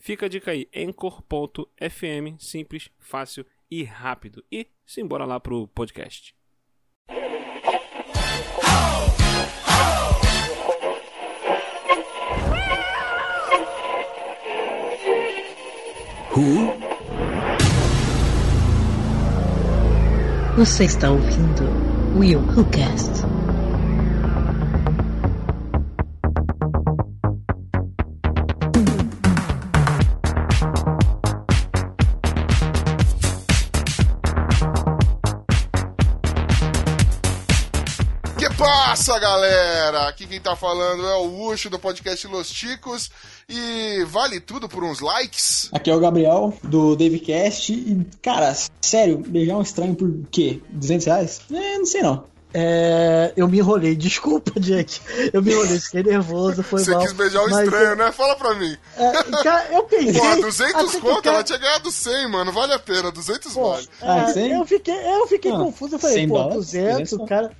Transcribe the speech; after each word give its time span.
Fica 0.00 0.24
a 0.24 0.28
dica 0.30 0.50
aí, 0.50 0.66
Anchor.fm, 0.74 2.38
simples, 2.38 2.88
fácil 2.98 3.44
e 3.70 3.84
rápido. 3.84 4.42
E 4.50 4.66
simbora 4.86 5.26
lá 5.26 5.38
pro 5.38 5.68
podcast. 5.68 6.34
Who? 16.34 16.72
Você 20.56 20.84
está 20.84 21.10
ouvindo 21.10 21.64
Will 22.18 22.40
Who 22.40 22.64
Cast. 22.70 23.29
Passa, 38.74 39.18
galera? 39.18 40.08
Aqui 40.08 40.26
quem 40.26 40.40
tá 40.40 40.54
falando 40.54 41.04
é 41.04 41.14
o 41.16 41.46
Ucho 41.48 41.68
do 41.68 41.78
podcast 41.78 42.24
Los 42.28 42.48
Ticos 42.50 43.10
e 43.48 44.04
vale 44.06 44.38
tudo 44.38 44.68
por 44.68 44.84
uns 44.84 45.00
likes? 45.00 45.68
Aqui 45.72 45.90
é 45.90 45.94
o 45.94 45.98
Gabriel, 46.00 46.54
do 46.62 46.94
Davecast. 46.94 47.72
E, 47.72 48.06
cara, 48.22 48.56
sério, 48.80 49.18
beijar 49.18 49.56
um 49.56 49.62
estranho 49.62 49.94
por 49.96 50.08
quê? 50.30 50.60
200 50.70 51.06
reais? 51.06 51.40
É, 51.52 51.78
não 51.78 51.86
sei 51.86 52.02
não. 52.02 52.24
É, 52.54 53.32
eu 53.36 53.48
me 53.48 53.58
enrolei, 53.58 53.94
desculpa, 53.96 54.58
Jack. 54.60 55.00
Eu 55.32 55.42
me 55.42 55.52
enrolei, 55.52 55.78
fiquei 55.80 56.02
nervoso, 56.04 56.62
foi 56.62 56.82
Você 56.84 56.90
mal. 56.92 57.00
quis 57.02 57.12
beijar 57.12 57.42
um 57.44 57.50
Mas 57.50 57.64
estranho, 57.64 57.86
eu- 57.90 57.96
né? 57.96 58.12
Fala 58.12 58.36
pra 58.36 58.54
mim. 58.54 58.76
É, 58.96 59.12
cara, 59.42 59.66
eu 59.72 59.82
pensei. 59.90 60.12
Pô, 60.20 60.26
até 60.26 60.40
200 60.42 60.90
que 60.92 60.96
o 60.96 61.00
conto, 61.00 61.22
cara- 61.22 61.36
ela 61.36 61.44
tinha 61.44 61.58
ganhado 61.58 61.90
100, 61.90 62.28
mano. 62.30 62.52
Vale 62.52 62.72
a 62.72 62.78
pena, 62.78 63.10
200 63.10 63.52
Pô, 63.52 63.70
vale. 63.72 63.88
é, 64.00 64.06
Ah, 64.08 64.32
100? 64.32 64.52
eu 64.52 64.64
fiquei, 64.66 64.94
eu 64.94 65.26
fiquei 65.28 65.52
Ah, 65.52 65.58
confuso, 65.58 65.94
eu 65.96 65.98
falei, 65.98 66.16
100 66.16 66.28
pô, 66.28 66.34
dólares? 66.38 66.56
200, 66.56 67.12
o 67.12 67.18
200? 67.18 67.28
cara, 67.28 67.52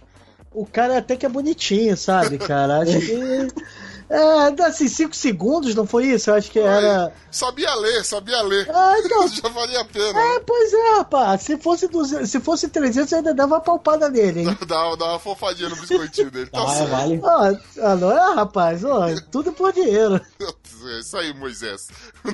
o 0.53 0.67
cara 0.67 0.99
até 0.99 1.17
que 1.17 1.25
é 1.27 1.29
bonitinho, 1.29 1.97
sabe, 1.97 2.39
cara? 2.39 2.81
Acho 2.81 2.99
que. 3.01 3.49
É, 4.13 4.63
assim, 4.65 4.89
5 4.89 5.15
segundos, 5.15 5.73
não 5.73 5.87
foi 5.87 6.07
isso? 6.07 6.31
Eu 6.31 6.35
acho 6.35 6.51
que 6.51 6.59
era. 6.59 7.13
Sabia 7.31 7.73
ler, 7.77 8.05
sabia 8.05 8.43
ler. 8.43 8.69
Ah, 8.69 8.95
então. 8.99 9.29
Já 9.31 9.49
valia 9.49 9.81
a 9.83 9.85
pena. 9.85 10.21
É, 10.21 10.41
pois 10.41 10.73
é, 10.75 10.97
rapaz. 10.97 11.43
Se 11.43 11.57
fosse, 11.57 11.87
200, 11.87 12.29
se 12.29 12.41
fosse 12.41 12.67
300, 12.69 13.13
eu 13.13 13.19
ainda 13.19 13.33
dava 13.33 13.55
uma 13.55 13.61
palpada 13.61 14.09
nele, 14.09 14.41
hein? 14.41 14.59
Dá, 14.67 14.97
dá 14.97 15.05
uma 15.11 15.19
fofadinha 15.21 15.69
no 15.69 15.77
biscoitinho 15.77 16.29
dele. 16.29 16.51
Tá 16.51 16.61
Ah, 16.61 16.75
certo. 16.75 16.91
vale. 16.91 17.21
Ah, 17.23 17.53
ah, 17.83 17.95
não 17.95 18.11
é, 18.11 18.35
rapaz? 18.35 18.83
Ó, 18.85 19.07
tudo 19.31 19.53
por 19.53 19.73
dinheiro. 19.73 20.21
É 20.41 20.99
Isso 20.99 21.17
aí, 21.17 21.33
Moisés. 21.33 21.87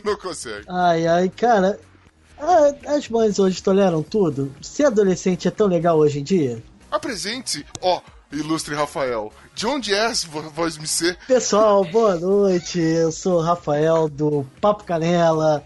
Não 0.02 0.16
consegue. 0.16 0.64
Ai, 0.70 1.06
ai, 1.06 1.28
cara. 1.28 1.78
ah, 2.40 2.72
As 2.86 3.06
mães 3.10 3.38
hoje 3.38 3.62
toleram 3.62 4.02
tudo? 4.02 4.50
Ser 4.62 4.84
adolescente 4.86 5.46
é 5.46 5.50
tão 5.50 5.66
legal 5.66 5.98
hoje 5.98 6.20
em 6.20 6.24
dia? 6.24 6.62
Apresente, 6.96 7.64
ó, 7.82 8.00
ilustre 8.32 8.74
Rafael. 8.74 9.30
De 9.54 9.66
onde 9.66 9.92
és, 9.94 10.24
vo- 10.24 10.40
voz 10.50 10.78
me 10.78 10.86
ser? 10.86 11.18
Pessoal, 11.28 11.84
boa 11.84 12.16
noite. 12.16 12.80
Eu 12.80 13.12
sou 13.12 13.38
o 13.38 13.42
Rafael 13.42 14.08
do 14.08 14.46
Papo 14.62 14.82
Canela 14.84 15.62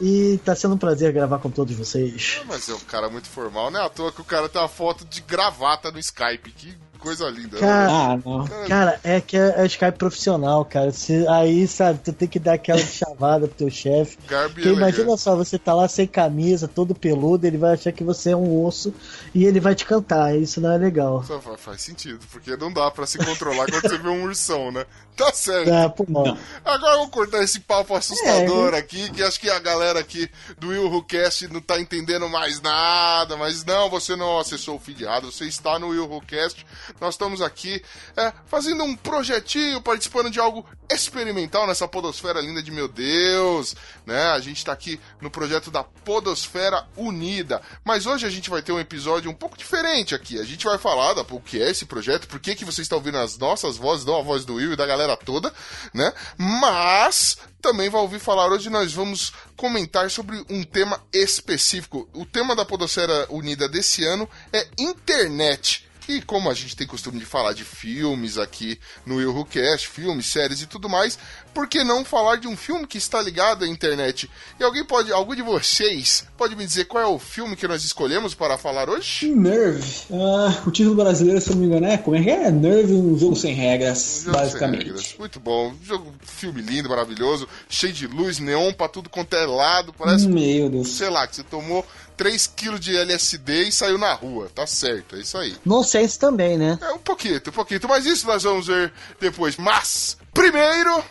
e 0.00 0.38
tá 0.44 0.54
sendo 0.54 0.74
um 0.74 0.78
prazer 0.78 1.10
gravar 1.12 1.38
com 1.38 1.50
todos 1.50 1.74
vocês. 1.74 2.40
Mas 2.46 2.68
é 2.68 2.74
um 2.74 2.80
cara 2.80 3.08
muito 3.08 3.28
formal, 3.28 3.70
não 3.70 3.80
é 3.80 3.86
à 3.86 3.88
toa 3.88 4.12
que 4.12 4.20
o 4.20 4.24
cara 4.24 4.46
tem 4.48 4.60
uma 4.60 4.68
foto 4.68 5.06
de 5.06 5.22
gravata 5.22 5.90
no 5.90 5.98
Skype. 5.98 6.50
Que 6.52 6.76
coisa 7.04 7.28
linda. 7.30 7.56
né? 7.56 7.60
Cara, 7.60 7.90
Ah, 7.92 8.18
não. 8.24 8.44
cara 8.66 9.00
é 9.04 9.20
que 9.20 9.36
é, 9.36 9.54
é 9.62 9.66
Skype 9.66 9.98
profissional, 9.98 10.64
cara. 10.64 10.90
Se- 10.90 11.26
aí, 11.28 11.68
sabe, 11.68 12.00
tu 12.02 12.12
tem 12.12 12.26
que 12.26 12.38
dar 12.38 12.54
aquela 12.54 12.78
chavada 12.82 13.46
pro 13.46 13.56
teu 13.56 13.70
chefe. 13.70 14.16
Porque 14.52 14.68
imagina 14.70 15.16
só, 15.16 15.36
você 15.36 15.58
tá 15.58 15.74
lá 15.74 15.86
sem 15.88 16.06
camisa, 16.06 16.66
todo 16.66 16.94
peludo, 16.94 17.46
ele 17.46 17.58
vai 17.58 17.74
achar 17.74 17.92
que 17.92 18.02
você 18.02 18.30
é 18.30 18.36
um 18.36 18.64
osso 18.64 18.92
e 19.34 19.44
ele 19.44 19.60
vai 19.60 19.74
te 19.74 19.84
cantar. 19.84 20.36
Isso 20.36 20.60
não 20.60 20.72
é 20.72 20.78
legal. 20.78 21.22
Só 21.24 21.40
fa- 21.40 21.56
faz 21.56 21.82
sentido, 21.82 22.18
porque 22.32 22.56
não 22.56 22.72
dá 22.72 22.90
pra 22.90 23.06
se 23.06 23.18
controlar 23.18 23.66
quando 23.66 23.82
você 23.82 23.98
vê 23.98 24.08
um 24.08 24.24
ursão, 24.24 24.72
né? 24.72 24.84
Tá 25.16 25.30
certo. 25.32 25.72
Ah, 25.72 25.88
pô, 25.88 26.04
não. 26.08 26.36
Agora 26.64 26.96
vamos 26.96 27.10
cortar 27.10 27.40
esse 27.44 27.60
papo 27.60 27.94
assustador 27.94 28.74
aqui, 28.74 29.08
que 29.12 29.22
acho 29.22 29.38
que 29.38 29.48
a 29.48 29.60
galera 29.60 30.00
aqui 30.00 30.28
do 30.58 30.68
Will 30.70 30.90
Who 30.90 31.04
Cast 31.04 31.46
não 31.52 31.60
tá 31.60 31.78
entendendo 31.80 32.28
mais 32.28 32.60
nada, 32.60 33.36
mas 33.36 33.64
não, 33.64 33.88
você 33.88 34.16
não 34.16 34.38
acessou 34.40 34.74
o 34.76 34.90
errado, 35.02 35.30
você 35.30 35.44
está 35.44 35.78
no 35.78 35.88
Will 35.90 36.10
Who 36.10 36.20
Cast. 36.22 36.66
Nós 37.00 37.14
estamos 37.14 37.42
aqui 37.42 37.82
é, 38.16 38.32
fazendo 38.46 38.84
um 38.84 38.94
projetinho, 38.94 39.80
participando 39.82 40.30
de 40.30 40.38
algo 40.38 40.64
experimental 40.88 41.66
nessa 41.66 41.88
podosfera 41.88 42.40
linda 42.40 42.62
de 42.62 42.70
meu 42.70 42.88
Deus, 42.88 43.74
né? 44.06 44.28
A 44.28 44.40
gente 44.40 44.64
tá 44.64 44.72
aqui 44.72 45.00
no 45.20 45.30
projeto 45.30 45.70
da 45.70 45.82
Podosfera 45.82 46.86
Unida, 46.96 47.60
mas 47.84 48.06
hoje 48.06 48.26
a 48.26 48.30
gente 48.30 48.50
vai 48.50 48.62
ter 48.62 48.72
um 48.72 48.78
episódio 48.78 49.30
um 49.30 49.34
pouco 49.34 49.56
diferente 49.56 50.14
aqui. 50.14 50.38
A 50.38 50.44
gente 50.44 50.64
vai 50.64 50.78
falar 50.78 51.14
da, 51.14 51.22
o 51.22 51.40
que 51.40 51.60
é 51.60 51.70
esse 51.70 51.86
projeto, 51.86 52.28
por 52.28 52.38
que, 52.38 52.54
que 52.54 52.64
você 52.64 52.82
está 52.82 52.96
ouvindo 52.96 53.18
as 53.18 53.36
nossas 53.38 53.76
vozes, 53.76 54.04
não 54.04 54.18
a 54.18 54.22
voz 54.22 54.44
do 54.44 54.54
Will 54.54 54.72
e 54.72 54.76
da 54.76 54.86
galera 54.86 55.16
toda, 55.16 55.52
né? 55.92 56.12
Mas 56.38 57.38
também 57.60 57.88
vai 57.88 58.00
ouvir 58.00 58.18
falar 58.18 58.46
hoje 58.48 58.68
nós 58.68 58.92
vamos 58.92 59.32
comentar 59.56 60.10
sobre 60.10 60.44
um 60.50 60.62
tema 60.62 61.02
específico. 61.12 62.08
O 62.12 62.26
tema 62.26 62.54
da 62.54 62.64
Podosfera 62.64 63.26
Unida 63.30 63.68
desse 63.68 64.04
ano 64.04 64.28
é 64.52 64.68
internet. 64.78 65.88
E 66.06 66.20
como 66.20 66.50
a 66.50 66.54
gente 66.54 66.76
tem 66.76 66.86
costume 66.86 67.18
de 67.18 67.24
falar 67.24 67.54
de 67.54 67.64
filmes 67.64 68.36
aqui 68.36 68.78
no 69.06 69.16
Will 69.16 69.34
Who 69.34 69.46
Cast, 69.46 69.88
filmes, 69.88 70.26
séries 70.26 70.60
e 70.60 70.66
tudo 70.66 70.88
mais, 70.88 71.18
por 71.54 71.68
que 71.68 71.84
não 71.84 72.04
falar 72.04 72.36
de 72.36 72.48
um 72.48 72.56
filme 72.56 72.86
que 72.86 72.98
está 72.98 73.22
ligado 73.22 73.64
à 73.64 73.68
internet? 73.68 74.28
E 74.58 74.64
alguém 74.64 74.84
pode, 74.84 75.12
algum 75.12 75.34
de 75.34 75.42
vocês 75.42 76.24
pode 76.36 76.56
me 76.56 76.66
dizer 76.66 76.86
qual 76.86 77.02
é 77.02 77.06
o 77.06 77.18
filme 77.18 77.54
que 77.56 77.68
nós 77.68 77.84
escolhemos 77.84 78.34
para 78.34 78.58
falar 78.58 78.90
hoje? 78.90 79.30
Nerve. 79.30 79.82
Ah, 80.12 80.62
o 80.66 80.70
título 80.70 80.96
brasileiro, 80.96 81.40
se 81.40 81.50
eu 81.50 81.54
não 81.54 81.62
me 81.62 81.68
engano, 81.68 81.86
é 81.86 81.96
como 81.96 82.16
é 82.16 82.22
que 82.22 82.30
é? 82.30 82.50
Nerve, 82.50 82.92
um 82.92 83.16
jogo 83.18 83.36
sem 83.36 83.54
regras, 83.54 84.22
Jogo 84.24 84.36
sem 84.36 84.44
basicamente. 84.44 84.84
regras. 84.86 85.14
Muito 85.18 85.38
bom. 85.40 85.72
Jogo, 85.82 86.12
filme 86.22 86.60
lindo, 86.60 86.88
maravilhoso, 86.88 87.48
cheio 87.68 87.92
de 87.92 88.06
luz, 88.06 88.38
neon 88.38 88.72
pra 88.72 88.88
tudo 88.88 89.08
quanto 89.08 89.34
é 89.36 89.46
lado. 89.46 89.92
Parece, 89.92 90.26
Meu 90.26 90.68
Deus. 90.68 90.88
sei 90.88 91.08
lá, 91.08 91.26
que 91.26 91.36
você 91.36 91.42
tomou 91.44 91.84
3kg 92.18 92.78
de 92.78 92.96
LSD 92.96 93.68
e 93.68 93.72
saiu 93.72 93.98
na 93.98 94.12
rua. 94.12 94.48
Tá 94.54 94.66
certo, 94.66 95.16
é 95.16 95.20
isso 95.20 95.36
aí. 95.38 95.54
Nonsense 95.64 96.18
também, 96.18 96.56
né? 96.56 96.78
É 96.82 96.92
um 96.92 96.98
pouquinho, 96.98 97.36
um 97.36 97.50
pouquinho. 97.52 97.80
Mas 97.88 98.06
isso 98.06 98.26
nós 98.26 98.42
vamos 98.42 98.66
ver 98.66 98.92
depois. 99.20 99.56
Mas, 99.56 100.16
primeiro. 100.32 101.02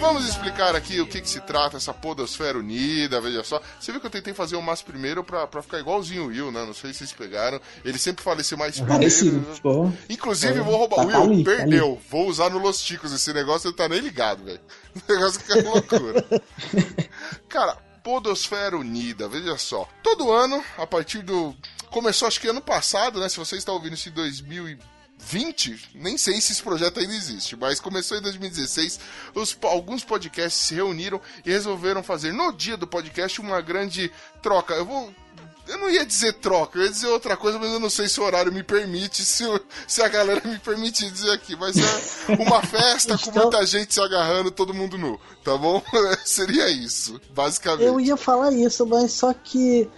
Vamos 0.00 0.26
explicar 0.28 0.74
aqui 0.76 1.00
o 1.00 1.06
que, 1.06 1.20
que 1.20 1.28
se 1.28 1.40
trata 1.40 1.76
essa 1.76 1.92
podosfera 1.92 2.56
unida, 2.58 3.20
veja 3.20 3.42
só. 3.42 3.60
Você 3.78 3.90
viu 3.90 4.00
que 4.00 4.06
eu 4.06 4.10
tentei 4.10 4.32
fazer 4.32 4.54
o 4.56 4.62
mas 4.62 4.80
primeiro 4.80 5.22
pra, 5.24 5.46
pra 5.46 5.60
ficar 5.60 5.80
igualzinho 5.80 6.24
o 6.24 6.26
Will, 6.28 6.52
né? 6.52 6.64
Não 6.64 6.72
sei 6.72 6.92
se 6.92 7.00
vocês 7.00 7.12
pegaram. 7.12 7.60
Ele 7.84 7.98
sempre 7.98 8.22
faleceu 8.22 8.56
mais 8.56 8.78
Parecido, 8.80 9.30
primeiro. 9.32 9.54
ficou. 9.56 9.92
Inclusive, 10.08 10.58
É, 10.60 10.62
vou 10.62 10.76
roubar. 10.76 10.96
tá- 10.96 11.02
Will, 11.18 11.22
ali, 11.22 11.44
tá 11.44 11.50
perdeu. 11.50 12.00
Vou 12.08 12.28
usar 12.28 12.48
no 12.48 12.58
Los 12.58 12.80
Ticos 12.80 13.12
esse 13.12 13.32
negócio, 13.32 13.68
ele 13.68 13.76
tá 13.76 13.88
nem 13.88 14.00
ligado, 14.00 14.44
velho. 14.44 14.60
O 15.08 15.12
negócio 15.12 15.40
que 15.40 15.52
é 15.52 15.62
loucura. 15.62 16.24
Cara, 17.48 17.76
Podosfera 18.08 18.74
Unida, 18.74 19.28
veja 19.28 19.58
só. 19.58 19.86
Todo 20.02 20.32
ano, 20.32 20.64
a 20.78 20.86
partir 20.86 21.20
do. 21.20 21.54
Começou 21.90 22.26
acho 22.26 22.40
que 22.40 22.48
ano 22.48 22.62
passado, 22.62 23.20
né? 23.20 23.28
Se 23.28 23.36
você 23.36 23.56
está 23.56 23.70
ouvindo 23.70 23.92
isso 23.92 24.08
em 24.08 24.12
2020, 24.12 25.90
nem 25.94 26.16
sei 26.16 26.40
se 26.40 26.52
esse 26.52 26.62
projeto 26.62 27.00
ainda 27.00 27.12
existe, 27.12 27.54
mas 27.54 27.80
começou 27.80 28.16
em 28.16 28.22
2016. 28.22 28.98
Os, 29.34 29.58
alguns 29.60 30.04
podcasts 30.04 30.68
se 30.68 30.74
reuniram 30.74 31.20
e 31.44 31.50
resolveram 31.50 32.02
fazer 32.02 32.32
no 32.32 32.50
dia 32.50 32.78
do 32.78 32.86
podcast 32.86 33.42
uma 33.42 33.60
grande 33.60 34.10
troca. 34.40 34.72
Eu 34.72 34.86
vou. 34.86 35.14
Eu 35.68 35.78
não 35.78 35.90
ia 35.90 36.04
dizer 36.04 36.32
troca, 36.34 36.78
eu 36.78 36.84
ia 36.84 36.90
dizer 36.90 37.06
outra 37.08 37.36
coisa, 37.36 37.58
mas 37.58 37.70
eu 37.70 37.78
não 37.78 37.90
sei 37.90 38.08
se 38.08 38.18
o 38.20 38.24
horário 38.24 38.50
me 38.52 38.62
permite, 38.62 39.24
se, 39.24 39.44
o- 39.44 39.60
se 39.86 40.02
a 40.02 40.08
galera 40.08 40.40
me 40.44 40.58
permitir 40.58 41.10
dizer 41.10 41.30
aqui. 41.32 41.54
Mas 41.56 41.76
é 41.76 42.32
uma 42.42 42.62
festa 42.66 43.16
com 43.18 43.30
Então- 43.30 43.42
muita 43.44 43.64
gente 43.66 43.92
se 43.94 44.00
agarrando, 44.00 44.50
todo 44.50 44.72
mundo 44.74 44.96
nu, 44.96 45.20
tá 45.44 45.56
bom? 45.56 45.82
Seria 46.24 46.68
isso, 46.70 47.20
basicamente. 47.30 47.84
Eu 47.84 48.00
ia 48.00 48.16
falar 48.16 48.52
isso, 48.52 48.86
mas 48.86 49.12
só 49.12 49.32
que 49.34 49.88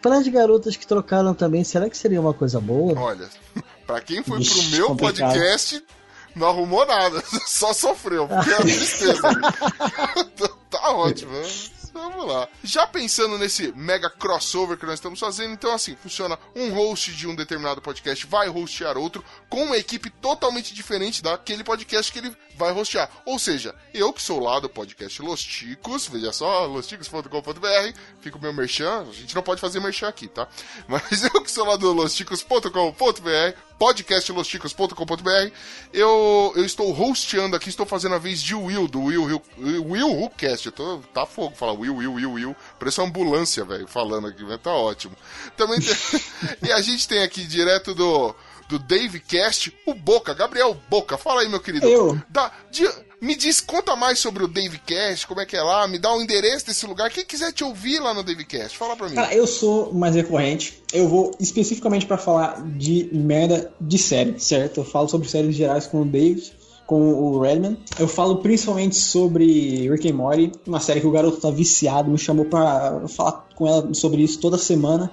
para 0.00 0.16
as 0.18 0.26
garotas 0.26 0.76
que 0.76 0.86
trocaram 0.86 1.32
também, 1.34 1.62
será 1.62 1.88
que 1.88 1.96
seria 1.96 2.20
uma 2.20 2.34
coisa 2.34 2.60
boa? 2.60 2.98
Olha, 2.98 3.28
Pra 3.86 4.00
quem 4.00 4.22
foi 4.22 4.38
Vixe, 4.38 4.60
pro 4.70 4.70
meu 4.78 4.86
complicado. 4.88 5.32
podcast, 5.34 5.84
não 6.34 6.48
arrumou 6.48 6.86
nada. 6.86 7.22
Só 7.46 7.72
sofreu, 7.72 8.26
porque 8.26 8.50
é 8.50 8.56
tristeza. 8.56 9.22
tá 10.70 10.90
ótimo. 10.92 11.32
né? 11.32 11.48
Vamos 11.92 12.26
lá. 12.26 12.48
Já 12.64 12.86
pensando 12.86 13.36
nesse 13.36 13.72
mega 13.72 14.08
crossover 14.08 14.78
que 14.78 14.86
nós 14.86 14.94
estamos 14.94 15.20
fazendo, 15.20 15.52
então 15.52 15.72
assim, 15.74 15.94
funciona 15.96 16.38
um 16.56 16.72
host 16.72 17.12
de 17.12 17.28
um 17.28 17.34
determinado 17.34 17.82
podcast 17.82 18.26
vai 18.26 18.48
hostear 18.48 18.96
outro 18.96 19.24
com 19.48 19.64
uma 19.64 19.76
equipe 19.76 20.08
totalmente 20.08 20.72
diferente 20.74 21.22
daquele 21.22 21.62
podcast 21.62 22.10
que 22.10 22.18
ele 22.18 22.36
vai 22.56 22.72
hostear. 22.72 23.10
Ou 23.26 23.38
seja, 23.38 23.74
eu 23.92 24.12
que 24.12 24.22
sou 24.22 24.40
lá 24.40 24.58
do 24.60 24.68
podcast 24.68 25.20
Los 25.20 25.42
Ticos, 25.42 26.06
veja 26.06 26.32
só, 26.32 26.64
losticos.com.br, 26.66 27.98
fica 28.20 28.38
o 28.38 28.40
meu 28.40 28.52
merchan, 28.52 29.02
a 29.08 29.12
gente 29.12 29.34
não 29.34 29.42
pode 29.42 29.60
fazer 29.60 29.80
merchan 29.80 30.08
aqui, 30.08 30.28
tá? 30.28 30.48
Mas 30.88 31.24
eu 31.24 31.42
que 31.42 31.50
sou 31.50 31.66
lá 31.66 31.76
do 31.76 31.92
losticos.com.br, 31.92 33.58
podcastlosticos.com.br, 33.82 35.50
eu, 35.92 36.52
eu 36.54 36.64
estou 36.64 36.96
hosteando 36.96 37.56
aqui, 37.56 37.68
estou 37.68 37.84
fazendo 37.84 38.14
a 38.14 38.18
vez 38.18 38.40
de 38.40 38.54
Will, 38.54 38.86
do 38.86 39.00
Will, 39.00 39.24
Will, 39.24 39.42
Will 39.88 40.30
tô, 40.72 40.98
tá 41.12 41.26
fogo 41.26 41.56
falar 41.56 41.72
Will, 41.72 41.96
Will, 41.96 42.14
Will, 42.14 42.32
Will. 42.34 42.56
Parece 42.78 43.00
uma 43.00 43.08
ambulância, 43.08 43.64
velho, 43.64 43.88
falando 43.88 44.28
aqui, 44.28 44.44
mas 44.44 44.60
tá 44.60 44.70
ótimo. 44.70 45.16
Também 45.56 45.80
tem, 45.80 45.96
e 46.62 46.70
a 46.70 46.80
gente 46.80 47.08
tem 47.08 47.24
aqui 47.24 47.44
direto 47.44 47.92
do, 47.92 48.32
do 48.68 48.78
Dave 48.78 49.18
Cast, 49.18 49.76
o 49.84 49.94
Boca, 49.94 50.32
Gabriel 50.32 50.80
Boca. 50.88 51.18
Fala 51.18 51.40
aí, 51.40 51.48
meu 51.48 51.58
querido. 51.58 51.84
Eu? 51.88 52.22
Dá, 52.28 52.52
de- 52.70 52.88
me 53.22 53.36
diz, 53.36 53.60
conta 53.60 53.94
mais 53.94 54.18
sobre 54.18 54.42
o 54.42 54.48
Dave 54.48 54.78
Cast, 54.80 55.28
como 55.28 55.40
é 55.40 55.46
que 55.46 55.56
é 55.56 55.62
lá, 55.62 55.86
me 55.86 55.96
dá 55.96 56.12
o 56.12 56.20
endereço 56.20 56.66
desse 56.66 56.84
lugar. 56.84 57.08
Quem 57.08 57.24
quiser 57.24 57.52
te 57.52 57.62
ouvir 57.62 58.00
lá 58.00 58.12
no 58.12 58.24
Dave 58.24 58.44
Cast, 58.44 58.76
fala 58.76 58.96
pra 58.96 59.08
mim. 59.08 59.14
Cara, 59.14 59.32
eu 59.32 59.46
sou 59.46 59.94
mais 59.94 60.16
recorrente. 60.16 60.82
Eu 60.92 61.08
vou 61.08 61.30
especificamente 61.38 62.04
pra 62.04 62.18
falar 62.18 62.60
de 62.76 63.08
merda 63.12 63.72
de 63.80 63.96
série, 63.96 64.40
certo? 64.40 64.80
Eu 64.80 64.84
falo 64.84 65.08
sobre 65.08 65.28
séries 65.28 65.54
gerais 65.54 65.86
com 65.86 66.02
o 66.02 66.04
David, 66.04 66.52
com 66.84 67.14
o 67.14 67.40
Redman. 67.40 67.78
Eu 67.96 68.08
falo 68.08 68.38
principalmente 68.38 68.96
sobre 68.96 69.88
Rick 69.88 70.10
and 70.10 70.14
Morty, 70.14 70.50
uma 70.66 70.80
série 70.80 71.00
que 71.00 71.06
o 71.06 71.12
garoto 71.12 71.40
tá 71.40 71.50
viciado, 71.50 72.10
me 72.10 72.18
chamou 72.18 72.46
pra 72.46 73.06
falar 73.08 73.46
com 73.54 73.68
ela 73.68 73.94
sobre 73.94 74.22
isso 74.22 74.40
toda 74.40 74.58
semana. 74.58 75.12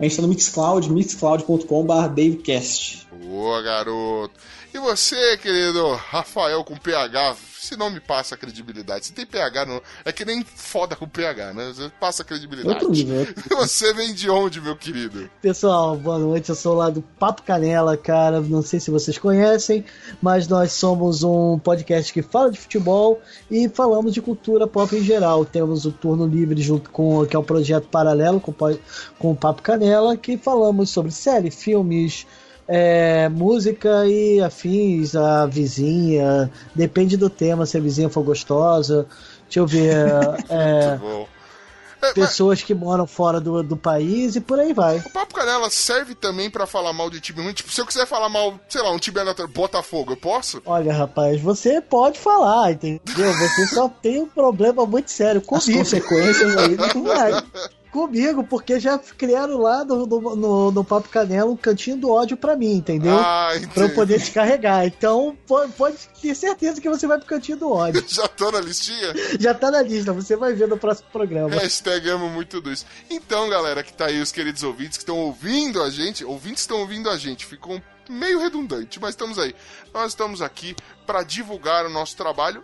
A 0.00 0.04
gente 0.04 0.16
tá 0.16 0.22
no 0.22 0.28
Mixcloud, 0.28 0.90
mixcloud.com.br 0.90 2.08
DaveCast. 2.08 3.06
Boa, 3.22 3.60
garoto. 3.60 4.32
E 4.72 4.78
você, 4.78 5.36
querido 5.36 5.92
Rafael 5.92 6.64
com 6.64 6.74
PH, 6.74 7.36
se 7.60 7.76
não 7.76 7.90
me 7.90 8.00
passa 8.00 8.36
credibilidade. 8.36 9.06
Se 9.06 9.12
tem 9.12 9.26
PH, 9.26 9.66
não. 9.66 9.82
É 10.04 10.10
que 10.10 10.24
nem 10.24 10.42
foda 10.42 10.96
com 10.96 11.06
PH, 11.06 11.52
né? 11.52 11.72
Você 11.74 11.90
passa 12.00 12.24
credibilidade. 12.24 13.06
Você 13.50 13.92
vem 13.92 14.14
de 14.14 14.30
onde, 14.30 14.60
meu 14.60 14.74
querido? 14.74 15.28
Pessoal, 15.42 15.94
boa 15.96 16.18
noite. 16.18 16.48
Eu 16.48 16.54
sou 16.54 16.74
lá 16.74 16.88
do 16.88 17.02
Papo 17.02 17.42
Canela, 17.42 17.96
cara. 17.98 18.40
Não 18.40 18.62
sei 18.62 18.80
se 18.80 18.90
vocês 18.90 19.18
conhecem, 19.18 19.84
mas 20.22 20.48
nós 20.48 20.72
somos 20.72 21.22
um 21.22 21.58
podcast 21.58 22.10
que 22.12 22.22
fala 22.22 22.50
de 22.50 22.58
futebol 22.58 23.20
e 23.50 23.68
falamos 23.68 24.14
de 24.14 24.22
cultura 24.22 24.66
pop 24.66 24.96
em 24.96 25.04
geral. 25.04 25.44
Temos 25.44 25.84
o 25.84 25.92
Turno 25.92 26.26
Livre 26.26 26.62
junto 26.62 26.88
com 26.90 27.26
que 27.26 27.36
é 27.36 27.38
um 27.38 27.44
projeto 27.44 27.88
paralelo 27.88 28.40
com, 28.40 28.54
com 29.18 29.32
o 29.32 29.36
Papo 29.36 29.60
Canela, 29.60 30.16
que 30.16 30.38
falamos 30.38 30.88
sobre 30.88 31.12
série, 31.12 31.50
filmes, 31.50 32.26
é, 32.72 33.28
música 33.28 34.06
e 34.06 34.40
afins, 34.40 35.16
a 35.16 35.44
vizinha. 35.44 36.48
Depende 36.72 37.16
do 37.16 37.28
tema, 37.28 37.66
se 37.66 37.76
a 37.76 37.80
vizinha 37.80 38.08
for 38.08 38.22
gostosa. 38.22 39.06
Deixa 39.44 39.58
eu 39.58 39.66
ver. 39.66 39.92
é. 40.48 41.00
É, 42.02 42.06
mas 42.06 42.12
pessoas 42.14 42.62
que 42.62 42.72
moram 42.72 43.06
fora 43.06 43.40
do, 43.40 43.62
do 43.62 43.76
país 43.76 44.34
e 44.34 44.40
por 44.40 44.58
aí 44.58 44.72
vai. 44.72 44.98
o 44.98 45.10
Papo 45.10 45.34
Canela 45.34 45.68
serve 45.68 46.14
também 46.14 46.48
pra 46.48 46.66
falar 46.66 46.92
mal 46.92 47.10
de 47.10 47.20
time 47.20 47.42
ruim. 47.42 47.52
Tipo, 47.52 47.70
se 47.70 47.80
eu 47.80 47.84
quiser 47.84 48.06
falar 48.06 48.28
mal, 48.28 48.58
sei 48.68 48.80
lá, 48.80 48.90
um 48.90 48.98
time 48.98 49.18
aleatório, 49.20 49.52
Botafogo, 49.52 50.12
eu 50.12 50.16
posso? 50.16 50.62
Olha, 50.64 50.94
rapaz, 50.94 51.40
você 51.40 51.80
pode 51.80 52.18
falar, 52.18 52.72
entendeu? 52.72 53.00
Você 53.34 53.66
só 53.66 53.88
tem 54.00 54.22
um 54.22 54.26
problema 54.26 54.86
muito 54.86 55.10
sério 55.10 55.42
As 55.42 55.46
comigo. 55.46 55.80
consequências 55.80 56.56
aí. 56.56 56.76
Não 56.94 57.02
vai. 57.04 57.32
Comigo, 57.90 58.44
porque 58.44 58.78
já 58.78 58.98
criaram 58.98 59.58
lá 59.58 59.84
no, 59.84 60.06
no, 60.06 60.70
no- 60.70 60.84
Papo 60.84 61.08
Canela 61.08 61.50
um 61.50 61.56
cantinho 61.56 61.96
do 61.96 62.10
ódio 62.10 62.36
pra 62.36 62.56
mim, 62.56 62.74
entendeu? 62.74 63.18
Ah, 63.18 63.48
Pra 63.50 63.56
eu 63.56 63.62
entendi. 63.64 63.94
poder 63.94 64.20
te 64.20 64.30
carregar. 64.30 64.86
Então, 64.86 65.36
po- 65.46 65.68
pode 65.70 65.96
ter 66.22 66.34
certeza 66.34 66.80
que 66.80 66.88
você 66.88 67.06
vai 67.06 67.18
pro 67.18 67.26
cantinho 67.26 67.58
do 67.58 67.70
ódio. 67.72 68.04
Já 68.08 68.28
tô 68.28 68.50
na 68.52 68.60
listinha? 68.60 69.12
Já 69.40 69.52
tá 69.54 69.70
na 69.70 69.82
lista, 69.82 70.12
você 70.12 70.36
vai 70.36 70.52
ver 70.52 70.68
no 70.68 70.78
próximo 70.78 71.08
programa. 71.12 71.50
Hashtag 71.50 72.08
amo 72.10 72.28
muito 72.28 72.58
isso. 72.70 72.86
Então, 73.10 73.48
galera, 73.48 73.82
que 73.82 73.92
tá 73.92 74.06
aí, 74.06 74.20
os 74.20 74.30
queridos 74.30 74.62
ouvintes 74.62 74.96
que 74.96 75.02
estão 75.02 75.18
ouvindo 75.18 75.82
a 75.82 75.90
gente, 75.90 76.24
ouvintes 76.24 76.60
estão 76.62 76.78
ouvindo 76.80 77.10
a 77.10 77.16
gente, 77.18 77.44
ficou 77.44 77.80
meio 78.08 78.40
redundante, 78.40 78.98
mas 79.00 79.10
estamos 79.10 79.38
aí. 79.38 79.54
Nós 79.94 80.08
estamos 80.12 80.40
aqui 80.42 80.74
para 81.06 81.22
divulgar 81.22 81.86
o 81.86 81.90
nosso 81.90 82.16
trabalho. 82.16 82.62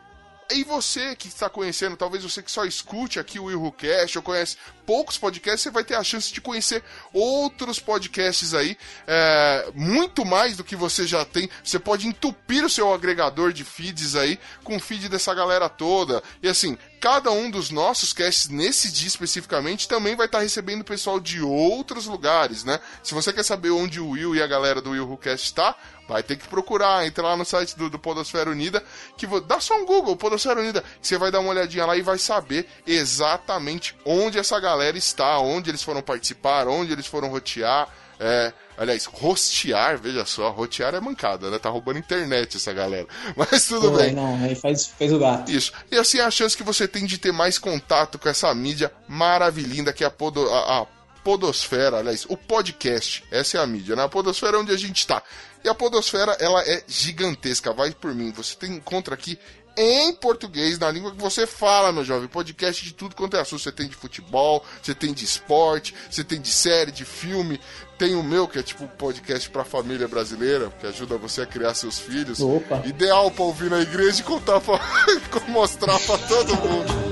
E 0.51 0.63
você 0.63 1.17
que 1.17 1.27
está 1.27 1.51
conhecendo, 1.51 1.97
talvez 1.97 2.23
você 2.23 2.41
que 2.41 2.51
só 2.51 2.65
escute 2.65 3.19
aqui 3.19 3.39
o 3.39 3.45
Will 3.45 3.73
Cast 3.73 4.17
ou 4.17 4.23
conhece 4.23 4.57
poucos 4.85 5.19
podcasts, 5.19 5.63
você 5.63 5.71
vai 5.71 5.83
ter 5.83 5.97
a 5.97 6.05
chance 6.05 6.33
de 6.33 6.41
conhecer 6.41 6.85
outros 7.13 7.81
podcasts 7.81 8.55
aí, 8.55 8.79
é, 9.07 9.69
muito 9.75 10.25
mais 10.25 10.57
do 10.57 10.63
que 10.63 10.77
você 10.77 11.05
já 11.07 11.25
tem. 11.25 11.51
Você 11.65 11.79
pode 11.79 12.07
entupir 12.07 12.65
o 12.65 12.71
seu 12.71 12.93
agregador 12.95 13.53
de 13.53 13.65
feeds 13.65 14.15
aí 14.15 14.39
com 14.63 14.79
feed 14.79 15.09
dessa 15.09 15.35
galera 15.35 15.69
toda. 15.69 16.23
E 16.41 16.49
assim, 16.49 16.79
cada 17.01 17.31
um 17.31 17.51
dos 17.51 17.71
nossos 17.71 18.13
casts, 18.13 18.49
nesse 18.49 18.91
dia 18.91 19.07
especificamente, 19.09 19.87
também 19.87 20.17
vai 20.17 20.27
estar 20.27 20.41
recebendo 20.41 20.83
pessoal 20.85 21.21
de 21.21 21.41
outros 21.41 22.07
lugares, 22.07 22.65
né? 22.65 22.81
Se 23.03 23.15
você 23.15 23.33
quer 23.33 23.43
saber 23.45 23.71
onde 23.71 24.01
o 24.01 24.11
Will 24.11 24.35
e 24.35 24.43
a 24.43 24.47
galera 24.47 24.81
do 24.81 24.91
Will 24.91 25.07
Who 25.09 25.17
Cast 25.19 25.47
está, 25.47 25.75
vai 26.09 26.23
ter 26.23 26.37
que 26.37 26.47
procurar, 26.49 27.07
entra 27.07 27.23
lá 27.25 27.37
no 27.37 27.45
site 27.45 27.77
do, 27.77 27.91
do 27.91 27.99
Podosfera 27.99 28.51
Unida, 28.51 28.83
que 29.17 29.27
vo- 29.27 29.41
dá 29.41 29.61
só 29.61 29.75
um 29.77 29.85
Google, 29.85 30.17
Podosfera 30.17 30.61
Unida, 30.61 30.83
que 31.01 31.07
você 31.07 31.19
vai 31.19 31.31
dar 31.31 31.41
uma 31.41 31.51
olhadinha 31.51 31.85
lá 31.85 31.97
e 31.97 32.03
vai 32.03 32.19
saber 32.19 32.69
exatamente 32.87 33.97
onde 34.05 34.39
essa 34.39 34.59
galera 34.61 34.97
está, 34.97 35.39
onde 35.39 35.71
eles 35.71 35.83
foram 35.83 36.03
participar, 36.03 36.69
onde 36.69 36.93
eles 36.93 37.07
foram 37.07 37.29
rotear, 37.29 37.89
é, 38.21 38.53
aliás, 38.76 39.05
rostear, 39.06 39.99
veja 39.99 40.25
só, 40.25 40.50
rotear 40.50 40.94
é 40.94 41.00
mancada, 41.00 41.50
né? 41.50 41.58
Tá 41.58 41.69
roubando 41.69 41.99
internet 41.99 42.56
essa 42.56 42.73
galera. 42.73 43.06
Mas 43.37 43.67
tudo 43.67 43.90
Pô, 43.90 43.96
bem. 43.99 44.12
Não, 44.12 44.43
aí 44.43 44.55
faz, 44.55 44.87
fez 44.87 45.12
o 45.12 45.19
gato. 45.19 45.50
Isso. 45.50 45.73
E 45.90 45.96
assim 45.96 46.20
a 46.20 46.31
chance 46.31 46.56
que 46.56 46.62
você 46.62 46.87
tem 46.87 47.06
de 47.06 47.19
ter 47.19 47.32
mais 47.32 47.58
contato 47.58 48.19
com 48.19 48.28
essa 48.28 48.55
mídia 48.55 48.93
maravilhinda 49.08 49.93
que 49.93 50.05
é 50.05 50.06
a, 50.06 50.11
podo, 50.11 50.49
a, 50.50 50.82
a 50.82 50.87
Podosfera, 51.26 51.99
aliás, 51.99 52.25
o 52.28 52.37
podcast. 52.37 53.25
Essa 53.32 53.58
é 53.58 53.61
a 53.61 53.67
mídia, 53.67 53.96
né? 53.96 54.05
A 54.05 54.08
Podosfera 54.08 54.56
é 54.56 54.61
onde 54.61 54.73
a 54.73 54.76
gente 54.76 54.99
está. 54.99 55.20
E 55.64 55.69
a 55.69 55.75
Podosfera, 55.75 56.37
ela 56.38 56.62
é 56.62 56.84
gigantesca. 56.87 57.73
Vai 57.73 57.90
por 57.90 58.14
mim. 58.14 58.30
Você 58.30 58.54
tem, 58.54 58.75
encontra 58.75 59.12
aqui 59.12 59.37
em 59.76 60.12
português, 60.14 60.78
na 60.78 60.90
língua 60.90 61.11
que 61.11 61.21
você 61.21 61.47
fala, 61.47 61.92
meu 61.92 62.04
jovem. 62.04 62.28
Podcast 62.28 62.83
de 62.83 62.95
tudo 62.95 63.14
quanto 63.14 63.37
é 63.37 63.40
assunto. 63.40 63.62
Você 63.62 63.73
tem 63.73 63.88
de 63.88 63.95
futebol, 63.95 64.64
você 64.83 64.95
tem 64.95 65.12
de 65.12 65.25
esporte, 65.25 65.95
você 66.11 66.25
tem 66.25 66.40
de 66.40 66.50
série, 66.50 66.90
de 66.90 67.04
filme. 67.04 67.61
Tem 67.99 68.14
o 68.14 68.23
meu, 68.23 68.47
que 68.47 68.59
é 68.59 68.62
tipo 68.62 68.85
um 68.85 68.88
podcast 68.88 69.49
pra 69.49 69.64
família 69.64 70.06
brasileira, 70.06 70.71
que 70.80 70.87
ajuda 70.87 71.16
você 71.16 71.42
a 71.42 71.47
criar 71.47 71.75
seus 71.75 71.99
filhos. 71.99 72.40
Opa. 72.40 72.83
Ideal 72.85 73.30
pra 73.30 73.45
ouvir 73.45 73.71
na 73.71 73.80
igreja 73.80 74.21
e 74.21 74.25
contar 74.25 74.61
pra, 74.61 74.78
mostrar 75.49 75.99
pra 76.00 76.18
todo 76.18 76.56
mundo. 76.56 77.06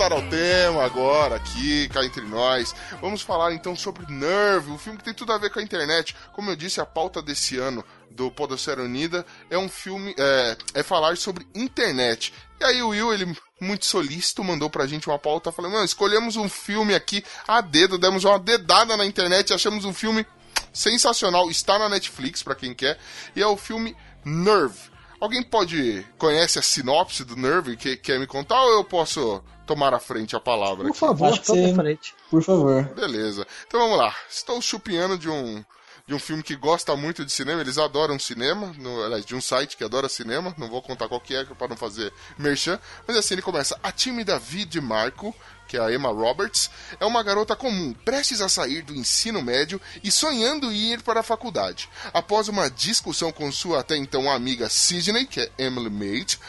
Voltar 0.00 0.12
ao 0.14 0.22
tema 0.30 0.82
agora, 0.82 1.36
aqui, 1.36 1.86
cá 1.90 2.02
entre 2.02 2.22
nós. 2.22 2.74
Vamos 3.02 3.20
falar 3.20 3.52
então 3.52 3.76
sobre 3.76 4.10
Nerve, 4.10 4.70
um 4.70 4.78
filme 4.78 4.96
que 4.96 5.04
tem 5.04 5.12
tudo 5.12 5.30
a 5.30 5.36
ver 5.36 5.50
com 5.50 5.58
a 5.58 5.62
internet. 5.62 6.16
Como 6.32 6.50
eu 6.50 6.56
disse, 6.56 6.80
a 6.80 6.86
pauta 6.86 7.20
desse 7.20 7.58
ano 7.58 7.84
do 8.10 8.30
Podosfera 8.30 8.82
Unida 8.82 9.26
é 9.50 9.58
um 9.58 9.68
filme, 9.68 10.14
é, 10.16 10.56
é 10.72 10.82
falar 10.82 11.18
sobre 11.18 11.46
internet. 11.54 12.32
E 12.58 12.64
aí 12.64 12.82
o 12.82 12.88
Will, 12.88 13.12
ele 13.12 13.36
muito 13.60 13.84
solícito, 13.84 14.42
mandou 14.42 14.70
pra 14.70 14.86
gente 14.86 15.06
uma 15.06 15.18
pauta 15.18 15.52
falando, 15.52 15.74
não, 15.74 15.84
escolhemos 15.84 16.36
um 16.36 16.48
filme 16.48 16.94
aqui 16.94 17.22
a 17.46 17.60
dedo, 17.60 17.98
demos 17.98 18.24
uma 18.24 18.38
dedada 18.38 18.96
na 18.96 19.04
internet, 19.04 19.52
achamos 19.52 19.84
um 19.84 19.92
filme 19.92 20.24
sensacional, 20.72 21.50
está 21.50 21.78
na 21.78 21.90
Netflix 21.90 22.42
pra 22.42 22.54
quem 22.54 22.72
quer, 22.72 22.98
e 23.36 23.42
é 23.42 23.46
o 23.46 23.56
filme 23.56 23.94
Nerve. 24.24 24.78
Alguém 25.20 25.42
pode 25.42 26.06
conhece 26.16 26.58
a 26.58 26.62
sinopse 26.62 27.22
do 27.22 27.36
Nerve 27.36 27.76
que 27.76 27.98
quer 27.98 28.18
me 28.18 28.26
contar 28.26 28.62
ou 28.62 28.72
eu 28.72 28.84
posso 28.84 29.44
tomar 29.70 29.94
à 29.94 30.00
frente 30.00 30.34
a 30.34 30.40
palavra 30.40 30.82
Por 30.82 30.90
aqui? 30.90 30.98
favor, 30.98 31.38
tome 31.38 31.72
frente. 31.72 32.12
Por 32.28 32.42
favor. 32.42 32.82
Beleza. 32.82 33.46
Então 33.68 33.78
vamos 33.78 33.96
lá. 33.96 34.12
Estou 34.28 34.60
chupinhando 34.60 35.16
de 35.16 35.28
um 35.28 35.64
de 36.08 36.14
um 36.14 36.18
filme 36.18 36.42
que 36.42 36.56
gosta 36.56 36.96
muito 36.96 37.24
de 37.24 37.30
cinema, 37.30 37.60
eles 37.60 37.78
adoram 37.78 38.18
cinema, 38.18 38.74
no, 38.78 39.04
aliás, 39.04 39.24
de 39.24 39.36
um 39.36 39.40
site 39.40 39.76
que 39.76 39.84
adora 39.84 40.08
cinema, 40.08 40.52
não 40.58 40.68
vou 40.68 40.82
contar 40.82 41.06
qual 41.06 41.20
que 41.20 41.36
é 41.36 41.44
para 41.44 41.68
não 41.68 41.76
fazer 41.76 42.12
merchan, 42.36 42.80
mas 43.06 43.16
assim 43.16 43.34
ele 43.34 43.42
começa: 43.42 43.78
A 43.80 43.92
tímida 43.92 44.36
Vi 44.36 44.64
de 44.64 44.80
Marco, 44.80 45.32
que 45.68 45.76
é 45.76 45.80
a 45.80 45.92
Emma 45.92 46.08
Roberts, 46.08 46.68
é 46.98 47.06
uma 47.06 47.22
garota 47.22 47.54
comum, 47.54 47.94
prestes 48.04 48.40
a 48.40 48.48
sair 48.48 48.82
do 48.82 48.92
ensino 48.92 49.40
médio 49.40 49.80
e 50.02 50.10
sonhando 50.10 50.72
em 50.72 50.94
ir 50.94 51.02
para 51.02 51.20
a 51.20 51.22
faculdade. 51.22 51.88
Após 52.12 52.48
uma 52.48 52.68
discussão 52.68 53.30
com 53.30 53.52
sua 53.52 53.78
até 53.78 53.96
então 53.96 54.28
amiga 54.28 54.68
Sidney, 54.68 55.26
que 55.26 55.42
é 55.42 55.52
Emily 55.58 55.90
Mate, 55.90 56.40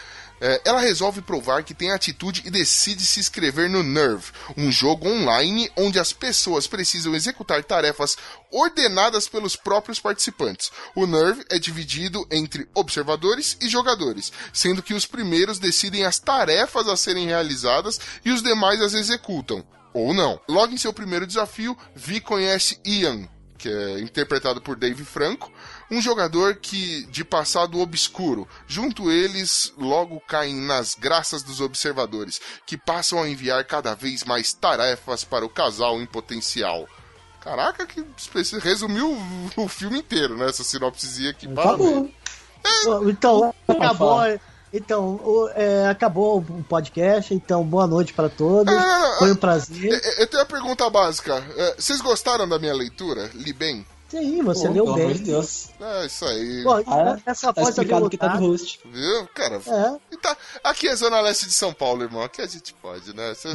é, 0.41 0.59
ela 0.65 0.81
resolve 0.81 1.21
provar 1.21 1.63
que 1.63 1.75
tem 1.75 1.91
atitude 1.91 2.41
e 2.43 2.49
decide 2.49 3.05
se 3.05 3.19
inscrever 3.19 3.69
no 3.69 3.83
Nerve, 3.83 4.31
um 4.57 4.71
jogo 4.71 5.07
online 5.07 5.71
onde 5.77 5.99
as 5.99 6.11
pessoas 6.11 6.65
precisam 6.65 7.15
executar 7.15 7.63
tarefas 7.63 8.17
ordenadas 8.51 9.27
pelos 9.27 9.55
próprios 9.55 9.99
participantes. 9.99 10.71
O 10.95 11.05
Nerve 11.05 11.45
é 11.49 11.59
dividido 11.59 12.27
entre 12.31 12.67
observadores 12.73 13.55
e 13.61 13.69
jogadores, 13.69 14.33
sendo 14.51 14.81
que 14.81 14.95
os 14.95 15.05
primeiros 15.05 15.59
decidem 15.59 16.03
as 16.05 16.17
tarefas 16.17 16.87
a 16.87 16.97
serem 16.97 17.27
realizadas 17.27 17.99
e 18.25 18.31
os 18.31 18.41
demais 18.41 18.81
as 18.81 18.95
executam. 18.95 19.63
Ou 19.93 20.13
não. 20.13 20.39
Logo 20.47 20.73
em 20.73 20.77
seu 20.77 20.93
primeiro 20.93 21.27
desafio, 21.27 21.77
Vi 21.93 22.19
conhece 22.19 22.79
Ian, 22.85 23.27
que 23.57 23.69
é 23.69 23.99
interpretado 23.99 24.61
por 24.61 24.75
Dave 24.75 25.03
Franco, 25.03 25.51
um 25.91 26.01
jogador 26.01 26.55
que 26.55 27.05
de 27.07 27.25
passado 27.25 27.79
obscuro. 27.79 28.47
Junto 28.65 29.11
eles, 29.11 29.73
logo 29.77 30.21
caem 30.21 30.55
nas 30.55 30.95
graças 30.95 31.43
dos 31.43 31.59
observadores, 31.59 32.39
que 32.65 32.77
passam 32.77 33.21
a 33.21 33.29
enviar 33.29 33.65
cada 33.65 33.93
vez 33.93 34.23
mais 34.23 34.53
tarefas 34.53 35.25
para 35.25 35.45
o 35.45 35.49
casal 35.49 36.01
em 36.01 36.05
potencial. 36.05 36.87
Caraca, 37.41 37.85
que 37.85 38.05
resumiu 38.61 39.17
o 39.57 39.67
filme 39.67 39.99
inteiro, 39.99 40.37
né? 40.37 40.47
Essa 40.47 40.63
sinopsezinha 40.63 41.31
aqui. 41.31 41.51
Acabou. 41.51 42.09
É. 42.63 43.09
Então, 43.09 43.53
acabou. 43.67 44.21
Então, 44.73 45.15
o, 45.15 45.49
é, 45.53 45.89
acabou 45.89 46.37
o 46.37 46.63
podcast, 46.63 47.33
então 47.33 47.61
boa 47.63 47.85
noite 47.85 48.13
para 48.13 48.29
todos. 48.29 48.73
Ah, 48.73 49.15
Foi 49.19 49.31
um 49.31 49.35
prazer. 49.35 49.91
Eu 50.17 50.27
tenho 50.27 50.41
uma 50.41 50.47
pergunta 50.47 50.89
básica. 50.89 51.43
É, 51.57 51.75
vocês 51.77 51.99
gostaram 51.99 52.47
da 52.47 52.57
minha 52.57 52.73
leitura? 52.73 53.29
Li 53.33 53.51
bem? 53.51 53.85
Sim, 54.11 54.43
você 54.43 54.67
Pô, 54.67 54.73
leu 54.73 54.93
bem. 54.93 55.13
De 55.13 55.19
Deus. 55.19 55.69
É, 55.79 56.05
isso 56.05 56.25
aí. 56.25 56.63
Pô, 56.63 56.73
ah, 56.73 57.17
essa 57.25 57.53
tá 57.53 57.61
explicado 57.61 58.09
que 58.09 58.17
tá 58.17 58.27
do 58.27 58.45
host. 58.45 58.81
Viu? 58.83 59.25
Cara, 59.33 59.55
é. 59.55 60.17
tá, 60.17 60.37
aqui 60.61 60.89
é 60.89 60.95
Zona 60.97 61.21
Leste 61.21 61.45
de 61.45 61.53
São 61.53 61.73
Paulo, 61.73 62.03
irmão. 62.03 62.21
Aqui 62.21 62.41
a 62.41 62.45
gente 62.45 62.73
pode, 62.73 63.15
né? 63.15 63.33
Cê, 63.33 63.53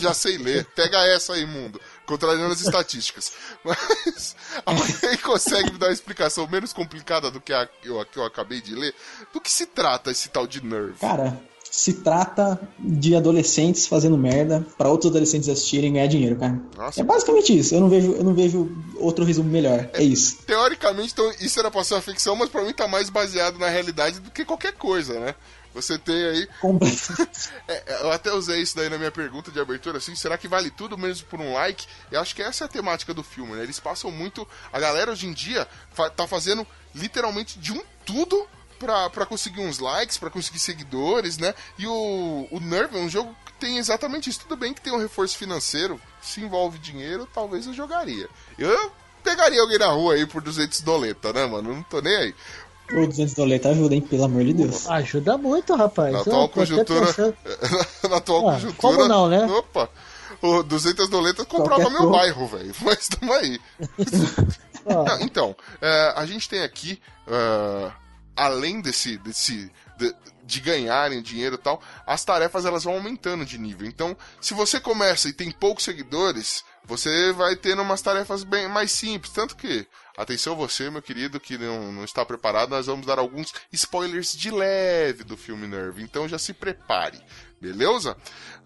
já 0.00 0.14
sei 0.14 0.38
ler. 0.38 0.64
Pega 0.74 1.06
essa 1.08 1.34
aí, 1.34 1.44
mundo. 1.44 1.78
Contrariando 2.06 2.54
as 2.54 2.62
estatísticas. 2.62 3.34
Mas 3.62 4.34
alguém 4.64 5.18
consegue 5.18 5.72
me 5.72 5.78
dar 5.78 5.88
uma 5.88 5.92
explicação 5.92 6.46
menos 6.46 6.72
complicada 6.72 7.30
do 7.30 7.38
que 7.38 7.52
a 7.52 7.68
eu, 7.84 8.02
que 8.06 8.18
eu 8.18 8.24
acabei 8.24 8.62
de 8.62 8.74
ler? 8.74 8.94
Do 9.30 9.42
que 9.42 9.52
se 9.52 9.66
trata 9.66 10.10
esse 10.10 10.30
tal 10.30 10.46
de 10.46 10.64
Nerve? 10.64 11.00
Cara, 11.00 11.38
se 11.70 11.94
trata 11.94 12.60
de 12.78 13.14
adolescentes 13.14 13.86
fazendo 13.86 14.16
merda 14.16 14.66
para 14.76 14.88
outros 14.88 15.10
adolescentes 15.10 15.48
assistirem 15.48 15.90
e 15.90 15.92
ganhar 15.94 16.06
dinheiro, 16.06 16.36
cara. 16.36 16.60
Nossa. 16.76 17.00
É 17.00 17.04
basicamente 17.04 17.56
isso. 17.56 17.74
Eu 17.74 17.80
não 17.80 17.88
vejo, 17.88 18.12
eu 18.12 18.24
não 18.24 18.34
vejo 18.34 18.70
outro 18.96 19.24
resumo 19.24 19.50
melhor. 19.50 19.88
É, 19.92 20.00
é 20.00 20.02
isso. 20.02 20.38
Teoricamente, 20.46 21.12
então, 21.12 21.30
isso 21.40 21.58
era 21.58 21.70
pra 21.70 21.84
ser 21.84 21.94
uma 21.94 22.02
ficção, 22.02 22.34
mas 22.36 22.48
pra 22.48 22.64
mim 22.64 22.72
tá 22.72 22.88
mais 22.88 23.10
baseado 23.10 23.58
na 23.58 23.68
realidade 23.68 24.20
do 24.20 24.30
que 24.30 24.44
qualquer 24.44 24.72
coisa, 24.72 25.18
né? 25.20 25.34
Você 25.74 25.98
tem 25.98 26.16
aí. 26.16 26.48
é, 27.68 28.02
eu 28.02 28.10
até 28.10 28.32
usei 28.32 28.60
isso 28.62 28.74
daí 28.74 28.88
na 28.88 28.98
minha 28.98 29.12
pergunta 29.12 29.50
de 29.50 29.60
abertura, 29.60 29.98
assim, 29.98 30.14
será 30.14 30.36
que 30.36 30.48
vale 30.48 30.70
tudo 30.70 30.96
mesmo 30.96 31.26
por 31.28 31.40
um 31.40 31.52
like? 31.52 31.86
Eu 32.10 32.20
acho 32.20 32.34
que 32.34 32.42
essa 32.42 32.64
é 32.64 32.66
a 32.66 32.68
temática 32.68 33.14
do 33.14 33.22
filme, 33.22 33.54
né? 33.54 33.62
Eles 33.62 33.78
passam 33.78 34.10
muito. 34.10 34.46
A 34.72 34.80
galera 34.80 35.12
hoje 35.12 35.26
em 35.26 35.32
dia 35.32 35.68
fa 35.92 36.10
tá 36.10 36.26
fazendo 36.26 36.66
literalmente 36.94 37.58
de 37.58 37.72
um 37.72 37.82
tudo 38.04 38.46
para 38.78 39.26
conseguir 39.26 39.60
uns 39.60 39.78
likes, 39.78 40.18
para 40.18 40.30
conseguir 40.30 40.58
seguidores, 40.58 41.38
né? 41.38 41.54
E 41.78 41.86
o, 41.86 42.48
o 42.50 42.60
Nerve 42.60 42.96
é 42.96 43.00
um 43.00 43.08
jogo 43.08 43.34
que 43.44 43.52
tem 43.54 43.78
exatamente 43.78 44.30
isso. 44.30 44.40
Tudo 44.40 44.56
bem 44.56 44.72
que 44.72 44.80
tem 44.80 44.92
um 44.92 44.98
reforço 44.98 45.36
financeiro, 45.36 46.00
se 46.20 46.40
envolve 46.40 46.78
dinheiro, 46.78 47.28
talvez 47.34 47.66
eu 47.66 47.74
jogaria. 47.74 48.28
Eu 48.58 48.92
pegaria 49.22 49.60
alguém 49.60 49.78
na 49.78 49.88
rua 49.88 50.14
aí 50.14 50.26
por 50.26 50.40
200 50.42 50.80
doleta, 50.80 51.32
né, 51.32 51.44
mano? 51.46 51.74
Não 51.74 51.82
tô 51.82 52.00
nem 52.00 52.16
aí. 52.16 52.34
Por 52.88 53.06
200 53.06 53.34
doleta 53.34 53.68
ajuda, 53.68 53.94
hein? 53.94 54.00
Pelo 54.00 54.24
amor 54.24 54.44
de 54.44 54.54
Deus. 54.54 54.88
Ajuda 54.88 55.36
muito, 55.36 55.74
rapaz. 55.74 56.12
Na 56.12 56.20
atual 56.20 56.48
conjuntura. 56.48 57.06
na 58.08 58.16
atual 58.16 58.48
ah, 58.48 58.52
conjuntura. 58.54 58.76
Como 58.78 59.06
não, 59.06 59.28
né? 59.28 59.44
Opa! 59.44 59.90
O 60.40 60.62
200 60.62 61.08
doletas 61.08 61.46
comprava 61.46 61.82
Qualquer 61.82 62.00
meu 62.00 62.10
bairro, 62.10 62.46
velho. 62.46 62.72
Mas 62.80 63.08
tamo 63.08 63.32
aí. 63.32 63.60
não, 64.86 65.20
então, 65.20 65.56
é, 65.82 66.14
a 66.16 66.24
gente 66.24 66.48
tem 66.48 66.62
aqui. 66.62 67.00
Uh, 67.26 67.92
além 68.38 68.80
desse, 68.80 69.18
desse 69.18 69.70
de, 69.98 70.14
de, 70.44 70.60
ganharem 70.60 71.20
dinheiro 71.20 71.56
e 71.56 71.58
tal, 71.58 71.82
as 72.06 72.24
tarefas 72.24 72.64
elas 72.64 72.84
vão 72.84 72.94
aumentando 72.94 73.44
de 73.44 73.58
nível. 73.58 73.86
Então, 73.86 74.16
se 74.40 74.54
você 74.54 74.78
começa 74.78 75.28
e 75.28 75.32
tem 75.32 75.50
poucos 75.50 75.84
seguidores, 75.84 76.64
você 76.84 77.32
vai 77.32 77.56
tendo 77.56 77.82
umas 77.82 78.00
tarefas 78.00 78.44
bem 78.44 78.68
mais 78.68 78.92
simples. 78.92 79.32
Tanto 79.32 79.56
que, 79.56 79.86
atenção 80.16 80.54
você, 80.54 80.88
meu 80.88 81.02
querido, 81.02 81.40
que 81.40 81.58
não, 81.58 81.92
não 81.92 82.04
está 82.04 82.24
preparado, 82.24 82.70
nós 82.70 82.86
vamos 82.86 83.06
dar 83.06 83.18
alguns 83.18 83.52
spoilers 83.72 84.32
de 84.32 84.52
leve 84.52 85.24
do 85.24 85.36
filme 85.36 85.66
Nerve. 85.66 86.02
Então 86.02 86.28
já 86.28 86.38
se 86.38 86.54
prepare. 86.54 87.20
Beleza? 87.60 88.16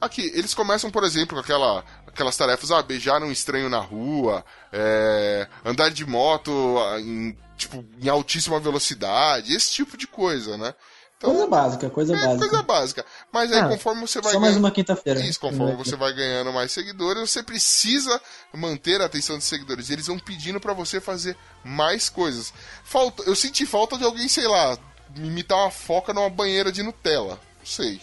Aqui, 0.00 0.30
eles 0.34 0.52
começam, 0.52 0.90
por 0.90 1.04
exemplo, 1.04 1.34
com 1.34 1.40
aquela, 1.40 1.84
aquelas 2.06 2.36
tarefas, 2.36 2.70
ah, 2.70 2.82
beijar 2.82 3.22
um 3.22 3.32
estranho 3.32 3.68
na 3.68 3.78
rua, 3.78 4.44
é, 4.72 5.48
andar 5.64 5.90
de 5.90 6.04
moto 6.04 6.76
em 6.98 7.36
tipo, 7.56 7.84
em 8.00 8.08
altíssima 8.08 8.58
velocidade, 8.58 9.54
esse 9.54 9.72
tipo 9.72 9.96
de 9.96 10.06
coisa, 10.06 10.56
né? 10.56 10.74
Então, 11.16 11.30
coisa 11.30 11.46
básica, 11.46 11.90
coisa 11.90 12.16
é, 12.16 12.20
básica. 12.20 12.38
Coisa 12.38 12.62
básica. 12.64 13.06
Mas 13.30 13.52
aí, 13.52 13.60
ah, 13.60 13.68
conforme 13.68 14.00
você 14.00 14.20
vai 14.20 14.32
só 14.32 14.40
ganhando. 14.40 14.42
mais 14.42 14.56
uma 14.56 14.70
quinta-feira. 14.72 15.20
Isso, 15.20 15.38
conforme 15.38 15.76
você 15.76 15.94
vai 15.94 16.12
ganhando 16.12 16.52
mais 16.52 16.72
seguidores, 16.72 17.30
você 17.30 17.44
precisa 17.44 18.20
manter 18.52 19.00
a 19.00 19.04
atenção 19.04 19.36
dos 19.36 19.44
seguidores. 19.44 19.88
Eles 19.88 20.08
vão 20.08 20.18
pedindo 20.18 20.58
para 20.58 20.72
você 20.72 21.00
fazer 21.00 21.36
mais 21.62 22.08
coisas. 22.08 22.52
Falta, 22.82 23.22
eu 23.22 23.36
senti 23.36 23.64
falta 23.64 23.96
de 23.96 24.02
alguém, 24.02 24.26
sei 24.26 24.48
lá, 24.48 24.76
imitar 25.14 25.58
uma 25.58 25.70
foca 25.70 26.12
numa 26.12 26.28
banheira 26.28 26.72
de 26.72 26.82
Nutella. 26.82 27.38
Não 27.60 27.66
sei. 27.66 28.00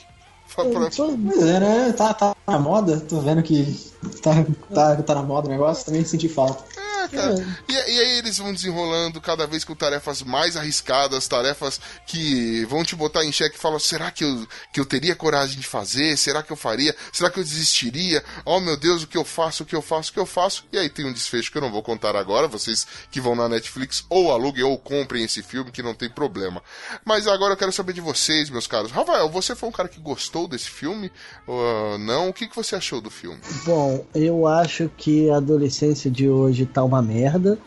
Pois 1.24 1.48
é, 1.48 1.60
né? 1.60 1.94
Tá, 1.94 2.14
tá 2.14 2.36
na 2.48 2.60
moda, 2.60 3.00
tô 3.00 3.20
vendo 3.20 3.42
que 3.44 3.92
tá, 4.22 4.32
tá, 4.74 4.96
tá 5.04 5.16
na 5.16 5.24
moda 5.24 5.48
o 5.48 5.52
negócio, 5.52 5.86
também 5.86 6.04
senti 6.04 6.28
falta. 6.28 6.64
Cara. 7.12 7.36
E, 7.68 7.74
e, 7.74 8.00
aí 8.00 8.18
eles 8.20 8.38
vão 8.38 8.54
desenrolando 8.54 9.20
cada 9.20 9.48
vez 9.48 9.64
com 9.64 9.76
tarefas 9.76 10.22
mais 10.22 10.56
arriscadas, 10.56 11.28
tarefas 11.28 11.80
que 12.06 12.66
vão 12.66 12.84
te 12.84 12.96
botar 12.96 13.26
em 13.26 13.32
xeque 13.32 13.56
e 13.56 13.60
falam: 13.60 13.80
será 13.80 14.12
que 14.12 14.24
eu, 14.24 14.48
que 14.72 14.80
eu 14.80 14.86
teria 14.86 15.16
coragem 15.16 15.60
de 15.60 15.66
fazer? 15.66 16.18
Será 16.18 16.44
que 16.44 16.52
eu 16.52 16.58
faria? 16.58 16.96
Será 17.12 17.30
que 17.30 17.40
eu 17.40 17.44
desistiria? 17.44 18.24
Oh 18.46 18.60
meu 18.60 18.78
Deus, 18.78 19.04
o 19.04 19.08
que 19.08 19.18
eu 19.18 19.26
faço, 19.26 19.64
o 19.64 19.66
que 19.66 19.76
eu 19.76 19.82
faço, 19.82 20.12
o 20.12 20.14
que 20.14 20.20
eu 20.20 20.26
faço? 20.26 20.66
E 20.72 20.78
aí 20.78 20.90
tem 20.90 21.06
um 21.06 21.14
desfecho 21.14 21.52
que 21.52 21.58
eu 21.58 21.62
não 21.62 21.72
vou 21.72 21.84
contar 21.84 22.16
agora, 22.16 22.48
vocês 22.48 22.86
que 23.12 23.20
vão 23.20 23.36
na 23.36 23.50
Netflix 23.50 24.06
ou 24.10 24.32
aluguem 24.32 24.64
ou 24.64 24.78
comprem 24.78 25.24
esse 25.24 25.42
filme, 25.42 25.72
que 25.72 25.84
não 25.84 25.94
tem 25.94 26.10
problema. 26.10 26.62
Mas 27.06 27.28
agora 27.28 27.54
eu 27.54 27.58
quero 27.58 27.72
saber 27.72 27.94
de 27.94 28.02
vocês, 28.02 28.50
meus 28.50 28.68
caros. 28.68 28.92
Rafael, 28.92 29.30
você 29.30 29.56
foi 29.56 29.70
um 29.70 29.72
cara 29.72 29.90
que 29.90 30.00
gostou 30.00 30.48
desse 30.48 30.70
filme? 30.70 31.12
Uh, 31.48 31.98
não? 32.00 32.30
O 32.30 32.34
que, 32.34 32.48
que 32.48 32.56
você 32.56 32.76
achou 32.76 33.02
do 33.02 33.10
filme? 33.10 33.40
Bom, 33.66 34.06
eu 34.14 34.48
acho 34.48 34.90
que 34.98 35.30
a 35.30 35.38
adolescência 35.38 36.10
de 36.10 36.30
hoje 36.30 36.66
tá 36.66 36.84
uma 36.84 36.99
merda. 37.02 37.58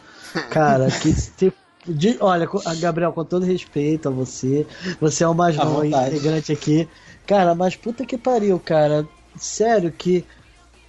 Cara, 0.51 0.91
que 0.91 1.13
se 1.13 1.53
de, 1.87 2.17
olha, 2.21 2.49
Gabriel, 2.79 3.13
com 3.13 3.25
todo 3.25 3.45
respeito 3.45 4.09
a 4.09 4.13
você, 4.13 4.67
você 5.01 5.25
é 5.25 5.29
o 5.29 5.35
mais 5.35 5.57
novo 5.57 5.85
integrante 5.85 6.53
aqui. 6.53 6.89
Cara, 7.27 7.55
mas 7.55 7.75
puta 7.75 8.07
que 8.07 8.17
pariu, 8.17 8.61
cara. 8.61 9.07
Sério 9.37 9.91
que 9.91 10.25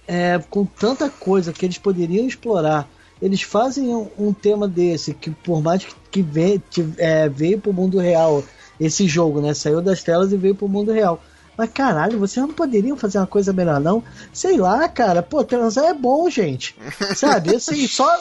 é, 0.06 0.40
com 0.50 0.64
tanta 0.64 1.08
coisa 1.10 1.52
que 1.52 1.66
eles 1.66 1.78
poderiam 1.78 2.26
explorar, 2.26 2.88
eles 3.20 3.42
fazem 3.42 3.88
um, 3.88 4.08
um 4.18 4.32
tema 4.32 4.68
desse, 4.68 5.14
que 5.14 5.30
por 5.30 5.62
mais 5.62 5.84
que, 5.84 5.94
que 6.10 6.22
veio, 6.22 6.62
é, 6.98 7.28
veio 7.28 7.58
pro 7.58 7.72
mundo 7.72 7.98
real, 7.98 8.44
esse 8.78 9.08
jogo, 9.08 9.40
né? 9.40 9.54
Saiu 9.54 9.80
das 9.80 10.02
telas 10.02 10.32
e 10.32 10.36
veio 10.36 10.54
pro 10.54 10.68
mundo 10.68 10.92
real. 10.92 11.20
Mas 11.56 11.70
caralho, 11.70 12.18
vocês 12.18 12.44
não 12.44 12.52
poderiam 12.52 12.96
fazer 12.96 13.18
uma 13.18 13.26
coisa 13.26 13.52
melhor, 13.52 13.80
não? 13.80 14.02
Sei 14.32 14.56
lá, 14.56 14.88
cara. 14.88 15.22
Pô, 15.22 15.44
transar 15.44 15.84
é 15.86 15.94
bom, 15.94 16.28
gente. 16.28 16.76
Sabe? 17.14 17.54
Assim, 17.54 17.86
só. 17.86 18.20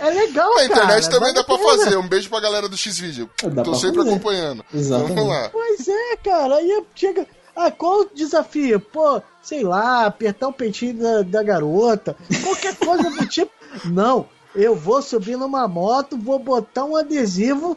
É 0.00 0.10
legal, 0.10 0.52
A 0.58 0.64
internet 0.64 1.04
cara, 1.04 1.14
também 1.18 1.32
dá 1.34 1.44
pra 1.44 1.58
fazer. 1.58 1.96
Um 1.96 2.08
beijo 2.08 2.28
pra 2.28 2.40
galera 2.40 2.68
do 2.68 2.76
X-Video. 2.76 3.30
Tô 3.64 3.74
sempre 3.74 3.98
fazer. 3.98 4.10
acompanhando. 4.10 4.64
Exatamente. 4.74 5.14
Vamos 5.14 5.28
lá. 5.30 5.48
Pois 5.50 5.88
é, 5.88 6.16
cara. 6.16 6.56
Aí 6.56 6.84
chega. 6.94 7.26
Ah, 7.56 7.70
qual 7.70 8.00
o 8.00 8.10
desafio? 8.12 8.80
Pô, 8.80 9.22
sei 9.40 9.62
lá, 9.62 10.06
apertar 10.06 10.48
o 10.48 10.52
peitinho 10.52 10.94
da, 10.94 11.22
da 11.22 11.42
garota. 11.42 12.16
Qualquer 12.42 12.74
coisa 12.76 13.10
do 13.10 13.26
tipo. 13.28 13.52
Não, 13.84 14.28
eu 14.54 14.74
vou 14.74 15.00
subir 15.00 15.36
numa 15.36 15.68
moto, 15.68 16.18
vou 16.18 16.38
botar 16.38 16.84
um 16.84 16.96
adesivo. 16.96 17.76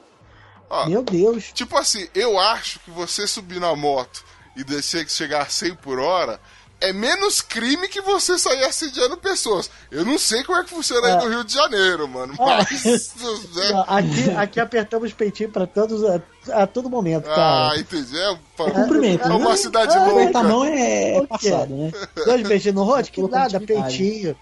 Ó, 0.69 0.87
Meu 0.87 1.03
Deus. 1.03 1.51
Tipo 1.53 1.77
assim, 1.77 2.07
eu 2.13 2.37
acho 2.37 2.79
que 2.79 2.91
você 2.91 3.25
subir 3.27 3.59
na 3.59 3.75
moto 3.75 4.25
e 4.57 4.63
descer 4.63 5.05
que 5.05 5.11
chegar 5.11 5.43
a 5.43 5.49
100 5.49 5.75
por 5.75 5.99
hora, 5.99 6.39
é 6.79 6.93
menos 6.93 7.41
crime 7.41 7.87
que 7.87 8.01
você 8.01 8.37
sair 8.37 8.63
assediando 8.63 9.17
pessoas. 9.17 9.67
Eu 9.89 10.05
não 10.05 10.19
sei 10.19 10.43
como 10.43 10.59
é 10.59 10.63
que 10.63 10.69
funciona 10.69 11.07
aí 11.07 11.13
É. 11.13 11.17
no 11.17 11.27
Rio 11.29 11.43
de 11.43 11.51
Janeiro, 11.53 12.07
mano. 12.07 12.35
Mas. 12.37 12.83
né? 12.85 13.71
Não, 13.71 13.81
Aqui, 13.87 14.29
aqui 14.37 14.59
apertamos 14.59 15.11
peitinho 15.11 15.49
pra 15.49 15.65
todos 15.65 16.03
a, 16.03 16.21
a 16.61 16.67
todo 16.67 16.87
momento, 16.87 17.23
cara. 17.23 17.71
Ah, 17.71 17.79
entendi. 17.79 18.15
É, 18.15 18.31
É 18.31 18.71
cumprimento, 18.71 19.25
é 19.25 19.27
né? 19.29 19.33
uma 19.35 19.57
cidade 19.57 19.91
Ah, 19.97 20.05
Apertar 20.05 20.39
a 20.39 20.41
louca. 20.43 20.55
mão 20.55 20.65
é, 20.65 21.17
é 21.17 21.25
passado, 21.25 21.75
né? 21.75 21.91
Dois 22.25 22.47
beijinhos 22.47 22.75
no 22.75 22.83
rosto? 22.83 23.11
Que 23.11 23.21
nada, 23.27 23.59
peitinho. 23.59 24.35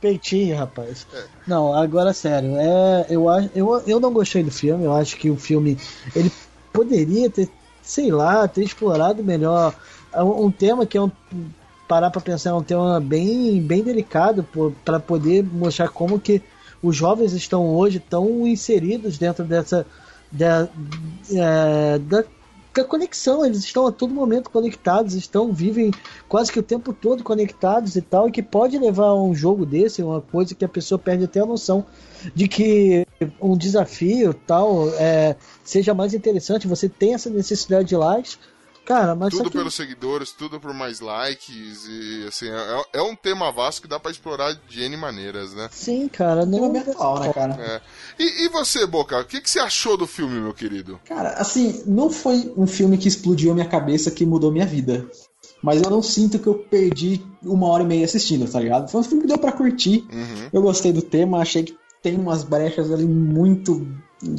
Peitinho, 0.00 0.56
rapaz. 0.58 1.06
Não, 1.44 1.74
agora 1.74 2.12
sério, 2.12 2.54
é, 2.56 3.06
eu, 3.10 3.24
eu, 3.52 3.82
eu 3.84 3.98
não 3.98 4.12
gostei 4.12 4.44
do 4.44 4.50
filme, 4.52 4.84
eu 4.84 4.92
acho 4.92 5.16
que 5.16 5.28
o 5.28 5.36
filme 5.36 5.76
ele 6.14 6.30
poderia 6.72 7.28
ter, 7.28 7.48
sei 7.90 8.10
lá, 8.10 8.46
ter 8.46 8.62
explorado 8.62 9.22
melhor. 9.22 9.74
Um, 10.14 10.46
um 10.46 10.50
tema 10.50 10.86
que 10.86 10.96
é 10.96 11.02
um 11.02 11.10
parar 11.88 12.10
pra 12.10 12.20
pensar 12.20 12.50
é 12.50 12.54
um 12.54 12.62
tema 12.62 13.00
bem, 13.00 13.60
bem 13.60 13.82
delicado 13.82 14.46
para 14.84 15.00
poder 15.00 15.42
mostrar 15.42 15.88
como 15.88 16.20
que 16.20 16.40
os 16.80 16.94
jovens 16.94 17.32
estão 17.32 17.66
hoje 17.66 17.98
tão 17.98 18.46
inseridos 18.46 19.18
dentro 19.18 19.44
dessa 19.44 19.84
da, 20.30 20.68
é, 21.32 21.98
da, 21.98 22.24
da 22.74 22.84
conexão, 22.84 23.44
eles 23.44 23.58
estão 23.58 23.86
a 23.86 23.92
todo 23.92 24.14
momento 24.14 24.50
conectados, 24.50 25.14
estão 25.14 25.52
vivem 25.52 25.90
quase 26.28 26.52
que 26.52 26.58
o 26.58 26.62
tempo 26.62 26.92
todo 26.92 27.24
conectados 27.24 27.96
e 27.96 28.00
tal, 28.00 28.28
e 28.28 28.32
que 28.32 28.42
pode 28.42 28.78
levar 28.78 29.06
a 29.06 29.22
um 29.22 29.34
jogo 29.34 29.66
desse, 29.66 30.02
uma 30.02 30.20
coisa 30.20 30.54
que 30.54 30.64
a 30.64 30.68
pessoa 30.68 30.98
perde 30.98 31.24
até 31.24 31.40
a 31.40 31.46
noção 31.46 31.84
de 32.34 32.46
que 32.46 33.06
um 33.40 33.56
desafio 33.56 34.34
tal 34.34 34.88
é, 34.94 35.36
seja 35.64 35.94
mais 35.94 36.14
interessante, 36.14 36.68
você 36.68 36.88
tem 36.88 37.14
essa 37.14 37.28
necessidade 37.28 37.88
de 37.88 37.96
likes, 37.96 38.38
cara, 38.94 39.14
mas 39.14 39.30
Tudo 39.30 39.50
que- 39.50 39.56
pelos 39.56 39.74
seguidores, 39.74 40.32
tudo 40.32 40.58
por 40.58 40.74
mais 40.74 41.00
likes 41.00 41.86
e 41.88 42.24
assim, 42.26 42.48
é, 42.48 42.82
é 42.94 43.02
um 43.02 43.14
tema 43.14 43.52
vasto 43.52 43.82
que 43.82 43.88
dá 43.88 44.00
pra 44.00 44.10
explorar 44.10 44.52
de 44.68 44.82
N 44.82 44.96
maneiras, 44.96 45.54
né? 45.54 45.68
sim, 45.70 46.08
cara, 46.08 46.44
não 46.44 46.72
virtual, 46.72 47.20
né, 47.20 47.32
cara? 47.32 47.54
É. 47.54 47.80
E, 48.22 48.46
e 48.46 48.48
você, 48.48 48.86
Boca, 48.86 49.20
o 49.20 49.24
que, 49.24 49.40
que 49.40 49.48
você 49.48 49.60
achou 49.60 49.96
do 49.96 50.06
filme, 50.06 50.40
meu 50.40 50.52
querido? 50.52 50.98
Cara, 51.04 51.30
assim, 51.34 51.82
não 51.86 52.10
foi 52.10 52.52
um 52.56 52.66
filme 52.66 52.98
que 52.98 53.06
explodiu 53.08 53.52
a 53.52 53.54
minha 53.54 53.68
cabeça, 53.68 54.10
que 54.10 54.26
mudou 54.26 54.50
minha 54.50 54.66
vida. 54.66 55.06
Mas 55.62 55.82
eu 55.82 55.90
não 55.90 56.02
sinto 56.02 56.38
que 56.38 56.46
eu 56.46 56.54
perdi 56.54 57.20
uma 57.42 57.68
hora 57.68 57.82
e 57.82 57.86
meia 57.86 58.04
assistindo, 58.04 58.50
tá 58.50 58.58
ligado? 58.58 58.90
Foi 58.90 59.00
um 59.00 59.04
filme 59.04 59.22
que 59.22 59.28
deu 59.28 59.38
pra 59.38 59.52
curtir. 59.52 60.06
Uhum. 60.12 60.48
Eu 60.52 60.62
gostei 60.62 60.90
do 60.92 61.02
tema, 61.02 61.38
achei 61.38 61.62
que 61.64 61.76
tem 62.02 62.16
umas 62.16 62.42
brechas 62.42 62.90
ali 62.90 63.04
muito, 63.06 63.86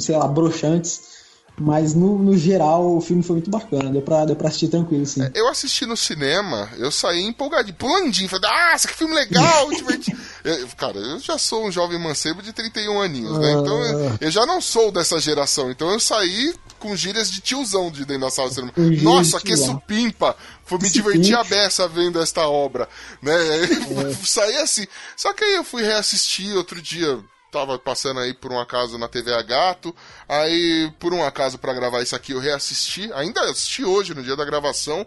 sei 0.00 0.16
lá, 0.16 0.26
broxantes. 0.26 1.11
Mas 1.60 1.94
no, 1.94 2.18
no 2.18 2.36
geral 2.36 2.96
o 2.96 3.00
filme 3.00 3.22
foi 3.22 3.36
muito 3.36 3.50
bacana, 3.50 3.90
deu 3.90 4.00
pra, 4.02 4.24
deu 4.24 4.34
pra 4.34 4.48
assistir 4.48 4.68
tranquilo, 4.68 5.04
sim. 5.04 5.20
Eu 5.34 5.48
assisti 5.48 5.84
no 5.84 5.96
cinema, 5.96 6.68
eu 6.78 6.90
saí 6.90 7.22
empolgadinho, 7.22 7.76
pulandinho, 7.76 8.28
falei, 8.28 8.50
ah, 8.50 8.72
esse 8.74 8.88
que 8.88 8.94
filme 8.94 9.14
legal, 9.14 9.70
divertido. 9.70 10.18
Eu- 10.44 10.66
cara, 10.76 10.98
eu 10.98 11.20
já 11.20 11.38
sou 11.38 11.66
um 11.66 11.70
jovem 11.70 12.00
mancebo 12.00 12.42
de 12.42 12.52
31 12.52 13.00
aninhos, 13.00 13.38
né? 13.38 13.52
Então 13.52 13.80
eu, 13.84 14.16
eu 14.22 14.30
já 14.30 14.44
não 14.44 14.60
sou 14.60 14.90
dessa 14.90 15.20
geração, 15.20 15.70
então 15.70 15.88
eu 15.92 16.00
saí 16.00 16.52
com 16.80 16.96
gírias 16.96 17.30
de 17.30 17.40
tiozão 17.40 17.92
de 17.92 18.04
dentro 18.04 18.22
da 18.22 18.30
sala 18.30 18.48
de 18.48 18.56
cinema. 18.56 18.72
Gírias 18.76 19.02
Nossa, 19.04 19.40
que 19.40 19.56
supimpa! 19.56 20.34
Foi 20.64 20.78
me 20.78 20.90
divertir 20.90 21.36
a 21.36 21.44
beça 21.44 21.86
vendo 21.86 22.20
esta 22.20 22.48
obra, 22.48 22.88
né? 23.20 23.32
saí 24.24 24.56
assim. 24.56 24.84
Só 25.16 25.32
que 25.32 25.44
aí 25.44 25.54
eu 25.54 25.62
fui 25.64 25.82
reassistir 25.82 26.56
outro 26.56 26.82
dia, 26.82 27.20
tava 27.52 27.78
passando 27.78 28.18
aí 28.18 28.32
por 28.32 28.50
um 28.50 28.58
acaso 28.58 28.96
na 28.96 29.06
TV 29.06 29.32
a 29.34 29.42
Gato, 29.42 29.94
aí 30.26 30.90
por 30.98 31.12
um 31.12 31.22
acaso 31.22 31.58
pra 31.58 31.74
gravar 31.74 32.02
isso 32.02 32.16
aqui 32.16 32.32
eu 32.32 32.40
reassisti, 32.40 33.12
ainda 33.12 33.42
assisti 33.42 33.84
hoje 33.84 34.14
no 34.14 34.22
dia 34.22 34.34
da 34.34 34.44
gravação, 34.44 35.06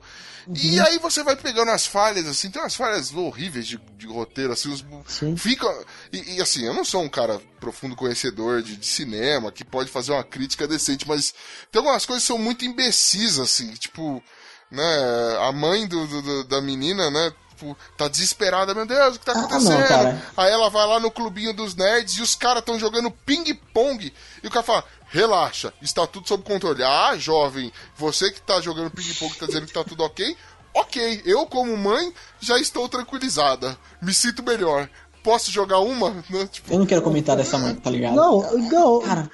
e 0.53 0.79
aí 0.79 0.99
você 0.99 1.23
vai 1.23 1.35
pegando 1.35 1.71
as 1.71 1.87
falhas, 1.87 2.27
assim, 2.27 2.51
tem 2.51 2.61
umas 2.61 2.75
falhas 2.75 3.11
horríveis 3.11 3.65
de, 3.65 3.77
de 3.97 4.05
roteiro, 4.05 4.53
assim, 4.53 4.71
os, 4.71 4.85
Sim. 5.07 5.35
fica, 5.35 5.67
e, 6.13 6.35
e, 6.35 6.41
assim, 6.41 6.63
eu 6.67 6.73
não 6.73 6.85
sou 6.85 7.01
um 7.01 7.09
cara 7.09 7.41
profundo 7.59 7.95
conhecedor 7.95 8.61
de, 8.61 8.77
de 8.77 8.85
cinema, 8.85 9.51
que 9.51 9.65
pode 9.65 9.89
fazer 9.89 10.11
uma 10.11 10.23
crítica 10.23 10.67
decente, 10.67 11.07
mas 11.07 11.33
tem 11.71 11.79
algumas 11.79 12.05
coisas 12.05 12.21
que 12.23 12.27
são 12.27 12.37
muito 12.37 12.63
imbecis, 12.63 13.39
assim, 13.39 13.73
tipo, 13.73 14.21
né, 14.69 15.37
a 15.41 15.51
mãe 15.51 15.87
do- 15.87 16.05
do- 16.21 16.43
da 16.43 16.61
menina, 16.61 17.09
né, 17.09 17.33
tipo, 17.55 17.77
tá 17.97 18.07
desesperada, 18.07 18.73
meu 18.73 18.85
Deus, 18.85 19.15
o 19.15 19.19
que 19.19 19.25
tá 19.25 19.31
Ah, 19.31 19.35
não, 19.35 19.45
acontecendo? 19.45 20.21
Aí 20.35 20.51
ela 20.51 20.69
vai 20.69 20.85
lá 20.85 20.99
no 20.99 21.09
clubinho 21.09 21.53
dos 21.53 21.73
nerds 21.75 22.15
e 22.15 22.21
os 22.21 22.35
caras 22.35 22.59
estão 22.59 22.77
jogando 22.77 23.09
ping-pong. 23.09 24.13
E 24.43 24.47
o 24.47 24.51
cara 24.51 24.63
fala: 24.63 24.83
relaxa, 25.07 25.73
está 25.81 26.05
tudo 26.05 26.27
sob 26.27 26.43
controle. 26.43 26.83
Ah, 26.83 27.15
jovem, 27.17 27.71
você 27.95 28.31
que 28.31 28.41
tá 28.41 28.59
jogando 28.61 28.91
ping-pong 28.91 29.33
tá 29.35 29.45
dizendo 29.45 29.65
que 29.65 29.73
tá 29.73 29.83
tudo 29.83 30.03
ok? 30.03 30.35
Ok, 30.73 31.21
eu 31.25 31.45
como 31.47 31.75
mãe 31.77 32.13
já 32.39 32.59
estou 32.59 32.89
tranquilizada. 32.89 33.77
Me 34.01 34.13
sinto 34.13 34.43
melhor. 34.43 34.89
Posso 35.25 35.51
jogar 35.51 35.79
uma? 35.79 36.23
Né? 36.29 36.47
Tipo, 36.51 36.71
Eu 36.71 36.77
não 36.77 36.85
quero 36.85 37.01
comentar 37.01 37.35
dessa 37.35 37.57
mãe, 37.57 37.73
tá 37.73 37.89
ligado? 37.89 38.15
Não, 38.15 38.41
não. 38.69 39.01
Cara, 39.01 39.31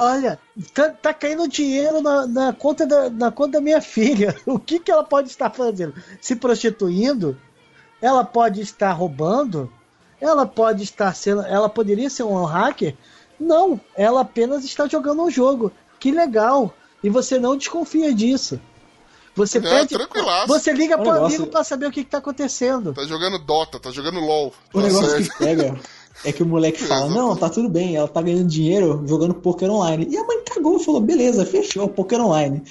olha, 0.00 0.38
tá, 0.72 0.88
tá 0.88 1.12
caindo 1.12 1.46
dinheiro 1.46 2.00
na, 2.00 2.26
na 2.26 2.52
conta 2.54 2.86
da, 2.86 3.10
na 3.10 3.30
conta 3.30 3.52
da 3.52 3.60
minha 3.60 3.82
filha. 3.82 4.34
O 4.46 4.58
que, 4.58 4.80
que 4.80 4.90
ela 4.90 5.04
pode 5.04 5.28
estar 5.28 5.50
fazendo? 5.50 5.92
Se 6.18 6.34
prostituindo? 6.34 7.36
Ela 8.00 8.24
pode 8.24 8.62
estar 8.62 8.90
roubando? 8.92 9.70
Ela 10.18 10.46
pode 10.46 10.82
estar 10.82 11.14
sendo. 11.14 11.42
Ela 11.42 11.68
poderia 11.68 12.08
ser 12.08 12.22
um 12.22 12.42
hacker? 12.46 12.96
Não, 13.38 13.78
ela 13.94 14.22
apenas 14.22 14.64
está 14.64 14.88
jogando 14.88 15.22
um 15.24 15.30
jogo. 15.30 15.70
Que 16.00 16.10
legal. 16.10 16.72
E 17.04 17.10
você 17.10 17.38
não 17.38 17.54
desconfia 17.54 18.14
disso. 18.14 18.58
Você 19.34 19.58
É, 19.58 19.60
pede. 19.60 19.96
Você 20.46 20.72
liga 20.72 20.96
O 20.96 21.02
pro 21.02 21.12
negócio- 21.12 21.36
amigo 21.38 21.46
pra 21.50 21.64
saber 21.64 21.86
o 21.86 21.90
que, 21.90 22.04
que 22.04 22.10
tá 22.10 22.18
acontecendo. 22.18 22.92
tá 22.92 23.04
jogando 23.04 23.38
Dota, 23.38 23.80
tá 23.80 23.90
jogando 23.90 24.20
LOL. 24.20 24.52
O 24.74 24.80
Tá 24.80 24.86
negócio 24.86 25.10
certo. 25.10 25.30
que 25.32 25.38
pega 25.38 25.80
é 26.24 26.32
que 26.32 26.42
o 26.42 26.46
moleque 26.46 26.82
fala, 26.84 27.08
não, 27.08 27.34
tá 27.34 27.48
tudo 27.48 27.68
bem, 27.68 27.96
ela 27.96 28.06
tá 28.08 28.20
ganhando 28.20 28.46
dinheiro 28.46 29.02
jogando 29.06 29.32
poker 29.34 29.70
online. 29.70 30.06
E 30.10 30.16
a 30.18 30.24
mãe 30.26 30.42
cagou 30.44 30.76
e 30.76 30.84
falou, 30.84 31.00
beleza, 31.00 31.46
fechou, 31.46 31.88
poker 31.88 32.20
online. 32.20 32.62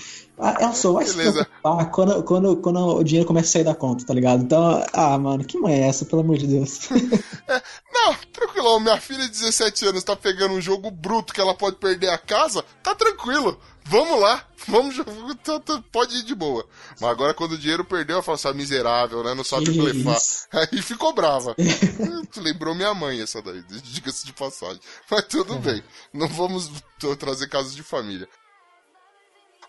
Ah, 0.44 0.58
Ela 0.60 0.74
só 0.74 0.92
vai 0.92 1.06
se 1.06 1.16
Beleza. 1.18 1.46
preocupar 1.46 1.92
quando, 1.92 2.24
quando, 2.24 2.56
quando 2.58 2.80
o 2.98 3.04
dinheiro 3.04 3.28
começa 3.28 3.48
a 3.50 3.52
sair 3.52 3.64
da 3.64 3.76
conta, 3.76 4.04
tá 4.06 4.14
ligado? 4.14 4.42
Então, 4.44 4.84
ah, 4.92 5.16
mano, 5.18 5.44
que 5.44 5.56
mãe 5.58 5.76
é 5.84 5.88
essa, 5.88 6.04
pelo 6.06 6.22
amor 6.22 6.38
de 6.38 6.48
Deus? 6.48 6.80
Não, 8.04 8.16
tranquilo, 8.34 8.80
minha 8.80 9.00
filha 9.00 9.24
de 9.26 9.30
17 9.30 9.86
anos 9.88 10.04
tá 10.04 10.16
pegando 10.16 10.54
um 10.56 10.62
jogo 10.62 10.90
bruto 10.90 11.34
que 11.34 11.40
ela 11.42 11.54
pode 11.54 11.76
perder 11.78 12.10
a 12.10 12.18
casa, 12.18 12.64
tá 12.82 12.96
tranquilo. 12.96 13.60
Vamos 13.84 14.20
lá, 14.20 14.48
vamos, 14.68 14.96
tá- 15.44 15.60
tá- 15.60 15.84
pode 15.92 16.16
ir 16.18 16.24
de 16.24 16.34
boa. 16.36 16.66
Mas 17.00 17.10
agora 17.10 17.34
quando 17.34 17.54
o 17.54 17.58
dinheiro 17.58 17.84
perdeu, 17.86 18.16
ela 18.16 18.24
fala 18.24 18.36
assim, 18.36 18.48
ah, 18.48 18.54
miserável, 18.54 19.24
né? 19.24 19.34
Não 19.34 19.44
sabe 19.44 19.66
Que 19.66 19.72
blefar. 19.80 20.18
Aí 20.54 20.82
ficou 20.82 21.14
brava. 21.14 21.56
Lembrou 22.38 22.74
minha 22.76 22.94
mãe 22.94 23.22
essa 23.22 23.42
daí, 23.42 23.62
diga-se 23.70 24.26
de 24.26 24.34
passagem. 24.34 24.80
Mas 25.10 25.26
tudo 25.26 25.56
bem, 25.60 25.84
não 26.14 26.28
vamos 26.28 26.72
trazer 27.20 27.50
casos 27.50 27.76
de 27.76 27.84
família. 27.84 28.28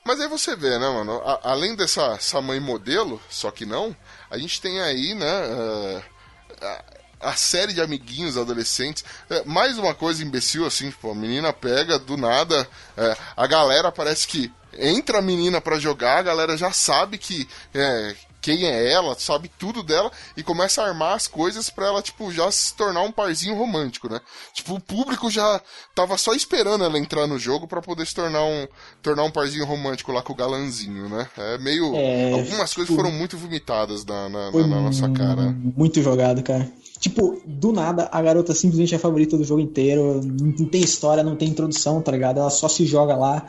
Mas 0.05 0.21
aí 0.21 0.29
você 0.29 0.57
vê, 0.57 0.79
né, 0.79 0.89
mano? 0.89 1.21
a- 1.25 1.41
além 1.45 1.75
dessa 1.77 2.03
essa 2.15 2.41
mãe 2.41 2.59
modelo, 2.61 3.21
só 3.31 3.51
que 3.51 3.65
não, 3.65 3.97
a 4.31 4.37
gente 4.37 4.61
tem 4.61 4.81
aí, 4.81 5.15
né, 5.15 5.27
eh, 5.27 6.03
a, 6.61 6.85
a 7.23 7.35
série 7.35 7.73
de 7.73 7.81
amiguinhos 7.81 8.37
adolescentes. 8.37 9.05
É, 9.31 9.45
mais 9.45 9.79
uma 9.79 9.95
coisa 9.95 10.23
imbecil, 10.23 10.67
assim, 10.67 10.91
tipo, 10.91 11.11
a 11.11 11.15
menina 11.15 11.53
pega 11.53 11.99
do 11.99 12.17
nada, 12.17 12.69
é, 12.97 13.17
a 13.37 13.47
galera 13.47 13.91
parece 13.93 14.27
que 14.27 14.51
entra 14.79 15.19
a 15.19 15.23
menina 15.23 15.61
pra 15.61 15.79
jogar, 15.79 16.19
a 16.19 16.23
galera 16.23 16.57
já 16.57 16.73
sabe 16.73 17.19
que 17.19 17.47
é, 17.75 18.15
quem 18.41 18.65
é 18.67 18.91
ela, 18.91 19.15
sabe 19.19 19.49
tudo 19.59 19.83
dela 19.85 20.11
e 20.37 20.43
começa 20.43 20.83
a 20.83 20.89
armar 20.89 21.15
as 21.15 21.29
coisas 21.29 21.69
pra 21.71 21.87
ela, 21.87 22.03
tipo, 22.03 22.33
já 22.33 22.51
se 22.51 22.75
tornar 22.75 23.03
um 23.03 23.13
parzinho 23.13 23.55
romântico, 23.55 24.11
né? 24.11 24.19
Tipo, 24.55 24.75
o 24.75 24.81
público 24.81 25.31
já 25.31 25.61
tava 25.95 26.17
só 26.19 26.33
esperando 26.35 26.83
ela 26.85 26.99
entrar 26.99 27.27
no 27.29 27.39
jogo 27.39 27.69
pra 27.69 27.81
poder 27.83 28.05
se 28.07 28.15
tornar 28.15 28.43
um, 28.45 28.67
tornar 29.03 29.23
um 29.25 29.31
parzinho 29.31 29.65
romântico 29.67 30.11
lá 30.11 30.23
com 30.23 30.33
o 30.33 30.37
galanzinho, 30.37 31.09
né? 31.09 31.29
É 31.37 31.59
meio. 31.59 31.95
É, 31.95 32.33
algumas 32.33 32.73
coisas 32.75 32.87
tipo, 32.89 32.97
foram 32.97 33.13
muito 33.13 33.37
vomitadas 33.39 34.05
na, 34.07 34.29
na, 34.29 34.51
na- 34.51 34.67
na 34.67 34.81
nossa 34.81 35.09
cara. 35.11 35.55
Muito 35.77 36.03
jogado, 36.03 36.43
cara. 36.43 36.69
Tipo, 37.03 37.43
do 37.45 37.73
nada, 37.73 38.09
a 38.13 38.23
garota 38.23 38.55
simplesmente 38.55 38.95
é 38.95 38.97
a 38.97 39.01
favorita 39.01 39.37
do 39.37 39.43
jogo 39.43 39.61
inteiro. 39.61 40.21
Não 40.23 40.67
tem 40.69 40.81
história, 40.81 41.25
não 41.25 41.35
tem 41.35 41.49
introdução, 41.49 42.01
tá 42.01 42.13
ligado? 42.13 42.39
Ela 42.39 42.49
só 42.49 42.69
se 42.69 42.87
joga 42.87 43.17
lá. 43.17 43.45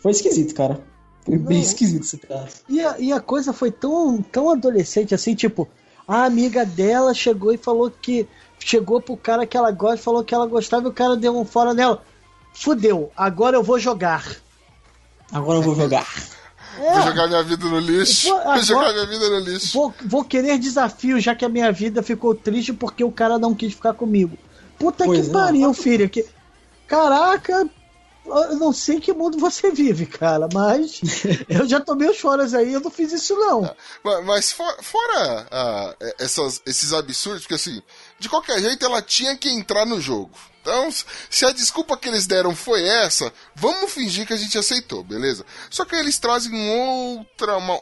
Foi 0.00 0.12
esquisito, 0.12 0.54
cara. 0.54 0.80
Foi 1.24 1.36
bem 1.36 1.56
Não. 1.56 1.64
esquisito 1.64 2.04
esse 2.04 2.18
cara. 2.18 2.48
E 2.68 2.80
a, 2.80 2.96
e 3.00 3.12
a 3.12 3.18
coisa 3.18 3.52
foi 3.52 3.72
tão, 3.72 4.22
tão 4.22 4.48
adolescente 4.48 5.12
assim, 5.12 5.34
tipo, 5.34 5.66
a 6.06 6.24
amiga 6.24 6.64
dela 6.64 7.12
chegou 7.12 7.52
e 7.52 7.56
falou 7.56 7.90
que. 7.90 8.28
Chegou 8.60 9.00
pro 9.00 9.16
cara 9.16 9.44
que 9.44 9.56
ela 9.56 9.72
gosta, 9.72 9.98
falou 9.98 10.22
que 10.22 10.32
ela 10.32 10.46
gostava 10.46 10.86
e 10.86 10.90
o 10.90 10.92
cara 10.92 11.16
deu 11.16 11.36
um 11.36 11.44
fora 11.44 11.74
nela. 11.74 12.00
Fudeu, 12.52 13.10
agora 13.16 13.56
eu 13.56 13.62
vou 13.64 13.78
jogar. 13.78 14.36
Agora 15.32 15.58
eu 15.58 15.62
vou 15.62 15.74
jogar. 15.74 16.06
É, 16.78 16.92
Vou 16.92 17.02
jogar 17.02 17.28
minha 17.28 17.42
vida 17.42 17.66
no 17.66 17.78
lixo. 17.78 18.28
Pô, 18.28 18.34
Vou 18.34 18.40
agora- 18.42 18.62
jogar 18.62 18.92
minha 18.92 19.06
vida 19.06 19.28
no 19.30 19.38
lixo. 19.38 19.72
vou, 19.72 19.94
vou 20.04 20.24
querer 20.24 20.58
desafio, 20.58 21.20
já 21.20 21.34
que 21.34 21.44
a 21.44 21.48
minha 21.48 21.70
vida 21.72 22.02
ficou 22.02 22.34
triste 22.34 22.72
porque 22.72 23.02
o 23.04 23.12
cara 23.12 23.38
não 23.38 23.54
quis 23.54 23.72
ficar 23.74 23.94
comigo. 23.94 24.36
Puta 24.78 25.04
Pois 25.04 25.24
que 25.24 25.30
é. 25.30 25.32
pariu, 25.32 25.72
filho. 25.72 26.08
Que... 26.10 26.26
Caraca, 26.86 27.68
Eu 28.26 28.56
não 28.56 28.72
sei 28.72 29.00
que 29.00 29.12
mundo 29.12 29.38
você 29.38 29.70
vive, 29.70 30.06
cara, 30.06 30.48
mas 30.52 31.00
eu 31.48 31.66
já 31.68 31.78
tomei 31.80 32.08
os 32.08 32.18
foras 32.18 32.54
aí, 32.54 32.72
eu 32.72 32.80
não 32.80 32.90
fiz 32.90 33.12
isso 33.12 33.34
não. 33.36 33.70
Mas, 34.02 34.24
mas 34.24 34.52
for, 34.52 34.76
fora 34.82 35.46
ah, 35.50 35.94
essas, 36.18 36.60
esses 36.66 36.92
absurdos, 36.92 37.42
porque 37.42 37.54
assim, 37.54 37.82
de 38.18 38.28
qualquer 38.28 38.60
jeito 38.60 38.84
ela 38.84 39.02
tinha 39.02 39.36
que 39.36 39.48
entrar 39.50 39.84
no 39.86 40.00
jogo. 40.00 40.30
Então, 40.64 40.88
se 41.28 41.44
a 41.44 41.52
desculpa 41.52 41.94
que 41.94 42.08
eles 42.08 42.26
deram 42.26 42.56
foi 42.56 42.82
essa, 42.88 43.30
vamos 43.54 43.92
fingir 43.92 44.26
que 44.26 44.32
a 44.32 44.36
gente 44.36 44.56
aceitou, 44.56 45.04
beleza? 45.04 45.44
Só 45.68 45.84
que 45.84 45.94
eles 45.94 46.18
trazem 46.18 46.58
outra, 46.70 47.58
uma, 47.58 47.78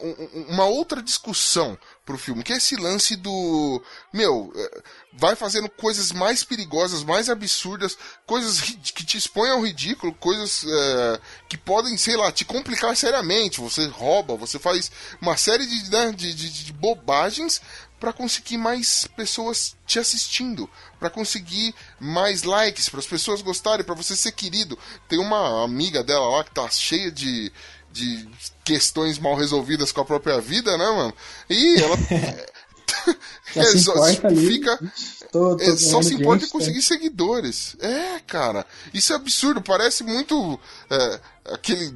uma 0.48 0.64
outra 0.64 1.00
discussão 1.00 1.78
pro 2.04 2.18
filme, 2.18 2.42
que 2.42 2.52
é 2.52 2.56
esse 2.56 2.74
lance 2.74 3.14
do. 3.14 3.80
Meu, 4.12 4.52
é, 4.56 4.82
vai 5.12 5.36
fazendo 5.36 5.68
coisas 5.68 6.10
mais 6.10 6.42
perigosas, 6.42 7.04
mais 7.04 7.30
absurdas, 7.30 7.96
coisas 8.26 8.60
que 8.60 9.06
te 9.06 9.16
expõem 9.16 9.52
ao 9.52 9.64
ridículo, 9.64 10.12
coisas 10.14 10.64
é, 10.66 11.20
que 11.48 11.56
podem, 11.56 11.96
sei 11.96 12.16
lá, 12.16 12.32
te 12.32 12.44
complicar 12.44 12.96
seriamente. 12.96 13.60
Você 13.60 13.86
rouba, 13.86 14.34
você 14.34 14.58
faz 14.58 14.90
uma 15.20 15.36
série 15.36 15.64
de, 15.64 15.88
né, 15.88 16.10
de, 16.10 16.34
de, 16.34 16.64
de 16.64 16.72
bobagens 16.72 17.62
para 18.02 18.12
conseguir 18.12 18.58
mais 18.58 19.06
pessoas 19.16 19.76
te 19.86 19.96
assistindo, 20.00 20.68
para 20.98 21.08
conseguir 21.08 21.72
mais 22.00 22.42
likes, 22.42 22.88
para 22.88 22.98
as 22.98 23.06
pessoas 23.06 23.42
gostarem, 23.42 23.86
para 23.86 23.94
você 23.94 24.16
ser 24.16 24.32
querido. 24.32 24.76
Tem 25.08 25.20
uma 25.20 25.62
amiga 25.62 26.02
dela 26.02 26.28
lá 26.38 26.42
que 26.42 26.50
tá 26.50 26.68
cheia 26.68 27.12
de, 27.12 27.52
de 27.92 28.28
questões 28.64 29.20
mal 29.20 29.36
resolvidas 29.36 29.92
com 29.92 30.00
a 30.00 30.04
própria 30.04 30.40
vida, 30.40 30.76
né, 30.76 30.84
mano? 30.84 31.14
E 31.48 31.80
ela. 31.80 31.96
é, 33.54 33.78
só, 33.78 33.94
fica. 34.04 34.78
Tô, 35.30 35.56
tô 35.56 35.62
é, 35.62 35.76
só 35.76 36.02
se 36.02 36.14
importa 36.14 36.44
em 36.44 36.48
conseguir 36.48 36.78
né? 36.78 36.82
seguidores. 36.82 37.76
É, 37.78 38.18
cara. 38.26 38.66
Isso 38.92 39.12
é 39.12 39.16
absurdo. 39.16 39.62
Parece 39.62 40.02
muito. 40.02 40.58
É, 40.90 41.20
aquele 41.52 41.94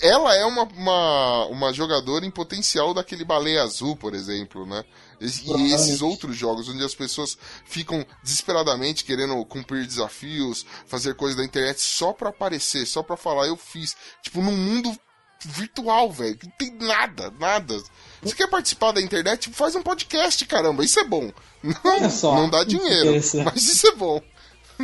ela 0.00 0.34
é 0.34 0.44
uma, 0.44 0.64
uma, 0.64 1.46
uma 1.46 1.72
jogadora 1.72 2.24
em 2.24 2.30
potencial 2.30 2.94
daquele 2.94 3.24
baleia 3.24 3.62
azul, 3.62 3.96
por 3.96 4.14
exemplo, 4.14 4.66
né? 4.66 4.84
E 5.20 5.72
esses 5.74 6.00
outros 6.00 6.34
jogos, 6.36 6.68
onde 6.68 6.82
as 6.82 6.94
pessoas 6.94 7.36
ficam 7.66 8.04
desesperadamente 8.22 9.04
querendo 9.04 9.44
cumprir 9.44 9.86
desafios, 9.86 10.64
fazer 10.86 11.14
coisas 11.14 11.36
da 11.36 11.44
internet 11.44 11.80
só 11.80 12.12
pra 12.12 12.30
aparecer, 12.30 12.86
só 12.86 13.02
pra 13.02 13.16
falar, 13.16 13.46
eu 13.46 13.56
fiz. 13.56 13.94
Tipo, 14.22 14.40
num 14.40 14.56
mundo 14.56 14.96
virtual, 15.44 16.10
velho. 16.10 16.38
Não 16.42 16.50
tem 16.52 16.74
nada, 16.80 17.32
nada. 17.38 17.76
Você 18.22 18.34
quer 18.34 18.48
participar 18.48 18.92
da 18.92 19.00
internet? 19.00 19.50
Faz 19.50 19.74
um 19.74 19.82
podcast, 19.82 20.44
caramba. 20.46 20.84
Isso 20.84 21.00
é 21.00 21.04
bom. 21.04 21.30
Não, 21.62 22.10
só, 22.10 22.34
não 22.34 22.48
dá 22.48 22.64
dinheiro, 22.64 23.12
mas 23.44 23.68
isso 23.68 23.86
é 23.88 23.92
bom. 23.92 24.22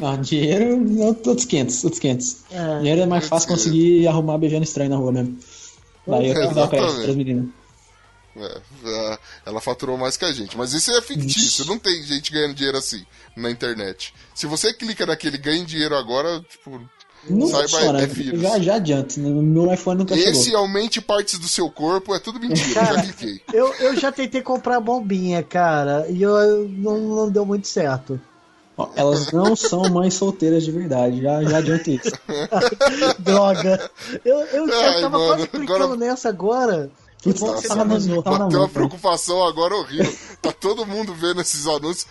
Não, 0.00 0.20
dinheiro, 0.20 1.00
outros 1.02 1.44
500, 1.44 1.85
outros 1.85 2.00
500. 2.00 2.37
É, 2.50 2.78
dinheiro 2.78 3.00
é 3.02 3.06
mais 3.06 3.28
fácil 3.28 3.48
conseguir 3.48 4.06
arrumar 4.06 4.38
beijando 4.38 4.64
estranho 4.64 4.90
na 4.90 4.96
rua 4.96 5.12
mesmo. 5.12 5.38
Daí 6.06 6.28
eu 6.28 6.35
tenho 6.35 6.48
que 6.48 6.54
dar 6.54 6.64
o 6.64 6.68
crédito 6.68 7.02
pras 7.02 7.16
meninas. 7.16 7.46
É, 8.37 8.61
é, 8.85 9.18
ela 9.46 9.61
faturou 9.61 9.96
mais 9.96 10.16
que 10.16 10.24
a 10.24 10.32
gente. 10.32 10.56
Mas 10.56 10.72
isso 10.72 10.90
é 10.92 11.00
fictício, 11.00 11.64
não 11.64 11.78
tem 11.78 12.02
gente 12.02 12.30
ganhando 12.30 12.54
dinheiro 12.54 12.76
assim 12.76 13.04
na 13.35 13.50
internet. 13.50 14.12
Se 14.35 14.46
você 14.46 14.72
clica 14.72 15.06
naquele 15.06 15.38
ganhe 15.38 15.64
dinheiro 15.64 15.96
agora, 15.96 16.40
tipo. 16.42 16.80
Não 17.28 17.48
saiba, 17.48 18.00
é 18.00 18.06
vírus. 18.06 18.40
Já, 18.40 18.61
já 18.61 18.74
adianta, 18.76 19.18
no 19.18 19.42
meu 19.42 19.72
iPhone 19.72 19.98
nunca 19.98 20.14
Esse 20.14 20.44
chegou. 20.44 20.61
aumente 20.61 21.00
partes 21.00 21.38
do 21.40 21.48
seu 21.48 21.68
corpo 21.68 22.14
é 22.14 22.20
tudo 22.20 22.38
mentira, 22.38 22.74
cara, 22.74 22.94
já 22.94 23.02
cliquei. 23.02 23.40
Eu, 23.52 23.74
eu 23.80 23.96
já 23.96 24.12
tentei 24.12 24.42
comprar 24.42 24.78
bombinha, 24.78 25.42
cara, 25.42 26.06
e 26.09 26.22
eu, 26.22 26.68
não, 26.68 27.00
não 27.00 27.30
deu 27.30 27.44
muito 27.44 27.66
certo. 27.66 28.20
Elas 28.94 29.32
não 29.32 29.56
são 29.56 29.88
mães 29.88 30.14
solteiras 30.14 30.64
de 30.64 30.70
verdade, 30.70 31.22
já, 31.22 31.42
já 31.42 31.58
adianta 31.58 31.90
isso. 31.90 32.10
Droga. 33.18 33.90
Eu, 34.22 34.38
eu, 34.38 34.64
Ai, 34.64 34.98
eu 34.98 35.00
tava 35.02 35.18
mano, 35.18 35.26
quase 35.28 35.48
clicando 35.48 35.84
agora... 35.84 35.96
nessa 35.96 36.28
agora. 36.28 36.90
Putz, 37.22 37.40
tá, 37.40 37.74
tá, 37.74 37.84
no, 37.84 38.22
tá 38.22 38.38
bateu 38.38 38.60
uma 38.60 38.68
preocupação 38.68 39.46
agora 39.46 39.74
horrível. 39.74 40.14
Tá 40.42 40.52
todo 40.52 40.86
mundo 40.86 41.14
vendo 41.14 41.40
esses 41.40 41.66
anúncios. 41.66 42.06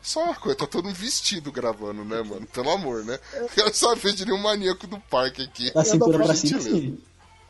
Só 0.00 0.24
uma 0.24 0.34
coisa, 0.34 0.56
tá 0.56 0.66
todo 0.66 0.86
mundo 0.86 0.94
vestido 0.94 1.52
gravando, 1.52 2.02
né, 2.02 2.22
mano? 2.22 2.46
Pelo 2.46 2.70
amor, 2.70 3.04
né? 3.04 3.18
Quero 3.54 3.74
saber 3.74 4.14
de 4.14 4.24
nenhum 4.24 4.38
maníaco 4.38 4.86
do 4.86 4.98
parque 5.10 5.42
aqui. 5.42 5.70
Da 5.72 5.84
cintura 5.84 6.18
pra 6.24 6.34
cima. 6.34 6.96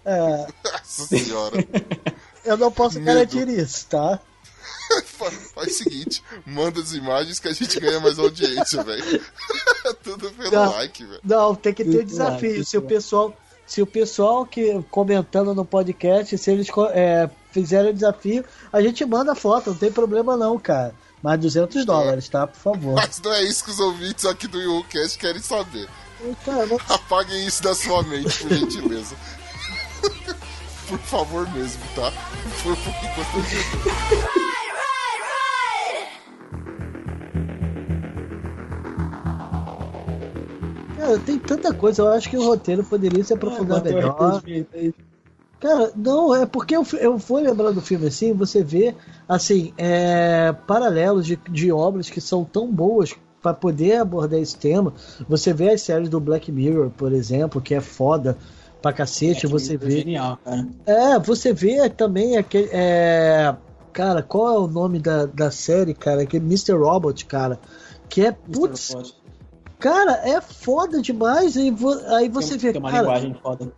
É. 0.05 0.47
Nossa 0.73 1.07
senhora. 1.07 1.57
Eu 2.45 2.57
não 2.57 2.73
posso 2.73 2.99
garantir 3.01 3.47
isso, 3.49 3.87
tá? 3.87 4.19
Faz 5.55 5.67
o 5.67 5.71
seguinte, 5.71 6.23
manda 6.47 6.81
as 6.81 6.93
imagens 6.93 7.39
que 7.39 7.49
a 7.49 7.53
gente 7.53 7.79
ganha 7.79 8.01
mais 8.01 8.19
audiência, 8.19 8.83
velho. 8.83 9.23
Tudo 10.03 10.31
pelo 10.31 10.51
não, 10.51 10.73
like, 10.73 11.05
velho. 11.05 11.21
Não, 11.25 11.55
tem 11.55 11.75
que 11.75 11.85
ter 11.85 12.05
desafio. 12.05 12.65
Se 12.65 12.79
o 12.79 12.83
pessoal, 12.83 13.37
se 13.67 13.83
o 13.83 13.87
pessoal 13.87 14.47
que 14.47 14.83
comentando 14.91 15.55
no 15.55 15.65
podcast, 15.65 16.37
se 16.39 16.51
eles 16.51 16.69
é, 16.93 17.29
fizerem 17.53 17.91
o 17.91 17.95
desafio, 17.95 18.45
a 18.73 18.81
gente 18.81 19.05
manda 19.05 19.35
foto, 19.35 19.71
não 19.71 19.77
tem 19.77 19.93
problema 19.93 20.37
não, 20.37 20.59
cara. 20.59 20.95
Mais 21.23 21.41
200 21.41 21.85
dólares, 21.85 22.29
tá? 22.29 22.47
Por 22.47 22.59
favor. 22.59 22.95
Mas 22.95 23.21
não 23.21 23.33
é 23.33 23.43
isso 23.43 23.65
que 23.65 23.71
os 23.71 23.81
ouvintes 23.81 24.25
aqui 24.25 24.47
do 24.47 24.61
YouCast 24.61 25.19
querem 25.19 25.43
saber. 25.43 25.89
Cara. 26.45 26.77
Apaguem 26.89 27.47
isso 27.47 27.63
da 27.63 27.75
sua 27.75 28.03
mente, 28.05 28.39
por 28.39 28.53
gentileza. 28.53 29.17
por 30.89 30.99
favor 31.01 31.49
mesmo, 31.53 31.83
tá? 31.95 32.13
Por, 32.63 32.77
por 32.77 32.89
enquanto. 33.05 34.58
Cara, 41.09 41.19
tem 41.19 41.39
tanta 41.39 41.73
coisa. 41.73 42.03
Eu 42.03 42.09
acho 42.09 42.29
que 42.29 42.37
o 42.37 42.45
roteiro 42.45 42.85
poderia 42.85 43.25
se 43.25 43.33
aprofundar 43.33 43.87
é, 43.87 43.93
melhor. 43.95 44.43
Cara, 45.59 45.91
não, 45.97 46.35
é 46.35 46.45
porque 46.45 46.77
eu, 46.77 46.87
eu 47.01 47.17
vou 47.17 47.39
lembrar 47.39 47.73
do 47.73 47.81
filme 47.81 48.07
assim, 48.07 48.33
você 48.33 48.63
vê, 48.63 48.95
assim, 49.29 49.73
é, 49.77 50.53
paralelos 50.67 51.27
de, 51.27 51.37
de 51.51 51.73
obras 51.73 52.09
que 52.09 52.21
são 52.21 52.45
tão 52.45 52.71
boas 52.71 53.13
para 53.43 53.55
poder 53.55 53.97
abordar 53.97 54.39
esse 54.39 54.57
tema. 54.57 54.93
Você 55.29 55.53
vê 55.53 55.71
as 55.71 55.81
séries 55.81 56.09
do 56.09 56.21
Black 56.21 56.53
Mirror, 56.53 56.91
por 56.91 57.13
exemplo, 57.13 57.61
que 57.61 57.75
é 57.75 57.81
foda 57.81 58.37
pra 58.81 58.93
cacete. 58.93 59.47
É, 59.47 59.49
você 59.49 59.77
vê. 59.77 59.91
Genial, 59.91 60.39
cara. 60.45 60.69
É, 60.87 61.19
você 61.19 61.53
vê 61.53 61.89
também 61.89 62.37
aquele. 62.37 62.69
É, 62.71 63.57
cara, 63.93 64.23
qual 64.23 64.55
é 64.55 64.59
o 64.59 64.69
nome 64.69 65.01
da, 65.01 65.27
da 65.27 65.51
série, 65.51 65.95
cara? 65.95 66.23
Aquele 66.23 66.45
Mr. 66.45 66.75
Robot, 66.75 67.25
cara. 67.25 67.59
Que 68.09 68.27
é. 68.27 68.33
Putz, 68.33 68.95
Cara, 69.79 70.21
é 70.25 70.41
foda 70.41 71.01
demais. 71.01 71.57
E 71.57 71.71
vo... 71.71 71.91
aí 72.09 72.29
você 72.29 72.51
tem, 72.51 72.59
vê. 72.59 72.73
Tem 72.73 72.81
uma 72.81 72.91
cara, 72.91 73.03
linguagem 73.03 73.35
foda. 73.35 73.73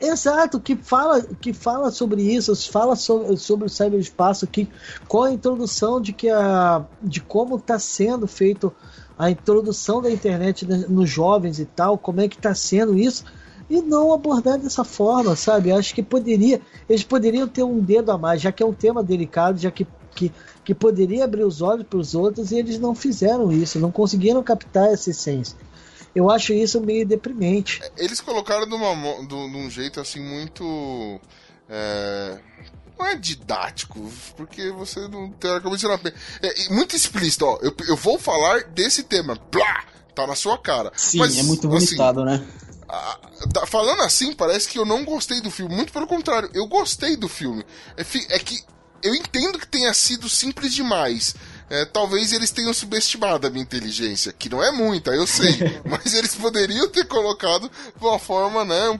Exato, 0.00 0.60
que 0.60 0.76
fala, 0.76 1.22
que 1.22 1.52
fala 1.52 1.90
sobre 1.90 2.22
isso, 2.22 2.54
fala 2.70 2.96
sobre, 2.96 3.36
sobre 3.36 3.66
o 3.66 3.70
cyberespaço, 3.70 4.46
que, 4.46 4.68
qual 5.08 5.24
a 5.24 5.32
introdução 5.32 6.00
de, 6.00 6.12
que 6.12 6.28
a, 6.28 6.84
de 7.00 7.20
como 7.20 7.56
está 7.56 7.78
sendo 7.78 8.26
feito 8.26 8.72
a 9.16 9.30
introdução 9.30 10.02
da 10.02 10.10
internet 10.10 10.66
nos 10.66 11.08
jovens 11.08 11.58
e 11.58 11.64
tal, 11.64 11.96
como 11.96 12.20
é 12.20 12.28
que 12.28 12.36
está 12.36 12.54
sendo 12.54 12.98
isso, 12.98 13.24
e 13.70 13.80
não 13.80 14.12
abordar 14.12 14.58
dessa 14.58 14.84
forma, 14.84 15.34
sabe? 15.36 15.72
Acho 15.72 15.94
que 15.94 16.02
poderia, 16.02 16.60
eles 16.88 17.02
poderiam 17.02 17.48
ter 17.48 17.62
um 17.62 17.80
dedo 17.80 18.10
a 18.12 18.18
mais, 18.18 18.42
já 18.42 18.52
que 18.52 18.62
é 18.62 18.66
um 18.66 18.74
tema 18.74 19.02
delicado, 19.02 19.58
já 19.58 19.70
que, 19.70 19.86
que 20.14 20.32
que 20.64 20.74
poderia 20.74 21.24
abrir 21.24 21.44
os 21.44 21.60
olhos 21.60 21.86
para 21.86 21.98
os 21.98 22.14
outros 22.14 22.50
e 22.50 22.56
eles 22.56 22.78
não 22.78 22.94
fizeram 22.94 23.52
isso, 23.52 23.78
não 23.78 23.92
conseguiram 23.92 24.42
captar 24.42 24.92
essa 24.92 25.10
essência. 25.10 25.56
Eu 26.14 26.30
acho 26.30 26.52
isso 26.54 26.80
meio 26.80 27.06
deprimente. 27.06 27.80
Eles 27.96 28.20
colocaram 28.20 28.66
de, 28.66 28.74
uma, 28.74 28.94
de, 29.20 29.26
de 29.26 29.34
um 29.34 29.68
jeito 29.68 30.00
assim 30.00 30.20
muito. 30.20 31.20
É, 31.68 32.38
não 32.98 33.06
é 33.06 33.16
didático, 33.16 34.10
porque 34.36 34.70
você 34.70 35.06
não 35.08 35.30
teoricamente 35.32 35.84
não 35.84 35.94
é, 35.94 35.98
é 36.42 36.68
muito 36.70 36.94
explícito, 36.94 37.44
ó. 37.44 37.58
Eu, 37.60 37.74
eu 37.88 37.96
vou 37.96 38.18
falar 38.18 38.62
desse 38.64 39.02
tema, 39.02 39.36
blá, 39.50 39.84
tá 40.14 40.26
na 40.26 40.36
sua 40.36 40.56
cara. 40.56 40.92
Sim, 40.96 41.18
Mas, 41.18 41.36
é 41.36 41.42
muito 41.42 41.68
bonitado, 41.68 42.22
assim, 42.22 42.38
né? 42.38 42.46
A, 42.88 43.18
tá, 43.52 43.66
falando 43.66 44.02
assim, 44.02 44.32
parece 44.32 44.68
que 44.68 44.78
eu 44.78 44.84
não 44.84 45.04
gostei 45.04 45.40
do 45.40 45.50
filme. 45.50 45.74
Muito 45.74 45.92
pelo 45.92 46.06
contrário, 46.06 46.48
eu 46.54 46.66
gostei 46.68 47.16
do 47.16 47.28
filme. 47.28 47.64
É, 47.96 48.02
é 48.36 48.38
que 48.38 48.62
eu 49.04 49.14
entendo 49.14 49.58
que 49.58 49.68
tenha 49.68 49.92
sido 49.92 50.30
simples 50.30 50.74
demais. 50.74 51.36
É, 51.68 51.84
talvez 51.84 52.32
eles 52.32 52.50
tenham 52.50 52.74
subestimado 52.74 53.46
a 53.46 53.50
minha 53.50 53.62
inteligência, 53.62 54.32
que 54.32 54.50
não 54.50 54.62
é 54.62 54.70
muita, 54.70 55.12
eu 55.12 55.26
sei, 55.26 55.58
mas 55.84 56.12
eles 56.12 56.34
poderiam 56.34 56.88
ter 56.88 57.06
colocado 57.06 57.70
de 57.70 58.04
uma 58.04 58.18
forma, 58.18 58.64
né, 58.64 58.88
um 58.90 58.98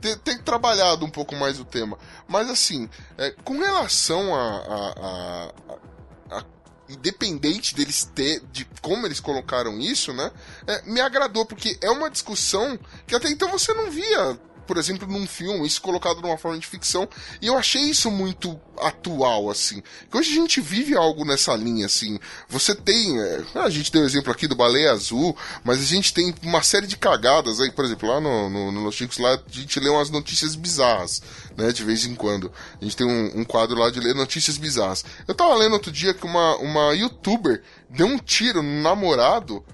ter, 0.00 0.16
ter, 0.18 0.42
trabalhado 0.42 1.04
um 1.04 1.10
pouco 1.10 1.34
mais 1.36 1.60
o 1.60 1.64
tema. 1.64 1.98
Mas 2.26 2.48
assim, 2.48 2.88
é, 3.18 3.30
com 3.44 3.58
relação 3.58 4.34
a, 4.34 4.40
a, 4.40 4.94
a, 4.96 6.38
a, 6.38 6.44
independente 6.88 7.74
deles 7.74 8.10
ter, 8.14 8.42
de 8.50 8.64
como 8.80 9.06
eles 9.06 9.20
colocaram 9.20 9.78
isso, 9.78 10.14
né, 10.14 10.30
é, 10.66 10.82
me 10.90 11.02
agradou, 11.02 11.44
porque 11.44 11.76
é 11.82 11.90
uma 11.90 12.10
discussão 12.10 12.78
que 13.06 13.14
até 13.14 13.28
então 13.28 13.50
você 13.50 13.74
não 13.74 13.90
via 13.90 14.40
por 14.66 14.76
exemplo, 14.76 15.06
num 15.06 15.26
filme, 15.26 15.66
isso 15.66 15.80
colocado 15.80 16.20
numa 16.20 16.36
forma 16.36 16.58
de 16.58 16.66
ficção, 16.66 17.08
e 17.40 17.46
eu 17.46 17.56
achei 17.56 17.82
isso 17.82 18.10
muito 18.10 18.58
atual, 18.78 19.50
assim. 19.50 19.82
Que 20.10 20.16
hoje 20.16 20.32
a 20.32 20.34
gente 20.34 20.60
vive 20.60 20.96
algo 20.96 21.24
nessa 21.24 21.54
linha, 21.54 21.86
assim. 21.86 22.18
Você 22.48 22.74
tem, 22.74 23.18
é, 23.20 23.42
a 23.54 23.70
gente 23.70 23.90
deu 23.90 24.02
o 24.02 24.04
exemplo 24.04 24.32
aqui 24.32 24.46
do 24.46 24.56
Baleia 24.56 24.92
Azul, 24.92 25.36
mas 25.64 25.80
a 25.80 25.84
gente 25.84 26.12
tem 26.12 26.34
uma 26.42 26.62
série 26.62 26.86
de 26.86 26.96
cagadas 26.96 27.60
aí, 27.60 27.70
por 27.70 27.84
exemplo, 27.84 28.08
lá 28.08 28.20
no, 28.20 28.50
no, 28.50 28.72
no 28.72 28.80
Los 28.82 28.94
Chicos, 28.94 29.18
lá 29.18 29.34
a 29.34 29.40
gente 29.50 29.78
lê 29.80 29.88
umas 29.88 30.10
notícias 30.10 30.54
bizarras, 30.54 31.22
né, 31.56 31.72
de 31.72 31.84
vez 31.84 32.04
em 32.04 32.14
quando. 32.14 32.52
A 32.80 32.84
gente 32.84 32.96
tem 32.96 33.06
um, 33.06 33.40
um 33.40 33.44
quadro 33.44 33.78
lá 33.78 33.90
de 33.90 34.00
ler 34.00 34.14
notícias 34.14 34.58
bizarras. 34.58 35.04
Eu 35.26 35.34
tava 35.34 35.54
lendo 35.54 35.72
outro 35.72 35.92
dia 35.92 36.14
que 36.14 36.26
uma, 36.26 36.56
uma 36.56 36.94
youtuber 36.94 37.62
deu 37.88 38.06
um 38.06 38.18
tiro 38.18 38.62
no 38.62 38.82
namorado, 38.82 39.64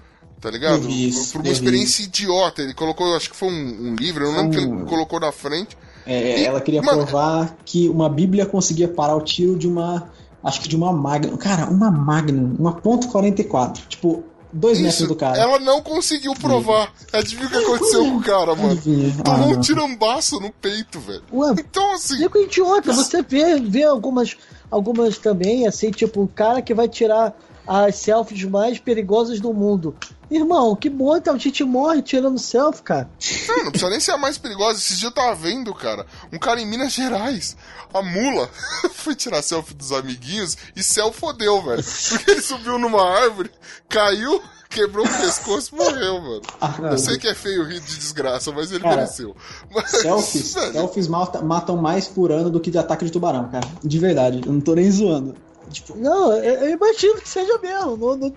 tá 0.43 0.51
ligado? 0.51 0.89
Isso, 0.89 1.31
Por 1.33 1.41
uma 1.41 1.49
experiência 1.51 2.03
idiota. 2.03 2.61
Ele 2.61 2.73
colocou, 2.73 3.15
acho 3.15 3.29
que 3.29 3.35
foi 3.35 3.47
um, 3.49 3.91
um 3.91 3.95
livro, 3.95 4.25
eu 4.25 4.31
não 4.33 4.41
lembro 4.41 4.51
que 4.51 4.63
ele 4.65 4.71
Um- 4.73 4.85
colocou 4.85 5.19
na 5.19 5.31
frente. 5.31 5.77
É, 6.05 6.41
E, 6.41 6.45
ela 6.45 6.59
queria 6.59 6.81
provar 6.81 7.55
que 7.65 7.87
uma 7.87 8.09
Bíblia 8.09 8.45
conseguia 8.45 8.89
parar 8.89 9.15
o 9.15 9.21
tiro 9.21 9.57
de 9.57 9.67
uma. 9.67 10.11
Acho 10.43 10.59
que 10.59 10.67
de 10.67 10.75
uma 10.75 10.91
Magnum. 10.91 11.37
Cara, 11.37 11.69
uma 11.69 11.89
Magnum, 11.89 12.53
uma 12.59 12.73
ponto 12.73 13.07
.44. 13.07 13.87
Tipo, 13.87 14.21
dois 14.51 14.77
metros 14.79 14.99
Isso, 14.99 15.07
do 15.07 15.15
cara. 15.15 15.37
ela 15.37 15.57
não 15.59 15.81
conseguiu 15.81 16.33
provar. 16.33 16.91
Adivinha 17.13 17.47
o 17.47 17.49
que 17.49 17.55
aconteceu 17.57 18.03
com 18.03 18.17
o 18.17 18.21
cara, 18.21 18.53
mano? 18.53 18.71
Adivinha. 18.73 19.15
Ah, 19.19 19.23
Tomou 19.23 19.47
um 19.47 19.51
não. 19.53 19.61
tirambaço 19.61 20.41
no 20.41 20.51
peito, 20.51 20.99
velho. 20.99 21.23
Ué, 21.31 21.55
Então, 21.57 21.93
assim, 21.93 22.17
Fico 22.17 22.37
idiota, 22.37 22.91
você 22.91 23.21
vê, 23.21 23.57
vê 23.61 23.83
algumas, 23.83 24.35
algumas 24.69 25.17
também, 25.17 25.65
assim, 25.65 25.89
tipo, 25.89 26.21
o 26.23 26.27
cara 26.27 26.61
que 26.61 26.73
vai 26.73 26.89
tirar 26.89 27.33
as 27.67 27.95
selfies 27.95 28.43
mais 28.43 28.77
perigosas 28.79 29.39
do 29.39 29.53
mundo. 29.53 29.95
Irmão, 30.31 30.75
que 30.75 30.89
bom, 30.89 31.15
então 31.15 31.35
a 31.35 31.37
gente 31.37 31.63
morre 31.63 32.01
tirando 32.01 32.39
selfie, 32.39 32.81
cara. 32.81 33.09
não, 33.47 33.65
não 33.65 33.71
precisa 33.71 33.89
nem 33.91 33.99
ser 33.99 34.11
a 34.11 34.17
mais 34.17 34.37
perigosa. 34.37 34.79
Esses 34.79 34.97
dias 34.99 35.11
eu 35.11 35.11
tava 35.11 35.35
vendo, 35.35 35.73
cara, 35.75 36.05
um 36.31 36.39
cara 36.39 36.59
em 36.59 36.65
Minas 36.65 36.91
Gerais, 36.93 37.55
a 37.93 38.01
mula, 38.01 38.49
foi 38.95 39.13
tirar 39.15 39.41
selfie 39.43 39.75
dos 39.75 39.91
amiguinhos 39.91 40.57
e 40.75 40.81
céu 40.81 41.11
fodeu, 41.13 41.61
velho. 41.61 41.83
Porque 42.09 42.31
ele 42.31 42.41
subiu 42.41 42.79
numa 42.79 43.03
árvore, 43.07 43.51
caiu, 43.87 44.41
quebrou 44.69 45.05
o 45.05 45.09
pescoço 45.19 45.69
e 45.75 45.77
morreu, 45.77 46.19
mano. 46.19 46.41
Ah, 46.59 46.73
Eu 46.91 46.97
sei 46.97 47.19
que 47.19 47.27
é 47.27 47.35
feio 47.35 47.63
rir 47.63 47.79
de 47.79 47.95
desgraça, 47.99 48.51
mas 48.51 48.71
ele 48.71 48.79
Cara, 48.81 48.95
mereceu. 48.95 49.35
Mas, 49.71 49.91
Selfies, 49.91 50.53
velho, 50.55 50.71
selfies 50.73 51.07
mata- 51.07 51.43
matam 51.43 51.77
mais 51.77 52.07
por 52.07 52.31
ano 52.31 52.49
do 52.49 52.59
que 52.59 52.71
de 52.71 52.79
ataque 52.79 53.05
de 53.05 53.11
tubarão, 53.11 53.49
cara. 53.49 53.67
De 53.83 53.99
verdade, 53.99 54.41
eu 54.43 54.51
não 54.51 54.61
tô 54.61 54.73
nem 54.73 54.89
zoando. 54.89 55.35
Tipo, 55.71 55.97
Não, 55.97 56.33
eu, 56.33 56.65
eu 56.65 56.69
imagino 56.71 57.21
que 57.21 57.29
seja 57.29 57.57
mesmo. 57.59 57.97
Não, 57.97 58.17
não, 58.17 58.33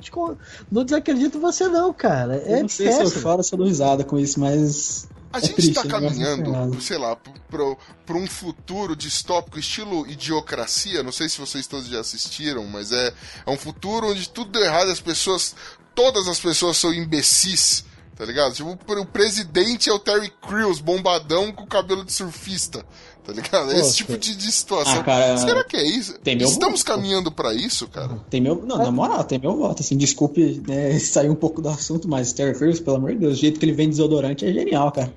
não 0.71 0.85
desacredito 0.85 1.39
em 1.39 1.41
você, 1.41 1.69
não, 1.69 1.93
cara. 1.93 2.37
eu 2.37 2.57
É 2.57 2.63
não 2.63 2.69
sei 2.69 2.93
se 2.93 3.03
eu 3.03 3.11
choro 3.11 3.39
ou 3.39 3.43
se 3.43 3.53
eu 3.53 3.59
dou 3.59 3.67
risada 3.67 4.05
com 4.05 4.19
isso, 4.19 4.41
mas. 4.41 5.09
A 5.33 5.39
é 5.39 5.41
gente 5.41 5.55
triste, 5.55 5.75
tá 5.75 5.85
né? 5.85 5.91
Mas 5.91 6.03
não 6.03 6.11
sei 6.11 6.19
caminhando, 6.19 6.99
lá, 6.99 7.17
pro, 7.51 7.77
pro 8.07 8.19
um 8.19 8.27
futuro 8.27 8.95
distópico, 8.97 9.59
estilo 9.59 10.07
idiocracia. 10.07 11.03
Não 11.03 11.13
sei 11.13 11.29
se 11.29 11.39
vocês 11.39 11.67
todos 11.67 11.89
já 11.89 12.01
assistiram, 12.01 12.65
mas 12.67 12.93
é, 12.93 13.13
é 13.45 13.51
um 13.51 13.59
futuro 13.59 14.11
onde 14.11 14.29
tudo 14.29 14.53
deu 14.53 14.63
errado 14.63 14.89
e 14.89 14.93
as 14.93 15.01
pessoas. 15.01 15.55
Todas 15.95 16.29
as 16.29 16.39
pessoas 16.39 16.77
são 16.77 16.93
imbecis, 16.93 17.85
tá 18.15 18.25
ligado? 18.25 18.53
Tipo, 18.53 18.79
o 19.01 19.07
presidente 19.07 19.89
é 19.89 19.93
o 19.93 19.99
Terry 19.99 20.31
Crews, 20.47 20.79
bombadão 20.79 21.51
com 21.51 21.67
cabelo 21.67 22.05
de 22.05 22.13
surfista, 22.13 22.85
tá 23.27 23.33
ligado? 23.33 23.73
É 23.73 23.81
esse 23.81 23.97
tipo 23.97 24.17
de, 24.17 24.37
de 24.37 24.53
situação. 24.53 25.01
Ah, 25.01 25.03
cara, 25.03 25.37
Será 25.37 25.65
que 25.65 25.77
é 25.77 25.85
isso? 25.85 26.15
tem 26.23 26.37
meu 26.37 26.47
Estamos 26.49 26.81
voto. 26.81 26.93
caminhando 26.93 27.33
pra 27.33 27.53
isso, 27.53 27.89
cara? 27.89 28.21
Tem 28.31 28.41
meu. 28.41 28.63
Não, 28.65 28.79
na 28.79 28.91
moral, 28.91 29.25
tem 29.25 29.39
meu 29.39 29.57
voto. 29.57 29.83
Assim, 29.83 29.97
desculpe 29.97 30.63
né, 30.67 30.97
sair 31.01 31.29
um 31.29 31.35
pouco 31.35 31.61
do 31.61 31.69
assunto, 31.69 32.09
mas 32.09 32.33
Terry 32.33 32.57
Crews, 32.57 32.79
pelo 32.81 32.97
amor 32.97 33.13
de 33.13 33.19
Deus, 33.19 33.37
o 33.37 33.41
jeito 33.41 33.59
que 33.59 33.65
ele 33.67 33.73
vende 33.73 33.91
desodorante 33.91 34.45
é 34.45 34.53
genial, 34.53 34.93
cara. 34.93 35.13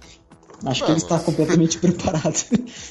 Acho 0.65 0.83
que 0.83 0.91
Ah, 0.91 0.93
ele 0.93 1.01
está 1.01 1.19
completamente 1.19 1.77
preparado. 1.79 2.35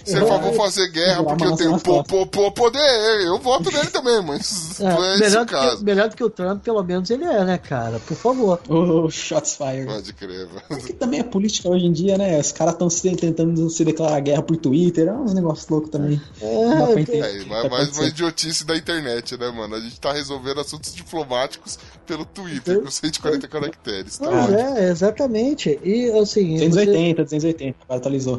Falar, 0.06 0.38
vou 0.38 0.52
fazer 0.54 0.88
guerra 0.90 1.22
porque 1.24 1.44
eu 1.44 1.56
tenho 1.56 1.78
po, 1.80 2.02
po, 2.04 2.26
po, 2.26 2.52
poder, 2.52 3.20
eu 3.26 3.38
voto 3.38 3.70
nele 3.70 3.88
também, 3.90 4.22
mas 4.22 4.80
É, 4.80 4.84
é 4.84 5.18
melhor, 5.18 5.42
o 5.42 5.44
do 5.44 5.50
caso. 5.50 5.76
que, 5.78 5.84
melhor 5.84 6.08
do 6.08 6.16
que 6.16 6.24
o 6.24 6.30
Trump, 6.30 6.62
pelo 6.62 6.82
menos 6.82 7.10
ele 7.10 7.24
é, 7.24 7.44
né, 7.44 7.58
cara? 7.58 7.98
Por 8.00 8.16
favor. 8.16 8.60
Oh, 8.68 9.10
shots 9.10 9.56
fired. 9.56 9.86
Pode 9.86 10.12
crer, 10.12 10.46
velho. 10.48 10.82
Que 10.84 10.92
também 10.92 11.20
é 11.20 11.22
política 11.24 11.68
hoje 11.68 11.84
em 11.86 11.92
dia, 11.92 12.16
né? 12.16 12.38
Os 12.38 12.52
caras 12.52 12.74
estão 12.74 12.88
tentando 13.16 13.68
se 13.70 13.84
declarar 13.84 14.20
guerra 14.20 14.42
por 14.42 14.56
Twitter. 14.56 15.08
É 15.08 15.12
uns 15.12 15.34
negócios 15.34 15.68
loucos 15.68 15.90
também. 15.90 16.20
Não 16.40 16.78
dá 16.78 16.86
pra 16.86 17.00
entender. 17.00 17.18
É, 17.18 17.40
o 17.40 17.42
que 17.44 17.48
mas 17.48 17.62
tá 17.62 17.68
mais 17.68 17.98
uma 17.98 18.06
idiotice 18.06 18.64
da 18.64 18.76
internet, 18.76 19.36
né, 19.36 19.50
mano? 19.50 19.74
A 19.74 19.80
gente 19.80 19.98
tá 20.00 20.12
resolvendo 20.12 20.60
assuntos 20.60 20.94
diplomáticos 20.94 21.78
pelo 22.06 22.24
Twitter, 22.24 22.80
com 22.80 22.90
140 22.90 23.46
caracteres, 23.48 24.16
tá? 24.18 24.26
Pois 24.30 24.52
é, 24.52 24.90
exatamente. 24.90 25.78
E 25.84 26.10
assim. 26.18 26.56
você- 26.58 26.68
280, 26.68 27.24
280, 27.58 27.76
agora 27.84 27.98
atualizou. 27.98 28.36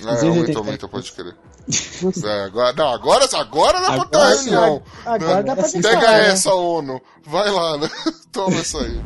280 0.00 0.26
aumenta, 0.28 0.58
aumenta, 0.58 0.88
pode 0.88 1.12
crer. 1.12 1.34
É, 2.24 2.44
agora, 2.44 2.72
não, 2.72 2.88
agora, 2.88 3.28
agora 3.36 3.80
dá 3.80 3.86
pra 3.86 3.94
Agora 3.94 4.08
ter 4.08 4.18
a 4.18 4.34
sim, 4.36 4.50
reunião. 4.50 4.82
agora 5.06 5.36
né? 5.36 5.42
dá 5.44 5.54
pra 5.56 5.68
Pega 5.68 6.10
né? 6.10 6.28
essa, 6.30 6.52
ONU. 6.52 7.00
Vai 7.24 7.50
lá, 7.52 7.78
né? 7.78 7.88
Toma 8.32 8.56
essa 8.56 8.78
aí. 8.78 9.00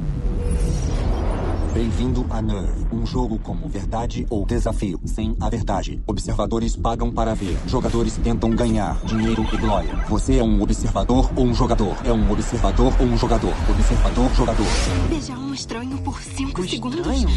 Bem-vindo 1.74 2.24
a 2.30 2.40
Nerve, 2.40 2.86
um 2.90 3.04
jogo 3.04 3.38
como 3.40 3.68
verdade 3.68 4.26
ou 4.30 4.46
desafio, 4.46 4.98
sem 5.04 5.36
a 5.38 5.50
verdade. 5.50 6.02
Observadores 6.06 6.74
pagam 6.74 7.12
para 7.12 7.34
ver. 7.34 7.58
Jogadores 7.66 8.16
tentam 8.16 8.48
ganhar 8.52 8.98
dinheiro 9.04 9.46
e 9.52 9.56
glória. 9.58 9.94
Você 10.08 10.38
é 10.38 10.42
um 10.42 10.62
observador 10.62 11.30
ou 11.36 11.44
um 11.44 11.54
jogador? 11.54 11.94
É 12.06 12.12
um 12.12 12.32
observador 12.32 12.90
ou 12.98 13.06
um 13.06 13.18
jogador? 13.18 13.52
Observador, 13.68 14.34
jogador. 14.34 14.66
Beijar 15.10 15.38
um 15.38 15.52
estranho 15.52 15.98
por 15.98 16.18
cinco 16.22 16.62
Um 16.62 16.66
segundos. 16.68 17.00
estranho? 17.00 17.28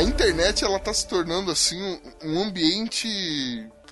A 0.00 0.02
internet, 0.02 0.64
ela 0.64 0.78
tá 0.78 0.94
se 0.94 1.06
tornando, 1.06 1.50
assim, 1.50 2.00
um, 2.24 2.42
ambiente... 2.42 3.06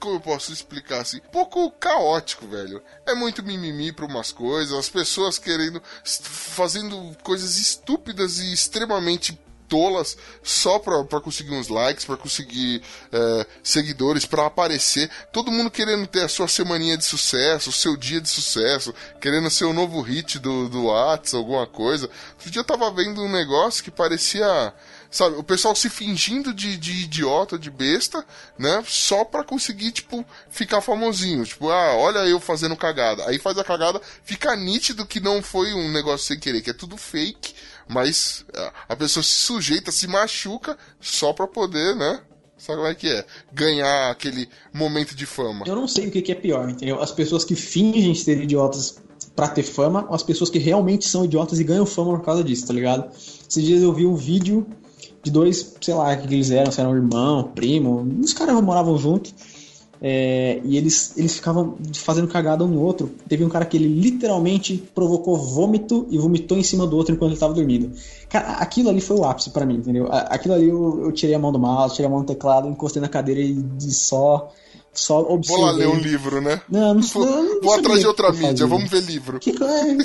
Como 0.00 0.14
eu 0.14 0.20
posso 0.20 0.54
explicar 0.54 1.02
assim? 1.02 1.18
Um 1.18 1.30
pouco 1.30 1.70
caótico, 1.72 2.46
velho. 2.46 2.82
É 3.04 3.14
muito 3.14 3.42
mimimi 3.42 3.92
pra 3.92 4.06
umas 4.06 4.32
coisas, 4.32 4.72
as 4.72 4.88
pessoas 4.88 5.38
querendo. 5.38 5.82
fazendo 6.02 7.14
coisas 7.22 7.58
estúpidas 7.58 8.38
e 8.38 8.50
extremamente 8.50 9.38
tolas 9.68 10.16
só 10.42 10.78
pra, 10.78 11.04
pra 11.04 11.20
conseguir 11.20 11.52
uns 11.52 11.68
likes, 11.68 12.06
pra 12.06 12.16
conseguir 12.16 12.80
é, 13.12 13.46
seguidores, 13.62 14.24
pra 14.24 14.46
aparecer. 14.46 15.10
Todo 15.30 15.52
mundo 15.52 15.70
querendo 15.70 16.06
ter 16.06 16.22
a 16.22 16.28
sua 16.28 16.48
semaninha 16.48 16.96
de 16.96 17.04
sucesso, 17.04 17.68
o 17.68 17.72
seu 17.72 17.98
dia 17.98 18.20
de 18.20 18.30
sucesso, 18.30 18.94
querendo 19.20 19.50
ser 19.50 19.66
o 19.66 19.74
novo 19.74 20.00
hit 20.00 20.38
do, 20.38 20.70
do 20.70 20.86
Whats, 20.86 21.34
alguma 21.34 21.66
coisa. 21.66 22.08
Outro 22.34 22.50
dia 22.50 22.60
eu 22.60 22.64
tava 22.64 22.90
vendo 22.90 23.22
um 23.22 23.30
negócio 23.30 23.84
que 23.84 23.90
parecia. 23.90 24.72
Sabe, 25.10 25.36
o 25.36 25.42
pessoal 25.42 25.74
se 25.74 25.88
fingindo 25.88 26.52
de, 26.52 26.76
de 26.76 27.04
idiota, 27.04 27.58
de 27.58 27.70
besta, 27.70 28.24
né? 28.58 28.82
Só 28.86 29.24
pra 29.24 29.42
conseguir, 29.42 29.90
tipo, 29.90 30.24
ficar 30.50 30.82
famosinho. 30.82 31.44
Tipo, 31.44 31.70
ah, 31.70 31.96
olha 31.96 32.18
eu 32.20 32.38
fazendo 32.38 32.76
cagada. 32.76 33.26
Aí 33.26 33.38
faz 33.38 33.56
a 33.56 33.64
cagada, 33.64 34.00
fica 34.22 34.54
nítido 34.54 35.06
que 35.06 35.18
não 35.18 35.42
foi 35.42 35.72
um 35.72 35.90
negócio 35.90 36.26
sem 36.26 36.38
querer, 36.38 36.60
que 36.60 36.70
é 36.70 36.74
tudo 36.74 36.98
fake, 36.98 37.54
mas 37.88 38.44
ah, 38.54 38.72
a 38.90 38.96
pessoa 38.96 39.22
se 39.22 39.30
sujeita, 39.30 39.90
se 39.90 40.06
machuca 40.06 40.76
só 41.00 41.32
pra 41.32 41.46
poder, 41.46 41.96
né? 41.96 42.20
Sabe 42.58 42.78
como 42.78 42.88
é 42.88 42.94
que 42.94 43.08
é? 43.08 43.24
Ganhar 43.52 44.10
aquele 44.10 44.48
momento 44.74 45.14
de 45.14 45.24
fama. 45.24 45.64
Eu 45.66 45.76
não 45.76 45.88
sei 45.88 46.08
o 46.08 46.10
que 46.10 46.30
é 46.30 46.34
pior, 46.34 46.68
entendeu? 46.68 47.00
As 47.00 47.12
pessoas 47.12 47.44
que 47.44 47.54
fingem 47.54 48.14
ser 48.14 48.42
idiotas 48.42 49.00
pra 49.34 49.48
ter 49.48 49.62
fama, 49.62 50.04
ou 50.08 50.14
as 50.14 50.22
pessoas 50.22 50.50
que 50.50 50.58
realmente 50.58 51.06
são 51.06 51.24
idiotas 51.24 51.60
e 51.60 51.64
ganham 51.64 51.86
fama 51.86 52.18
por 52.18 52.24
causa 52.24 52.42
disso, 52.42 52.66
tá 52.66 52.74
ligado? 52.74 53.08
Esses 53.48 53.64
dias 53.64 53.82
eu 53.82 53.92
vi 53.92 54.04
um 54.04 54.16
vídeo 54.16 54.66
de 55.22 55.30
dois, 55.30 55.74
sei 55.80 55.94
lá, 55.94 56.12
o 56.12 56.18
que 56.20 56.34
eles 56.34 56.50
eram, 56.50 56.70
se 56.70 56.80
eram 56.80 56.94
irmão, 56.94 57.50
primo, 57.54 58.06
os 58.22 58.32
caras 58.32 58.60
moravam 58.62 58.96
juntos. 58.98 59.34
é, 60.00 60.60
e 60.64 60.76
eles, 60.76 61.14
eles 61.16 61.34
ficavam 61.34 61.76
fazendo 61.94 62.28
cagada 62.28 62.64
um 62.64 62.68
no 62.68 62.80
outro. 62.80 63.10
Teve 63.28 63.44
um 63.44 63.48
cara 63.48 63.64
que 63.66 63.76
ele 63.76 63.88
literalmente 63.88 64.76
provocou 64.94 65.36
vômito 65.36 66.06
e 66.08 66.16
vomitou 66.16 66.56
em 66.56 66.62
cima 66.62 66.86
do 66.86 66.96
outro 66.96 67.14
enquanto 67.14 67.32
ele 67.32 67.40
tava 67.40 67.52
dormindo. 67.54 67.90
Cara, 68.28 68.52
aquilo 68.58 68.88
ali 68.90 69.00
foi 69.00 69.16
o 69.16 69.24
ápice 69.24 69.50
pra 69.50 69.66
mim, 69.66 69.74
entendeu? 69.76 70.06
Aquilo 70.10 70.54
ali 70.54 70.68
eu, 70.68 71.00
eu 71.02 71.12
tirei 71.12 71.34
a 71.34 71.38
mão 71.38 71.50
do 71.50 71.58
mouse, 71.58 71.96
tirei 71.96 72.06
a 72.06 72.10
mão 72.10 72.20
do 72.20 72.26
teclado, 72.26 72.68
encostei 72.68 73.02
na 73.02 73.08
cadeira 73.08 73.40
e 73.40 73.54
de 73.54 73.92
só, 73.92 74.52
só 74.92 75.22
Vou 75.22 75.34
observei. 75.34 75.64
lá 75.64 75.72
ler 75.72 75.88
um 75.88 75.98
livro, 75.98 76.40
né? 76.40 76.62
Não, 76.68 76.94
não, 76.94 77.02
Vou, 77.02 77.26
não, 77.26 77.42
não 77.42 77.60
vou 77.60 77.74
atrás 77.74 77.98
de 78.00 78.06
outra 78.06 78.30
mídia, 78.32 78.66
vamos 78.68 78.88
ver 78.88 79.02
livro. 79.02 79.40
Que, 79.40 79.50
é, 79.50 79.96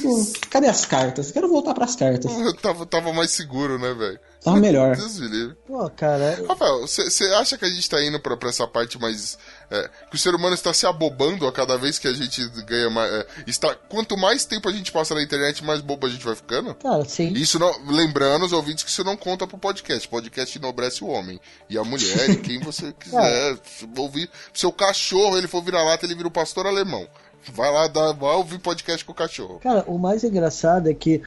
cadê 0.49 0.67
as 0.67 0.85
cartas? 0.85 1.31
Quero 1.31 1.47
voltar 1.47 1.75
pras 1.75 1.95
cartas. 1.95 2.31
Eu 2.35 2.53
tava, 2.57 2.83
tava 2.87 3.13
mais 3.13 3.29
seguro, 3.29 3.77
né, 3.77 3.93
velho? 3.93 4.19
Tava 4.43 4.59
melhor. 4.59 4.95
Deus 4.97 5.19
me 5.19 5.27
livre. 5.27 5.55
Pô, 5.65 5.89
cara. 5.89 6.43
Rafael, 6.47 6.81
você 6.81 7.23
acha 7.35 7.57
que 7.57 7.65
a 7.65 7.69
gente 7.69 7.89
tá 7.89 8.03
indo 8.03 8.19
pra, 8.19 8.35
pra 8.35 8.49
essa 8.49 8.67
parte 8.67 8.99
mais. 8.99 9.37
é, 9.71 9.89
que 10.09 10.15
o 10.15 10.19
ser 10.19 10.35
humano 10.35 10.53
está 10.53 10.73
se 10.73 10.85
abobando 10.85 11.47
a 11.47 11.51
cada 11.51 11.77
vez 11.77 11.97
que 11.97 12.07
a 12.07 12.13
gente 12.13 12.45
ganha 12.65 12.89
mais. 12.89 13.11
é, 13.11 13.25
está, 13.47 13.73
quanto 13.73 14.17
mais 14.17 14.45
tempo 14.45 14.67
a 14.67 14.71
gente 14.71 14.91
passa 14.91 15.15
na 15.15 15.23
internet, 15.23 15.63
mais 15.63 15.81
bobo 15.81 16.05
a 16.07 16.09
gente 16.09 16.25
vai 16.25 16.35
ficando? 16.35 16.75
Cara, 16.75 17.05
sim. 17.05 17.31
Isso 17.33 17.57
não. 17.57 17.73
Lembrando 17.87 18.45
os 18.45 18.53
ouvintes 18.53 18.83
que 18.83 18.89
isso 18.89 19.03
não 19.03 19.15
conta 19.15 19.47
pro 19.47 19.57
podcast. 19.57 20.07
Podcast 20.07 20.57
enobrece 20.57 21.03
o 21.03 21.07
homem. 21.07 21.39
E 21.69 21.77
a 21.77 21.83
mulher, 21.83 22.29
e 22.29 22.35
quem 22.37 22.59
você 22.59 22.93
quiser. 22.99 23.57
Se 23.63 23.87
ouvir. 23.97 24.29
Seu 24.53 24.71
cachorro, 24.71 25.37
ele 25.37 25.47
for 25.47 25.63
virar 25.63 25.83
lata, 25.83 26.05
ele 26.05 26.15
vira 26.15 26.27
o 26.27 26.31
pastor 26.31 26.67
alemão. 26.67 27.07
Vai 27.51 27.71
lá, 27.71 27.87
dá, 27.87 28.13
vai 28.13 28.35
ouvir 28.35 28.57
podcast 28.59 29.03
com 29.03 29.11
o 29.11 29.15
cachorro. 29.15 29.59
Cara, 29.59 29.83
o 29.87 29.97
mais 29.97 30.23
engraçado 30.23 30.89
é 30.89 30.93
que 30.93 31.21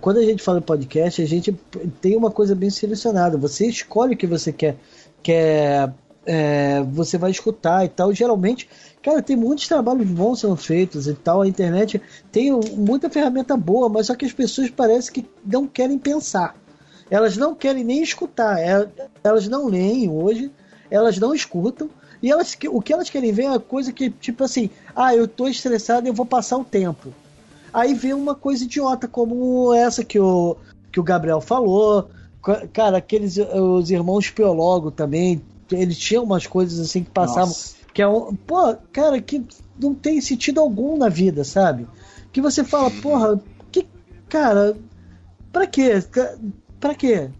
quando 0.00 0.18
a 0.18 0.22
gente 0.22 0.42
fala 0.42 0.58
em 0.58 0.62
podcast, 0.62 1.22
a 1.22 1.26
gente 1.26 1.52
tem 2.00 2.16
uma 2.16 2.30
coisa 2.30 2.54
bem 2.54 2.68
selecionada. 2.68 3.38
Você 3.38 3.66
escolhe 3.66 4.14
o 4.14 4.16
que 4.16 4.26
você 4.26 4.52
quer, 4.52 4.76
quer 5.22 5.92
é, 6.26 6.82
você 6.82 7.16
vai 7.16 7.30
escutar 7.30 7.84
e 7.84 7.88
tal. 7.88 8.12
Geralmente, 8.12 8.68
cara, 9.02 9.22
tem 9.22 9.36
muitos 9.36 9.66
trabalhos 9.66 10.06
bons 10.06 10.40
sendo 10.40 10.56
feitos 10.56 11.06
e 11.06 11.14
tal. 11.14 11.42
A 11.42 11.48
internet 11.48 12.00
tem 12.30 12.52
muita 12.76 13.08
ferramenta 13.08 13.56
boa, 13.56 13.88
mas 13.88 14.06
só 14.06 14.14
que 14.14 14.24
as 14.24 14.32
pessoas 14.32 14.70
parecem 14.70 15.12
que 15.12 15.26
não 15.44 15.66
querem 15.66 15.98
pensar. 15.98 16.54
Elas 17.10 17.36
não 17.36 17.54
querem 17.54 17.82
nem 17.82 18.02
escutar. 18.02 18.58
É, 18.60 18.88
elas 19.24 19.48
não 19.48 19.66
leem 19.66 20.08
hoje, 20.08 20.50
elas 20.90 21.18
não 21.18 21.34
escutam. 21.34 21.90
E 22.22 22.30
elas, 22.30 22.56
o 22.68 22.82
que 22.82 22.92
elas 22.92 23.08
querem 23.08 23.32
ver 23.32 23.44
é 23.44 23.48
uma 23.48 23.60
coisa 23.60 23.92
que, 23.92 24.10
tipo 24.10 24.44
assim, 24.44 24.68
ah, 24.94 25.14
eu 25.14 25.26
tô 25.26 25.48
estressado 25.48 26.06
e 26.06 26.10
eu 26.10 26.14
vou 26.14 26.26
passar 26.26 26.58
o 26.58 26.64
tempo. 26.64 27.14
Aí 27.72 27.94
vê 27.94 28.12
uma 28.12 28.34
coisa 28.34 28.64
idiota 28.64 29.06
como 29.06 29.72
essa 29.74 30.04
que 30.04 30.18
o, 30.18 30.56
que 30.92 31.00
o 31.00 31.02
Gabriel 31.02 31.40
falou. 31.40 32.10
Cara, 32.72 32.98
aqueles 32.98 33.36
os 33.36 33.90
irmãos 33.90 34.30
Piologo 34.30 34.90
também, 34.90 35.42
eles 35.70 35.98
tinham 35.98 36.24
umas 36.24 36.46
coisas 36.46 36.78
assim 36.80 37.04
que 37.04 37.10
passavam. 37.10 37.48
Nossa. 37.48 37.74
Que 37.92 38.02
é 38.02 38.08
um. 38.08 38.34
Pô, 38.34 38.76
cara, 38.92 39.20
que 39.20 39.44
não 39.78 39.94
tem 39.94 40.20
sentido 40.20 40.60
algum 40.60 40.96
na 40.96 41.08
vida, 41.08 41.44
sabe? 41.44 41.86
Que 42.32 42.40
você 42.40 42.64
fala, 42.64 42.90
porra, 42.90 43.40
que. 43.70 43.86
Cara, 44.28 44.76
pra 45.52 45.66
quê? 45.66 46.02
Pra 46.78 46.94
quê? 46.94 47.30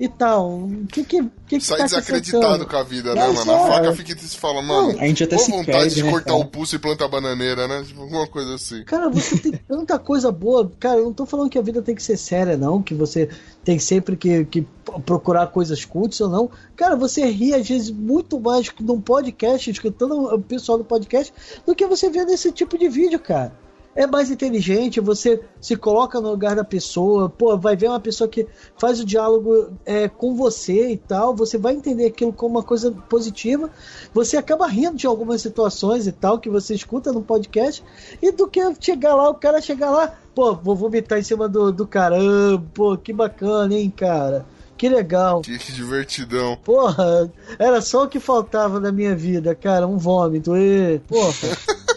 E 0.00 0.08
tal. 0.08 0.60
O 0.60 0.86
que 0.86 1.04
que, 1.04 1.22
que, 1.46 1.58
que 1.58 1.60
Sai 1.60 1.76
tá 1.76 1.84
desacreditado 1.84 2.66
com 2.66 2.76
a 2.76 2.82
vida, 2.82 3.14
né, 3.14 3.28
mano? 3.28 3.52
A 3.52 3.66
faca 3.66 3.92
fica 3.92 4.12
e 4.12 4.18
se 4.18 4.34
fala, 4.38 4.62
mano, 4.62 4.98
a 4.98 5.06
gente 5.06 5.22
até 5.22 5.36
se 5.36 5.50
vontade 5.50 5.76
perde, 5.76 5.94
de 5.96 6.02
né, 6.02 6.10
cortar 6.10 6.32
cara? 6.32 6.38
o 6.38 6.46
pulso 6.46 6.74
e 6.74 6.78
plantar 6.78 7.06
bananeira, 7.08 7.68
né? 7.68 7.84
Tipo, 7.86 8.00
alguma 8.00 8.26
coisa 8.26 8.54
assim. 8.54 8.82
Cara, 8.84 9.10
você 9.10 9.36
tem 9.36 9.52
tanta 9.68 9.98
coisa 9.98 10.32
boa. 10.32 10.72
Cara, 10.80 11.00
eu 11.00 11.04
não 11.04 11.12
tô 11.12 11.26
falando 11.26 11.50
que 11.50 11.58
a 11.58 11.62
vida 11.62 11.82
tem 11.82 11.94
que 11.94 12.02
ser 12.02 12.16
séria, 12.16 12.56
não. 12.56 12.82
Que 12.82 12.94
você 12.94 13.28
tem 13.62 13.78
sempre 13.78 14.16
que, 14.16 14.46
que 14.46 14.66
procurar 15.04 15.48
coisas 15.48 15.84
cultas 15.84 16.18
ou 16.22 16.30
não. 16.30 16.50
Cara, 16.74 16.96
você 16.96 17.26
ri 17.26 17.52
às 17.52 17.68
vezes 17.68 17.90
muito 17.90 18.40
mais 18.40 18.72
num 18.80 19.02
podcast, 19.02 19.70
escutando 19.70 20.34
o 20.34 20.40
pessoal 20.40 20.78
do 20.78 20.84
podcast, 20.84 21.30
do 21.66 21.74
que 21.74 21.86
você 21.86 22.08
vendo 22.08 22.32
esse 22.32 22.50
tipo 22.50 22.78
de 22.78 22.88
vídeo, 22.88 23.20
cara 23.20 23.52
é 24.00 24.06
mais 24.06 24.30
inteligente, 24.30 24.98
você 24.98 25.42
se 25.60 25.76
coloca 25.76 26.18
no 26.20 26.30
lugar 26.30 26.56
da 26.56 26.64
pessoa, 26.64 27.28
pô, 27.28 27.56
vai 27.58 27.76
ver 27.76 27.88
uma 27.88 28.00
pessoa 28.00 28.26
que 28.26 28.46
faz 28.78 28.98
o 28.98 29.04
diálogo 29.04 29.72
é, 29.84 30.08
com 30.08 30.34
você 30.34 30.92
e 30.92 30.96
tal, 30.96 31.34
você 31.34 31.58
vai 31.58 31.74
entender 31.74 32.06
aquilo 32.06 32.32
como 32.32 32.56
uma 32.56 32.62
coisa 32.62 32.90
positiva, 32.90 33.68
você 34.14 34.38
acaba 34.38 34.66
rindo 34.66 34.96
de 34.96 35.06
algumas 35.06 35.42
situações 35.42 36.06
e 36.06 36.12
tal 36.12 36.38
que 36.38 36.48
você 36.48 36.74
escuta 36.74 37.12
no 37.12 37.20
podcast, 37.20 37.84
e 38.22 38.32
do 38.32 38.48
que 38.48 38.60
chegar 38.80 39.14
lá, 39.14 39.28
o 39.28 39.34
cara 39.34 39.60
chegar 39.60 39.90
lá, 39.90 40.14
pô, 40.34 40.54
vou 40.54 40.74
vomitar 40.74 41.18
em 41.18 41.22
cima 41.22 41.46
do, 41.46 41.70
do 41.70 41.86
caramba, 41.86 42.64
pô, 42.72 42.96
que 42.96 43.12
bacana, 43.12 43.74
hein, 43.74 43.92
cara. 43.94 44.46
Que 44.78 44.88
legal. 44.88 45.42
Que 45.42 45.58
divertidão. 45.58 46.56
Porra, 46.64 47.30
era 47.58 47.82
só 47.82 48.04
o 48.04 48.08
que 48.08 48.18
faltava 48.18 48.80
na 48.80 48.90
minha 48.90 49.14
vida, 49.14 49.54
cara, 49.54 49.86
um 49.86 49.98
vômito. 49.98 50.56
E, 50.56 51.00
porra. 51.00 51.34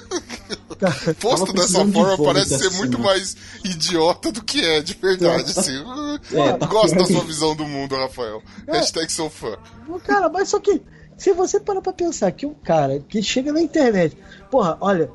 Posto 1.20 1.54
dessa 1.54 1.86
forma, 1.86 2.24
parece 2.24 2.58
ser 2.58 2.70
muito 2.72 2.98
né? 2.98 3.04
mais 3.04 3.36
idiota 3.64 4.32
do 4.32 4.44
que 4.44 4.64
é, 4.64 4.82
de 4.82 4.94
verdade, 4.94 5.54
é. 5.56 5.60
assim. 5.60 5.84
É, 6.34 6.66
Gosto 6.68 6.96
da 6.96 7.06
sua 7.06 7.24
visão 7.24 7.56
do 7.56 7.66
mundo, 7.66 7.96
Rafael. 7.96 8.42
É. 8.68 8.78
Hashtag 8.78 9.12
sou 9.12 9.30
fã. 9.30 9.58
Cara, 10.06 10.30
mas 10.30 10.50
só 10.50 10.60
que, 10.60 10.82
se 11.18 11.34
você 11.34 11.60
parar 11.60 11.82
pra 11.82 11.92
pensar 11.92 12.32
que 12.32 12.46
um 12.46 12.54
cara 12.54 13.00
que 13.00 13.22
chega 13.22 13.52
na 13.52 13.62
internet, 13.62 14.18
porra, 14.50 14.78
olha, 14.80 15.12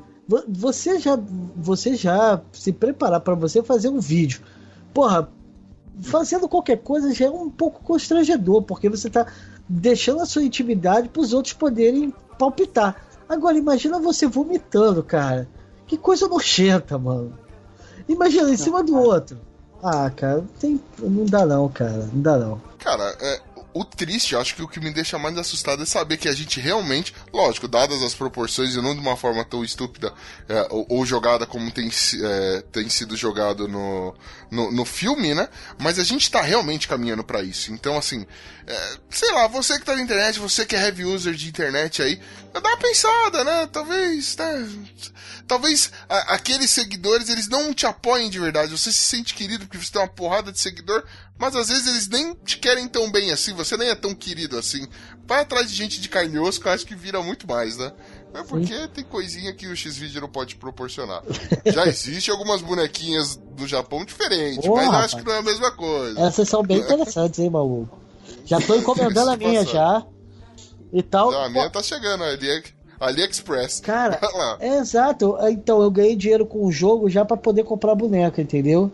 você 0.47 0.99
já, 0.99 1.17
você 1.55 1.95
já 1.95 2.41
se 2.51 2.71
preparar 2.71 3.21
para 3.21 3.33
você 3.33 3.63
fazer 3.63 3.89
um 3.89 3.99
vídeo, 3.99 4.41
porra, 4.93 5.29
fazendo 6.01 6.47
qualquer 6.47 6.77
coisa 6.77 7.13
já 7.13 7.25
é 7.25 7.29
um 7.29 7.49
pouco 7.49 7.83
constrangedor, 7.83 8.63
porque 8.63 8.89
você 8.89 9.09
tá 9.09 9.25
deixando 9.67 10.21
a 10.21 10.25
sua 10.25 10.43
intimidade 10.43 11.09
para 11.09 11.21
os 11.21 11.33
outros 11.33 11.53
poderem 11.53 12.13
palpitar. 12.37 12.95
Agora, 13.27 13.57
imagina 13.57 13.99
você 13.99 14.25
vomitando, 14.25 15.03
cara. 15.03 15.47
Que 15.89 15.97
coisa 15.97 16.27
nojenta, 16.27 16.99
mano. 16.99 17.33
Imagina, 18.07 18.51
em 18.51 18.55
cima 18.55 18.83
do 18.83 18.95
outro. 18.95 19.39
Ah, 19.81 20.07
cara, 20.11 20.45
tem... 20.59 20.79
não 20.99 21.25
dá 21.25 21.47
não, 21.47 21.67
cara. 21.67 22.07
Não 22.13 22.21
dá 22.21 22.37
não. 22.37 22.61
Cara, 22.77 23.15
é, 23.19 23.41
o 23.73 23.85
triste, 23.85 24.35
acho 24.35 24.55
que 24.55 24.63
o 24.63 24.67
que 24.67 24.79
me 24.79 24.91
deixa 24.91 25.17
mais 25.19 25.37
assustado 25.37 25.83
é 25.83 25.85
saber 25.85 26.17
que 26.17 26.27
a 26.27 26.33
gente 26.33 26.59
realmente, 26.59 27.13
lógico, 27.31 27.67
dadas 27.67 28.01
as 28.01 28.13
proporções 28.13 28.75
e 28.75 28.81
não 28.81 28.95
de 28.95 29.01
uma 29.01 29.15
forma 29.15 29.45
tão 29.45 29.63
estúpida 29.63 30.13
é, 30.47 30.67
ou, 30.69 30.85
ou, 30.89 31.05
jogada 31.05 31.45
como 31.45 31.69
tem, 31.71 31.89
é, 31.89 32.63
tem 32.71 32.89
sido 32.89 33.15
jogado 33.15 33.67
no, 33.67 34.15
no, 34.49 34.71
no, 34.71 34.85
filme, 34.85 35.35
né? 35.35 35.47
Mas 35.77 35.99
a 35.99 36.03
gente 36.03 36.29
tá 36.31 36.41
realmente 36.41 36.87
caminhando 36.87 37.23
para 37.23 37.43
isso. 37.43 37.71
Então, 37.71 37.97
assim, 37.97 38.25
é, 38.65 38.97
sei 39.09 39.31
lá, 39.31 39.47
você 39.47 39.77
que 39.77 39.85
tá 39.85 39.95
na 39.95 40.01
internet, 40.01 40.39
você 40.39 40.65
que 40.65 40.75
é 40.75 40.85
heavy 40.85 41.05
user 41.05 41.33
de 41.33 41.47
internet 41.47 42.01
aí, 42.01 42.19
dá 42.53 42.59
uma 42.59 42.77
pensada, 42.77 43.43
né? 43.43 43.69
Talvez, 43.71 44.35
né? 44.37 44.69
Talvez 45.47 45.91
a, 46.07 46.35
aqueles 46.35 46.69
seguidores, 46.71 47.29
eles 47.29 47.47
não 47.47 47.73
te 47.73 47.85
apoiem 47.85 48.29
de 48.29 48.39
verdade. 48.39 48.71
Você 48.71 48.91
se 48.91 49.01
sente 49.01 49.33
querido 49.33 49.65
porque 49.65 49.83
você 49.83 49.91
tem 49.91 50.01
uma 50.01 50.07
porrada 50.07 50.51
de 50.51 50.59
seguidor, 50.59 51.03
mas 51.39 51.55
às 51.55 51.69
vezes 51.69 51.87
eles 51.87 52.07
nem 52.09 52.33
te 52.43 52.57
querem 52.57 52.87
tão 52.87 53.09
bem 53.09 53.31
assim, 53.31 53.53
você 53.53 53.77
nem 53.77 53.87
é 53.87 53.95
tão 53.95 54.13
querido 54.13 54.57
assim. 54.57 54.85
Vai 55.25 55.41
atrás 55.41 55.69
de 55.69 55.75
gente 55.75 56.01
de 56.01 56.09
carne 56.09 56.35
e 56.35 56.39
osso 56.39 56.59
que 56.59 56.67
eu 56.67 56.71
acho 56.71 56.85
que 56.85 56.95
vira 56.95 57.21
muito 57.23 57.47
mais, 57.47 57.77
né? 57.77 57.93
É 58.33 58.43
porque 58.43 58.75
Sim. 58.75 58.87
tem 58.93 59.03
coisinha 59.03 59.53
que 59.53 59.65
o 59.67 59.75
X-Video 59.75 60.21
não 60.21 60.29
pode 60.29 60.57
proporcionar. 60.57 61.23
Já 61.65 61.87
existe 61.87 62.29
algumas 62.29 62.61
bonequinhas 62.61 63.37
do 63.37 63.65
Japão 63.65 64.03
diferentes, 64.03 64.67
mas 64.67 64.85
eu 64.85 64.91
acho 64.91 65.17
que 65.17 65.23
não 65.23 65.33
é 65.33 65.37
a 65.39 65.41
mesma 65.41 65.71
coisa. 65.71 66.19
Essas 66.21 66.49
são 66.49 66.61
bem 66.61 66.79
interessantes, 66.79 67.39
hein, 67.39 67.49
maluco? 67.49 67.97
Já 68.45 68.59
tô 68.59 68.75
encomendando 68.75 69.31
a 69.31 69.37
minha 69.37 69.65
já. 69.65 70.05
E 70.91 71.01
tal. 71.01 71.31
a 71.31 71.49
minha 71.49 71.69
tá 71.69 71.81
chegando, 71.81 72.23
ali 72.23 72.63
AliExpress. 72.99 73.79
Cara, 73.79 74.19
é 74.59 74.77
exato. 74.77 75.37
Então, 75.49 75.81
eu 75.81 75.89
ganhei 75.89 76.15
dinheiro 76.15 76.45
com 76.45 76.65
o 76.65 76.71
jogo 76.71 77.09
já 77.09 77.23
para 77.23 77.37
poder 77.37 77.63
comprar 77.63 77.95
boneca, 77.95 78.41
entendeu? 78.41 78.91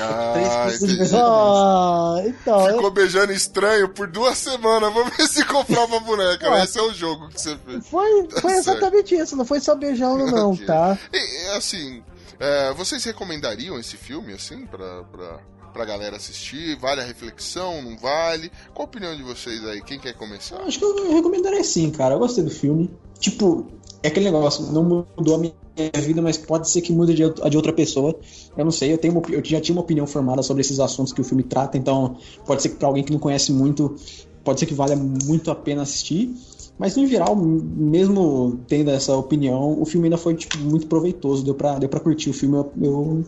Ah, 0.00 0.66
ah, 1.14 2.22
então, 2.24 2.66
Ficou 2.66 2.84
eu... 2.84 2.90
beijando 2.92 3.32
estranho 3.32 3.88
por 3.88 4.06
duas 4.06 4.38
semanas. 4.38 4.92
Vamos 4.92 5.16
ver 5.16 5.26
se 5.26 5.44
comprava 5.44 5.98
boneca. 5.98 6.48
Ah, 6.48 6.62
Esse 6.62 6.78
é 6.78 6.82
o 6.82 6.92
jogo 6.92 7.28
que 7.28 7.40
você 7.40 7.56
fez. 7.56 7.86
Foi, 7.88 8.26
tá 8.28 8.40
foi 8.40 8.52
exatamente 8.52 9.16
isso. 9.16 9.36
Não 9.36 9.44
foi 9.44 9.58
só 9.58 9.74
beijando, 9.74 10.26
não, 10.26 10.52
okay. 10.52 10.66
tá? 10.66 10.96
E, 11.12 11.48
assim, 11.56 12.04
é, 12.38 12.72
vocês 12.74 13.02
recomendariam 13.04 13.78
esse 13.78 13.96
filme, 13.96 14.32
assim, 14.32 14.64
pra, 14.66 15.02
pra, 15.04 15.40
pra 15.72 15.84
galera 15.84 16.16
assistir? 16.16 16.76
Vale 16.78 17.00
a 17.00 17.04
reflexão? 17.04 17.82
Não 17.82 17.98
vale? 17.98 18.52
Qual 18.72 18.86
a 18.86 18.88
opinião 18.88 19.16
de 19.16 19.24
vocês 19.24 19.66
aí? 19.66 19.82
Quem 19.82 19.98
quer 19.98 20.14
começar? 20.14 20.56
Eu 20.56 20.66
acho 20.66 20.78
que 20.78 20.84
eu 20.84 21.12
recomendaria 21.12 21.64
sim, 21.64 21.90
cara. 21.90 22.14
Eu 22.14 22.20
gostei 22.20 22.44
do 22.44 22.50
filme. 22.50 22.96
Tipo, 23.18 23.66
é 24.02 24.08
aquele 24.08 24.26
negócio, 24.26 24.70
não 24.72 24.84
mudou 24.84 25.34
a 25.34 25.38
minha 25.38 25.54
vida, 26.02 26.20
mas 26.20 26.36
pode 26.36 26.68
ser 26.68 26.80
que 26.82 26.92
mude 26.92 27.14
de, 27.14 27.22
de 27.50 27.56
outra 27.56 27.72
pessoa. 27.72 28.14
Eu 28.56 28.64
não 28.64 28.72
sei, 28.72 28.92
eu, 28.92 28.98
tenho 28.98 29.14
uma, 29.14 29.22
eu 29.30 29.42
já 29.44 29.60
tinha 29.60 29.74
uma 29.74 29.82
opinião 29.82 30.06
formada 30.06 30.42
sobre 30.42 30.60
esses 30.60 30.78
assuntos 30.78 31.12
que 31.12 31.20
o 31.20 31.24
filme 31.24 31.42
trata, 31.42 31.78
então 31.78 32.18
pode 32.46 32.62
ser 32.62 32.68
que 32.70 32.76
para 32.76 32.88
alguém 32.88 33.02
que 33.02 33.12
não 33.12 33.18
conhece 33.18 33.52
muito, 33.52 33.96
pode 34.44 34.60
ser 34.60 34.66
que 34.66 34.74
valha 34.74 34.94
muito 34.94 35.50
a 35.50 35.54
pena 35.54 35.82
assistir. 35.82 36.34
Mas 36.78 36.96
no 36.96 37.06
geral, 37.06 37.36
mesmo 37.36 38.60
tendo 38.66 38.90
essa 38.90 39.16
opinião, 39.16 39.80
o 39.80 39.86
filme 39.86 40.06
ainda 40.06 40.18
foi 40.18 40.34
tipo, 40.34 40.58
muito 40.58 40.86
proveitoso, 40.86 41.44
deu 41.44 41.54
pra, 41.54 41.78
deu 41.78 41.88
pra 41.88 42.00
curtir 42.00 42.30
o 42.30 42.32
filme, 42.32 42.56
eu, 42.56 42.72
eu, 42.82 43.24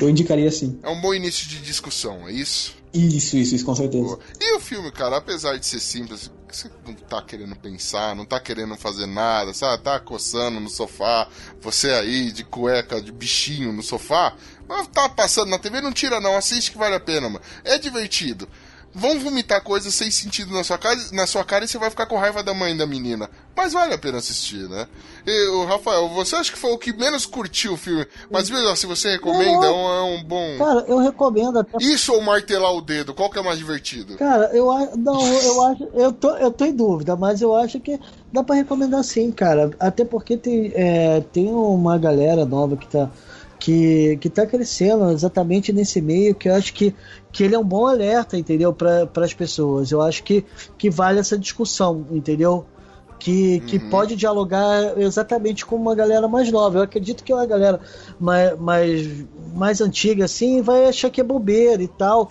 eu 0.00 0.10
indicaria 0.10 0.48
assim. 0.48 0.78
É 0.82 0.90
um 0.90 1.00
bom 1.00 1.14
início 1.14 1.48
de 1.48 1.60
discussão, 1.60 2.28
é 2.28 2.32
isso? 2.32 2.81
Isso, 2.94 3.36
isso, 3.36 3.54
isso, 3.54 3.64
com 3.64 3.74
certeza. 3.74 4.04
Boa. 4.04 4.20
E 4.38 4.56
o 4.56 4.60
filme, 4.60 4.92
cara, 4.92 5.16
apesar 5.16 5.56
de 5.56 5.64
ser 5.64 5.80
simples, 5.80 6.30
você 6.50 6.70
não 6.86 6.92
tá 6.94 7.22
querendo 7.22 7.56
pensar, 7.56 8.14
não 8.14 8.26
tá 8.26 8.38
querendo 8.38 8.76
fazer 8.76 9.06
nada, 9.06 9.54
sabe? 9.54 9.82
Tá 9.82 9.98
coçando 9.98 10.60
no 10.60 10.68
sofá, 10.68 11.26
você 11.60 11.90
aí 11.90 12.30
de 12.30 12.44
cueca, 12.44 13.00
de 13.00 13.10
bichinho 13.10 13.72
no 13.72 13.82
sofá, 13.82 14.34
tá 14.92 15.08
passando 15.08 15.48
na 15.48 15.58
TV, 15.58 15.80
não 15.80 15.92
tira 15.92 16.20
não, 16.20 16.36
assiste 16.36 16.72
que 16.72 16.78
vale 16.78 16.94
a 16.94 17.00
pena, 17.00 17.30
mano. 17.30 17.44
É 17.64 17.78
divertido 17.78 18.46
vão 18.94 19.18
vomitar 19.18 19.62
coisas 19.62 19.94
sem 19.94 20.10
sentido 20.10 20.52
na 20.52 20.62
sua, 20.62 20.78
cara, 20.78 20.98
na 21.12 21.26
sua 21.26 21.44
cara 21.44 21.64
e 21.64 21.68
você 21.68 21.78
vai 21.78 21.90
ficar 21.90 22.06
com 22.06 22.18
raiva 22.18 22.42
da 22.42 22.52
mãe 22.52 22.76
da 22.76 22.86
menina. 22.86 23.28
Mas 23.56 23.72
vale 23.72 23.92
a 23.92 23.98
pena 23.98 24.18
assistir, 24.18 24.68
né? 24.68 24.86
E, 25.26 25.48
o 25.48 25.64
Rafael, 25.64 26.08
você 26.08 26.36
acha 26.36 26.52
que 26.52 26.58
foi 26.58 26.72
o 26.72 26.78
que 26.78 26.92
menos 26.92 27.26
curtiu 27.26 27.74
o 27.74 27.76
filme? 27.76 28.06
Mas 28.30 28.48
mesmo 28.48 28.68
assim, 28.68 28.86
você 28.86 29.12
recomenda? 29.12 29.60
Não, 29.60 29.92
é 29.92 30.02
um 30.02 30.22
bom. 30.22 30.58
Cara, 30.58 30.84
eu 30.88 30.98
recomendo 30.98 31.58
até. 31.58 31.76
Isso 31.80 32.12
ou 32.12 32.22
martelar 32.22 32.72
o 32.72 32.80
dedo? 32.80 33.14
Qual 33.14 33.30
que 33.30 33.38
é 33.38 33.42
mais 33.42 33.58
divertido? 33.58 34.16
Cara, 34.16 34.50
eu 34.54 34.70
acho. 34.70 34.96
Não, 34.96 35.26
eu 35.26 35.64
acho. 35.64 35.88
Eu 35.94 36.12
tô, 36.12 36.30
eu 36.36 36.50
tô 36.50 36.64
em 36.64 36.74
dúvida, 36.74 37.14
mas 37.14 37.42
eu 37.42 37.54
acho 37.54 37.78
que 37.78 38.00
dá 38.32 38.42
pra 38.42 38.56
recomendar 38.56 39.04
sim, 39.04 39.30
cara. 39.30 39.70
Até 39.78 40.04
porque 40.04 40.36
tem, 40.36 40.72
é, 40.74 41.20
tem 41.32 41.52
uma 41.52 41.98
galera 41.98 42.44
nova 42.46 42.76
que 42.76 42.86
tá 42.86 43.10
que, 43.62 44.16
que 44.16 44.28
tá 44.28 44.44
crescendo 44.44 45.08
exatamente 45.12 45.72
nesse 45.72 46.00
meio, 46.00 46.34
que 46.34 46.48
eu 46.48 46.54
acho 46.56 46.74
que, 46.74 46.92
que 47.30 47.44
ele 47.44 47.54
é 47.54 47.58
um 47.58 47.64
bom 47.64 47.86
alerta, 47.86 48.36
entendeu? 48.36 48.72
Para 48.72 49.08
as 49.18 49.32
pessoas. 49.32 49.92
Eu 49.92 50.02
acho 50.02 50.24
que, 50.24 50.44
que 50.76 50.90
vale 50.90 51.20
essa 51.20 51.38
discussão, 51.38 52.04
entendeu? 52.10 52.66
que, 53.20 53.60
que 53.60 53.76
Uhum. 53.76 53.88
pode 53.88 54.16
dialogar 54.16 54.98
exatamente 54.98 55.64
com 55.64 55.76
uma 55.76 55.94
galera 55.94 56.26
mais 56.26 56.50
nova. 56.50 56.78
Eu 56.78 56.82
acredito 56.82 57.22
que 57.22 57.32
uma 57.32 57.46
galera 57.46 57.80
mais, 58.18 58.58
mais, 58.58 59.24
mais 59.54 59.80
antiga 59.80 60.24
assim 60.24 60.60
vai 60.60 60.86
achar 60.86 61.08
que 61.08 61.20
é 61.20 61.24
bobeira 61.24 61.80
e 61.80 61.86
tal. 61.86 62.26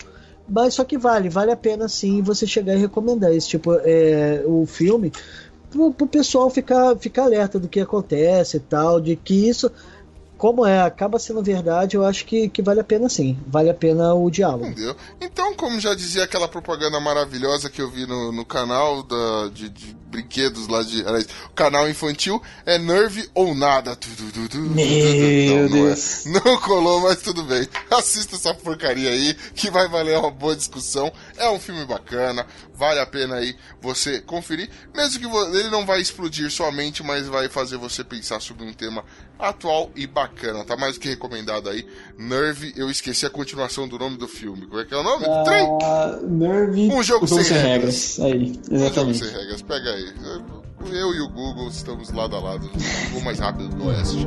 Mas 0.46 0.74
só 0.74 0.84
que 0.84 0.98
vale, 0.98 1.30
vale 1.30 1.50
a 1.50 1.56
pena 1.56 1.88
sim 1.88 2.20
você 2.20 2.46
chegar 2.46 2.74
e 2.74 2.78
recomendar 2.78 3.32
esse 3.32 3.48
tipo 3.48 3.72
é, 3.72 4.42
o 4.44 4.66
filme 4.66 5.10
pro, 5.72 5.92
pro 5.92 6.06
pessoal 6.06 6.50
ficar, 6.50 6.94
ficar 6.98 7.24
alerta 7.24 7.58
do 7.58 7.68
que 7.68 7.80
acontece 7.80 8.58
e 8.58 8.60
tal, 8.60 9.00
de 9.00 9.16
que 9.16 9.48
isso, 9.48 9.72
como 10.42 10.66
é, 10.66 10.82
acaba 10.82 11.20
sendo 11.20 11.40
verdade, 11.40 11.96
eu 11.96 12.04
acho 12.04 12.24
que, 12.24 12.48
que 12.48 12.62
vale 12.62 12.80
a 12.80 12.84
pena 12.84 13.08
sim. 13.08 13.38
Vale 13.46 13.70
a 13.70 13.74
pena 13.74 14.12
o 14.12 14.28
diálogo. 14.28 14.66
Entendeu? 14.66 14.96
Então, 15.20 15.54
como 15.54 15.78
já 15.78 15.94
dizia 15.94 16.24
aquela 16.24 16.48
propaganda 16.48 16.98
maravilhosa 16.98 17.70
que 17.70 17.80
eu 17.80 17.88
vi 17.88 18.08
no, 18.08 18.32
no 18.32 18.44
canal 18.44 19.04
da, 19.04 19.48
de, 19.54 19.68
de 19.68 19.94
brinquedos 20.12 20.68
lá 20.68 20.82
de. 20.82 21.00
aliás, 21.06 21.26
o 21.46 21.54
canal 21.54 21.88
infantil 21.88 22.42
é 22.66 22.76
Nerve 22.76 23.30
ou 23.34 23.54
nada. 23.54 23.96
Meu 24.56 24.74
não, 24.74 25.68
não 25.68 25.86
é. 25.86 25.88
Deus. 25.88 26.24
Não 26.26 26.60
colou, 26.60 27.00
mas 27.00 27.22
tudo 27.22 27.42
bem. 27.44 27.66
Assista 27.90 28.36
essa 28.36 28.52
porcaria 28.52 29.10
aí, 29.10 29.34
que 29.54 29.70
vai 29.70 29.88
valer 29.88 30.18
uma 30.18 30.30
boa 30.30 30.54
discussão. 30.54 31.10
É 31.36 31.48
um 31.48 31.58
filme 31.58 31.84
bacana, 31.86 32.46
vale 32.74 33.00
a 33.00 33.06
pena 33.06 33.36
aí 33.36 33.56
você 33.80 34.20
conferir. 34.20 34.68
Mesmo 34.94 35.20
que 35.20 35.56
ele 35.56 35.70
não 35.70 35.86
vai 35.86 36.00
explodir 36.00 36.50
sua 36.50 36.70
mente, 36.70 37.02
mas 37.02 37.26
vai 37.26 37.48
fazer 37.48 37.78
você 37.78 38.04
pensar 38.04 38.40
sobre 38.40 38.64
um 38.64 38.72
tema 38.72 39.04
atual 39.38 39.90
e 39.96 40.06
bacana. 40.06 40.31
Tá 40.66 40.76
mais 40.76 40.94
do 40.94 41.00
que 41.00 41.08
recomendado 41.08 41.68
aí. 41.68 41.86
Nerve, 42.18 42.72
eu 42.76 42.90
esqueci 42.90 43.24
a 43.26 43.30
continuação 43.30 43.86
do 43.86 43.98
nome 43.98 44.16
do 44.16 44.26
filme. 44.26 44.66
Como 44.66 44.80
é 44.80 44.84
que 44.84 44.94
é 44.94 44.96
o 44.96 45.02
nome? 45.02 45.24
Ah, 45.26 46.18
Nerve. 46.22 46.88
Um 46.92 47.02
jogo 47.02 47.26
sem 47.28 47.44
sem 47.44 47.58
regras. 47.58 48.16
regras. 48.18 48.20
Aí, 48.20 48.50
Um 48.50 48.78
jogo 48.78 48.84
exatamente. 48.86 49.18
sem 49.18 49.30
regras, 49.32 49.62
pega 49.62 49.90
aí. 49.90 50.12
Eu 50.90 51.14
e 51.14 51.20
o 51.20 51.28
Google 51.28 51.68
estamos 51.68 52.10
lado 52.10 52.34
a 52.36 52.40
lado. 52.40 52.66
O 52.66 53.04
Google 53.08 53.22
mais 53.22 53.38
rápido 53.38 53.68
do 53.68 53.86
Oeste. 53.86 54.26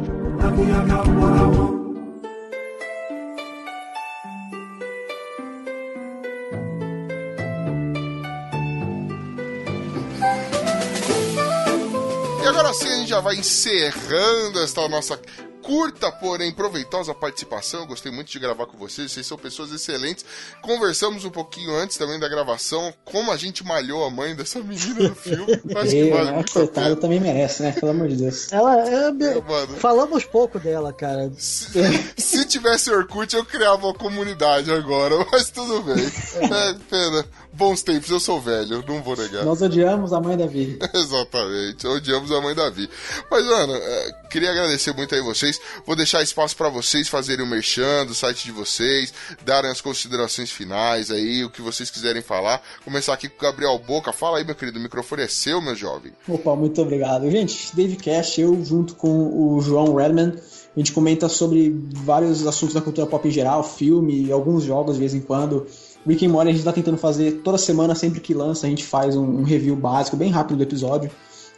E 12.43 12.47
agora 12.47 12.73
sim 12.73 12.87
a 12.87 12.97
gente 12.97 13.09
já 13.09 13.19
vai 13.19 13.35
encerrando 13.35 14.59
esta 14.61 14.87
nossa 14.87 15.19
curta, 15.66 16.11
porém 16.11 16.53
proveitosa 16.53 17.13
participação. 17.13 17.82
Eu 17.82 17.88
gostei 17.88 18.11
muito 18.11 18.32
de 18.32 18.38
gravar 18.38 18.68
com 18.68 18.78
vocês, 18.78 19.11
vocês 19.11 19.26
são 19.26 19.38
pessoas 19.38 19.72
excelentes. 19.72 20.24
Conversamos 20.61 21.26
um 21.26 21.32
pouquinho 21.32 21.76
antes 21.76 21.97
também 21.97 22.20
da 22.20 22.30
gravação, 22.30 22.93
como 23.03 23.32
a 23.32 23.38
gente 23.38 23.66
malhou 23.66 24.05
a 24.05 24.11
mãe 24.11 24.36
dessa 24.36 24.59
menina 24.59 25.09
no 25.09 25.16
filme. 25.16 25.53
Acho 25.76 25.91
que 25.91 26.09
vale 26.11 26.32
né? 26.32 26.45
Coitada 26.53 26.95
também 26.95 27.20
merece, 27.20 27.63
né? 27.63 27.72
Pelo 27.72 27.91
amor 27.91 28.07
de 28.07 28.18
Deus. 28.18 28.53
Ela 28.53 28.88
é. 28.88 29.11
mano. 29.11 29.78
Falamos 29.78 30.24
pouco 30.24 30.59
dela, 30.59 30.93
cara. 30.93 31.32
Se, 31.36 31.68
se 32.16 32.45
tivesse 32.45 32.91
Orkut, 32.91 33.36
eu 33.36 33.43
criava 33.43 33.88
uma 33.88 33.93
comunidade 33.93 34.72
agora, 34.72 35.16
mas 35.32 35.49
tudo 35.49 35.82
bem. 35.82 36.05
É 36.36 36.74
pena. 36.89 37.26
Bons 37.57 37.81
tempos, 37.81 38.09
eu 38.09 38.19
sou 38.19 38.41
velho, 38.41 38.83
não 38.85 39.01
vou 39.01 39.15
negar. 39.15 39.45
Nós 39.45 39.61
odiamos 39.61 40.11
a 40.11 40.19
mãe 40.19 40.35
da 40.35 40.45
Vi. 40.45 40.77
Exatamente, 40.93 41.87
odiamos 41.87 42.29
a 42.31 42.41
mãe 42.41 42.53
Davi. 42.53 42.89
Mas, 43.31 43.45
mano, 43.45 43.73
é, 43.73 44.11
queria 44.29 44.51
agradecer 44.51 44.93
muito 44.93 45.15
aí 45.15 45.21
vocês. 45.21 45.59
Vou 45.85 45.95
deixar 45.95 46.21
espaço 46.21 46.55
pra 46.55 46.67
vocês 46.67 47.07
fazerem 47.07 47.45
o 47.45 47.47
merchan 47.47 48.05
do 48.05 48.13
site 48.13 48.43
de 48.43 48.51
vocês, 48.51 49.13
darem 49.45 49.71
as 49.71 49.79
considerações 49.79 50.51
finais 50.51 51.09
aí, 51.09 51.45
o 51.45 51.49
que 51.49 51.61
vocês 51.61 51.89
quiserem 51.89 52.21
falar. 52.21 52.61
Começar 52.83 53.13
aqui 53.13 53.29
com 53.29 53.37
o 53.37 53.41
Gabriel 53.41 53.79
Boca. 53.79 54.11
Fala 54.11 54.37
aí, 54.37 54.43
meu 54.43 54.55
querido, 54.55 54.77
o 54.77 54.81
microfone 54.81 55.23
é 55.23 55.27
seu, 55.27 55.61
meu 55.61 55.75
jovem. 55.75 56.11
Opa, 56.27 56.55
muito 56.57 56.81
obrigado. 56.81 57.31
Gente, 57.31 57.73
Dave 57.73 57.95
Cash, 57.95 58.39
eu 58.39 58.63
junto 58.65 58.95
com 58.95 59.55
o 59.55 59.61
João 59.61 59.95
Redman, 59.95 60.33
a 60.75 60.79
gente 60.79 60.91
comenta 60.91 61.29
sobre 61.29 61.73
vários 61.93 62.45
assuntos 62.45 62.75
da 62.75 62.81
cultura 62.81 63.07
pop 63.07 63.25
em 63.25 63.31
geral, 63.31 63.63
filme, 63.63 64.29
alguns 64.29 64.65
jogos 64.65 64.95
de 64.95 64.99
vez 64.99 65.13
em 65.13 65.21
quando. 65.21 65.65
Rick 66.05 66.25
and 66.25 66.29
Morty 66.29 66.49
a 66.49 66.53
gente 66.53 66.63
tá 66.63 66.71
tentando 66.71 66.97
fazer 66.97 67.41
toda 67.43 67.57
semana, 67.57 67.95
sempre 67.95 68.19
que 68.19 68.33
lança, 68.33 68.67
a 68.67 68.69
gente 68.69 68.85
faz 68.85 69.15
um, 69.15 69.39
um 69.39 69.43
review 69.43 69.75
básico, 69.75 70.15
bem 70.15 70.31
rápido 70.31 70.57
do 70.57 70.63
episódio. 70.63 71.09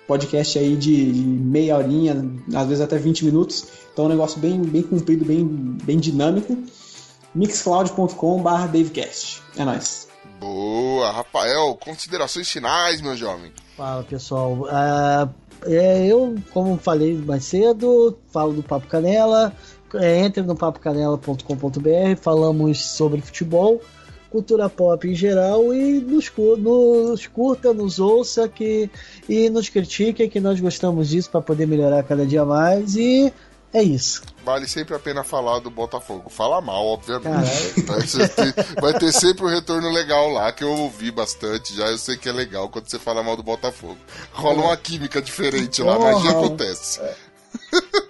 Podcast 0.07 0.57
aí 0.57 0.77
de 0.77 0.95
meia 1.13 1.75
horinha, 1.75 2.15
às 2.55 2.67
vezes 2.67 2.81
até 2.81 2.97
20 2.97 3.25
minutos. 3.25 3.67
Então 3.91 4.05
é 4.05 4.07
um 4.07 4.11
negócio 4.11 4.39
bem, 4.39 4.61
bem 4.61 4.81
comprido, 4.81 5.25
bem, 5.25 5.43
bem 5.45 5.97
dinâmico. 5.99 6.57
mixcloud.com.br 7.35 8.67
DaveCast. 8.71 9.43
É 9.57 9.65
nóis. 9.65 10.07
Boa, 10.39 11.11
Rafael, 11.11 11.75
considerações 11.75 12.49
finais, 12.49 13.01
meu 13.01 13.17
jovem. 13.17 13.51
Fala 13.75 14.03
pessoal. 14.03 14.65
Ah, 14.69 15.27
é, 15.65 16.05
eu, 16.05 16.35
como 16.53 16.77
falei 16.77 17.15
mais 17.15 17.43
cedo, 17.43 18.17
falo 18.31 18.53
do 18.53 18.63
Papo 18.63 18.87
Canela. 18.87 19.53
É, 19.95 20.19
entre 20.19 20.43
no 20.43 20.55
papocanela.com.br, 20.55 22.21
falamos 22.21 22.85
sobre 22.85 23.21
futebol, 23.21 23.81
cultura 24.29 24.69
pop 24.69 25.07
em 25.07 25.15
geral 25.15 25.73
e 25.73 25.99
nos, 25.99 26.31
nos 26.57 27.27
curta, 27.27 27.73
nos 27.73 27.99
ouça 27.99 28.47
que, 28.47 28.89
e 29.27 29.49
nos 29.49 29.69
critique, 29.69 30.27
que 30.27 30.39
nós 30.39 30.59
gostamos 30.59 31.09
disso 31.09 31.29
para 31.29 31.41
poder 31.41 31.65
melhorar 31.65 32.03
cada 32.03 32.25
dia 32.25 32.45
mais. 32.45 32.95
E 32.95 33.31
é 33.73 33.83
isso. 33.83 34.21
Vale 34.45 34.67
sempre 34.67 34.95
a 34.95 34.99
pena 34.99 35.23
falar 35.23 35.59
do 35.59 35.69
Botafogo. 35.69 36.29
Fala 36.29 36.61
mal, 36.61 36.85
obviamente. 36.85 37.83
Vai 38.81 38.93
ter, 38.97 39.11
sempre 39.11 39.45
um 39.45 39.49
retorno 39.49 39.89
legal 39.91 40.29
lá, 40.29 40.51
que 40.51 40.63
eu 40.63 40.71
ouvi 40.71 41.11
bastante 41.11 41.75
já. 41.75 41.85
Eu 41.87 41.97
sei 41.97 42.17
que 42.17 42.29
é 42.29 42.31
legal 42.31 42.69
quando 42.69 42.89
você 42.89 42.97
fala 42.97 43.21
mal 43.21 43.35
do 43.35 43.43
Botafogo. 43.43 43.97
Rola 44.31 44.63
uma 44.63 44.77
química 44.77 45.21
diferente 45.21 45.81
lá, 45.81 45.99
mas 45.99 46.23
já 46.23 46.31
acontece. 46.31 47.01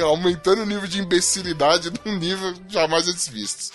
aumentando 0.00 0.62
o 0.62 0.66
nível 0.66 0.86
de 0.86 1.00
imbecilidade 1.00 1.92
num 2.04 2.16
nível 2.16 2.54
jamais 2.68 3.08
antes 3.08 3.28
vistos. 3.28 3.72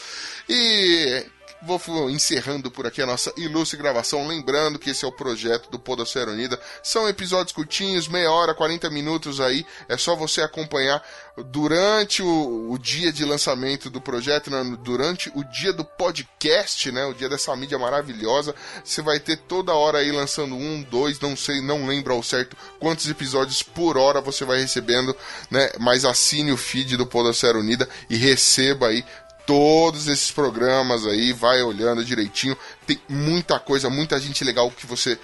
E 0.47 1.25
Vou 1.65 2.11
encerrando 2.11 2.69
por 2.69 2.85
aqui 2.85 3.01
a 3.01 3.07
nossa 3.07 3.33
ilustre 3.35 3.77
gravação. 3.77 4.27
Lembrando 4.27 4.77
que 4.77 4.91
esse 4.91 5.03
é 5.03 5.07
o 5.07 5.11
projeto 5.11 5.67
do 5.71 5.79
Podosfera 5.79 6.29
Unida. 6.29 6.59
São 6.83 7.09
episódios 7.09 7.53
curtinhos, 7.53 8.07
meia 8.07 8.31
hora, 8.31 8.53
40 8.53 8.87
minutos 8.91 9.41
aí. 9.41 9.65
É 9.89 9.97
só 9.97 10.15
você 10.15 10.41
acompanhar 10.41 11.03
durante 11.47 12.21
o, 12.21 12.71
o 12.71 12.77
dia 12.77 13.11
de 13.11 13.25
lançamento 13.25 13.89
do 13.89 13.99
projeto, 13.99 14.51
né? 14.51 14.77
durante 14.83 15.31
o 15.33 15.43
dia 15.43 15.73
do 15.73 15.83
podcast, 15.83 16.91
né? 16.91 17.03
O 17.05 17.13
dia 17.15 17.27
dessa 17.27 17.55
mídia 17.55 17.79
maravilhosa. 17.79 18.53
Você 18.83 19.01
vai 19.01 19.19
ter 19.19 19.37
toda 19.37 19.73
hora 19.73 19.97
aí 19.97 20.11
lançando 20.11 20.55
um, 20.55 20.83
dois, 20.83 21.19
não 21.19 21.35
sei, 21.35 21.61
não 21.61 21.87
lembro 21.87 22.13
ao 22.13 22.21
certo 22.21 22.55
quantos 22.79 23.09
episódios 23.09 23.63
por 23.63 23.97
hora 23.97 24.21
você 24.21 24.45
vai 24.45 24.59
recebendo, 24.59 25.15
né? 25.49 25.71
Mas 25.79 26.05
assine 26.05 26.51
o 26.51 26.57
feed 26.57 26.95
do 26.95 27.07
Podosfera 27.07 27.57
Unida 27.57 27.89
e 28.07 28.15
receba 28.15 28.89
aí 28.89 29.03
todos 29.45 30.07
esses 30.07 30.31
programas 30.31 31.05
aí, 31.05 31.33
vai 31.33 31.61
olhando 31.61 32.03
direitinho. 32.03 32.57
Tem 32.85 32.99
muita 33.07 33.59
coisa, 33.59 33.89
muita 33.89 34.19
gente 34.19 34.43
legal 34.43 34.69
que 34.71 34.85
você 34.85 35.17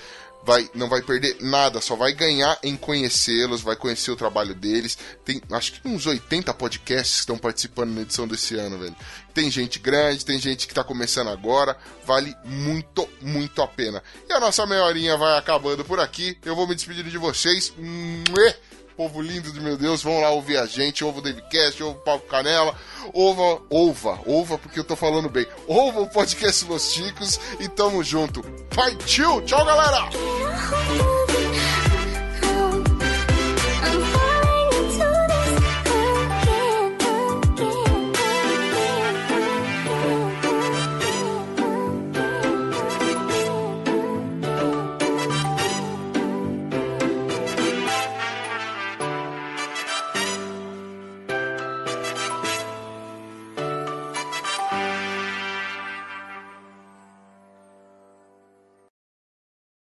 vai 0.44 0.70
não 0.74 0.90
vai 0.90 1.02
perder 1.02 1.38
nada, 1.40 1.80
só 1.82 1.96
vai 1.96 2.14
ganhar 2.14 2.58
em 2.64 2.76
conhecê-los, 2.76 3.62
vai 3.62 3.76
conhecer 3.76 4.12
o 4.12 4.16
trabalho 4.16 4.54
deles. 4.54 4.98
Tem, 5.24 5.42
acho 5.52 5.74
que 5.74 5.88
uns 5.88 6.06
80 6.06 6.54
podcasts 6.54 7.16
que 7.16 7.20
estão 7.22 7.38
participando 7.38 7.94
na 7.94 8.02
edição 8.02 8.28
desse 8.28 8.56
ano, 8.56 8.78
velho. 8.78 8.96
Tem 9.34 9.50
gente 9.50 9.80
grande, 9.80 10.26
tem 10.26 10.40
gente 10.40 10.68
que 10.68 10.74
tá 10.74 10.84
começando 10.84 11.30
agora, 11.30 11.78
vale 12.06 12.36
muito, 12.44 13.08
muito 13.22 13.62
a 13.62 13.68
pena. 13.68 14.04
E 14.28 14.34
a 14.34 14.40
nossa 14.40 14.66
meia 14.66 14.84
horinha 14.84 15.18
vai 15.18 15.38
acabando 15.38 15.86
por 15.86 16.00
aqui. 16.00 16.38
Eu 16.44 16.56
vou 16.56 16.68
me 16.68 16.76
despedindo 16.76 17.10
de 17.10 17.18
vocês. 17.18 17.74
Muê! 17.78 18.56
Povo 19.02 19.20
lindo 19.20 19.52
de 19.52 19.60
meu 19.60 19.76
Deus, 19.76 20.04
vão 20.04 20.22
lá 20.22 20.30
ouvir 20.30 20.58
a 20.58 20.68
gente, 20.68 21.04
ouva 21.04 21.18
o 21.18 21.22
Davecast, 21.24 21.82
ouva 21.82 22.14
o 22.14 22.20
Canela, 22.20 22.76
ouva, 23.12 23.60
ouva, 23.68 24.20
ouva, 24.28 24.60
porque 24.60 24.80
eu 24.80 24.84
tô 24.84 24.96
falando 24.96 25.28
bem, 25.28 25.48
ouva 25.66 26.02
o 26.02 26.08
podcast 26.08 26.64
Los 26.66 26.94
Chicos 26.94 27.40
e 27.60 27.68
tamo 27.68 28.04
junto. 28.04 28.44
Partiu! 28.76 29.42
Tchau, 29.42 29.66
galera! 29.66 30.08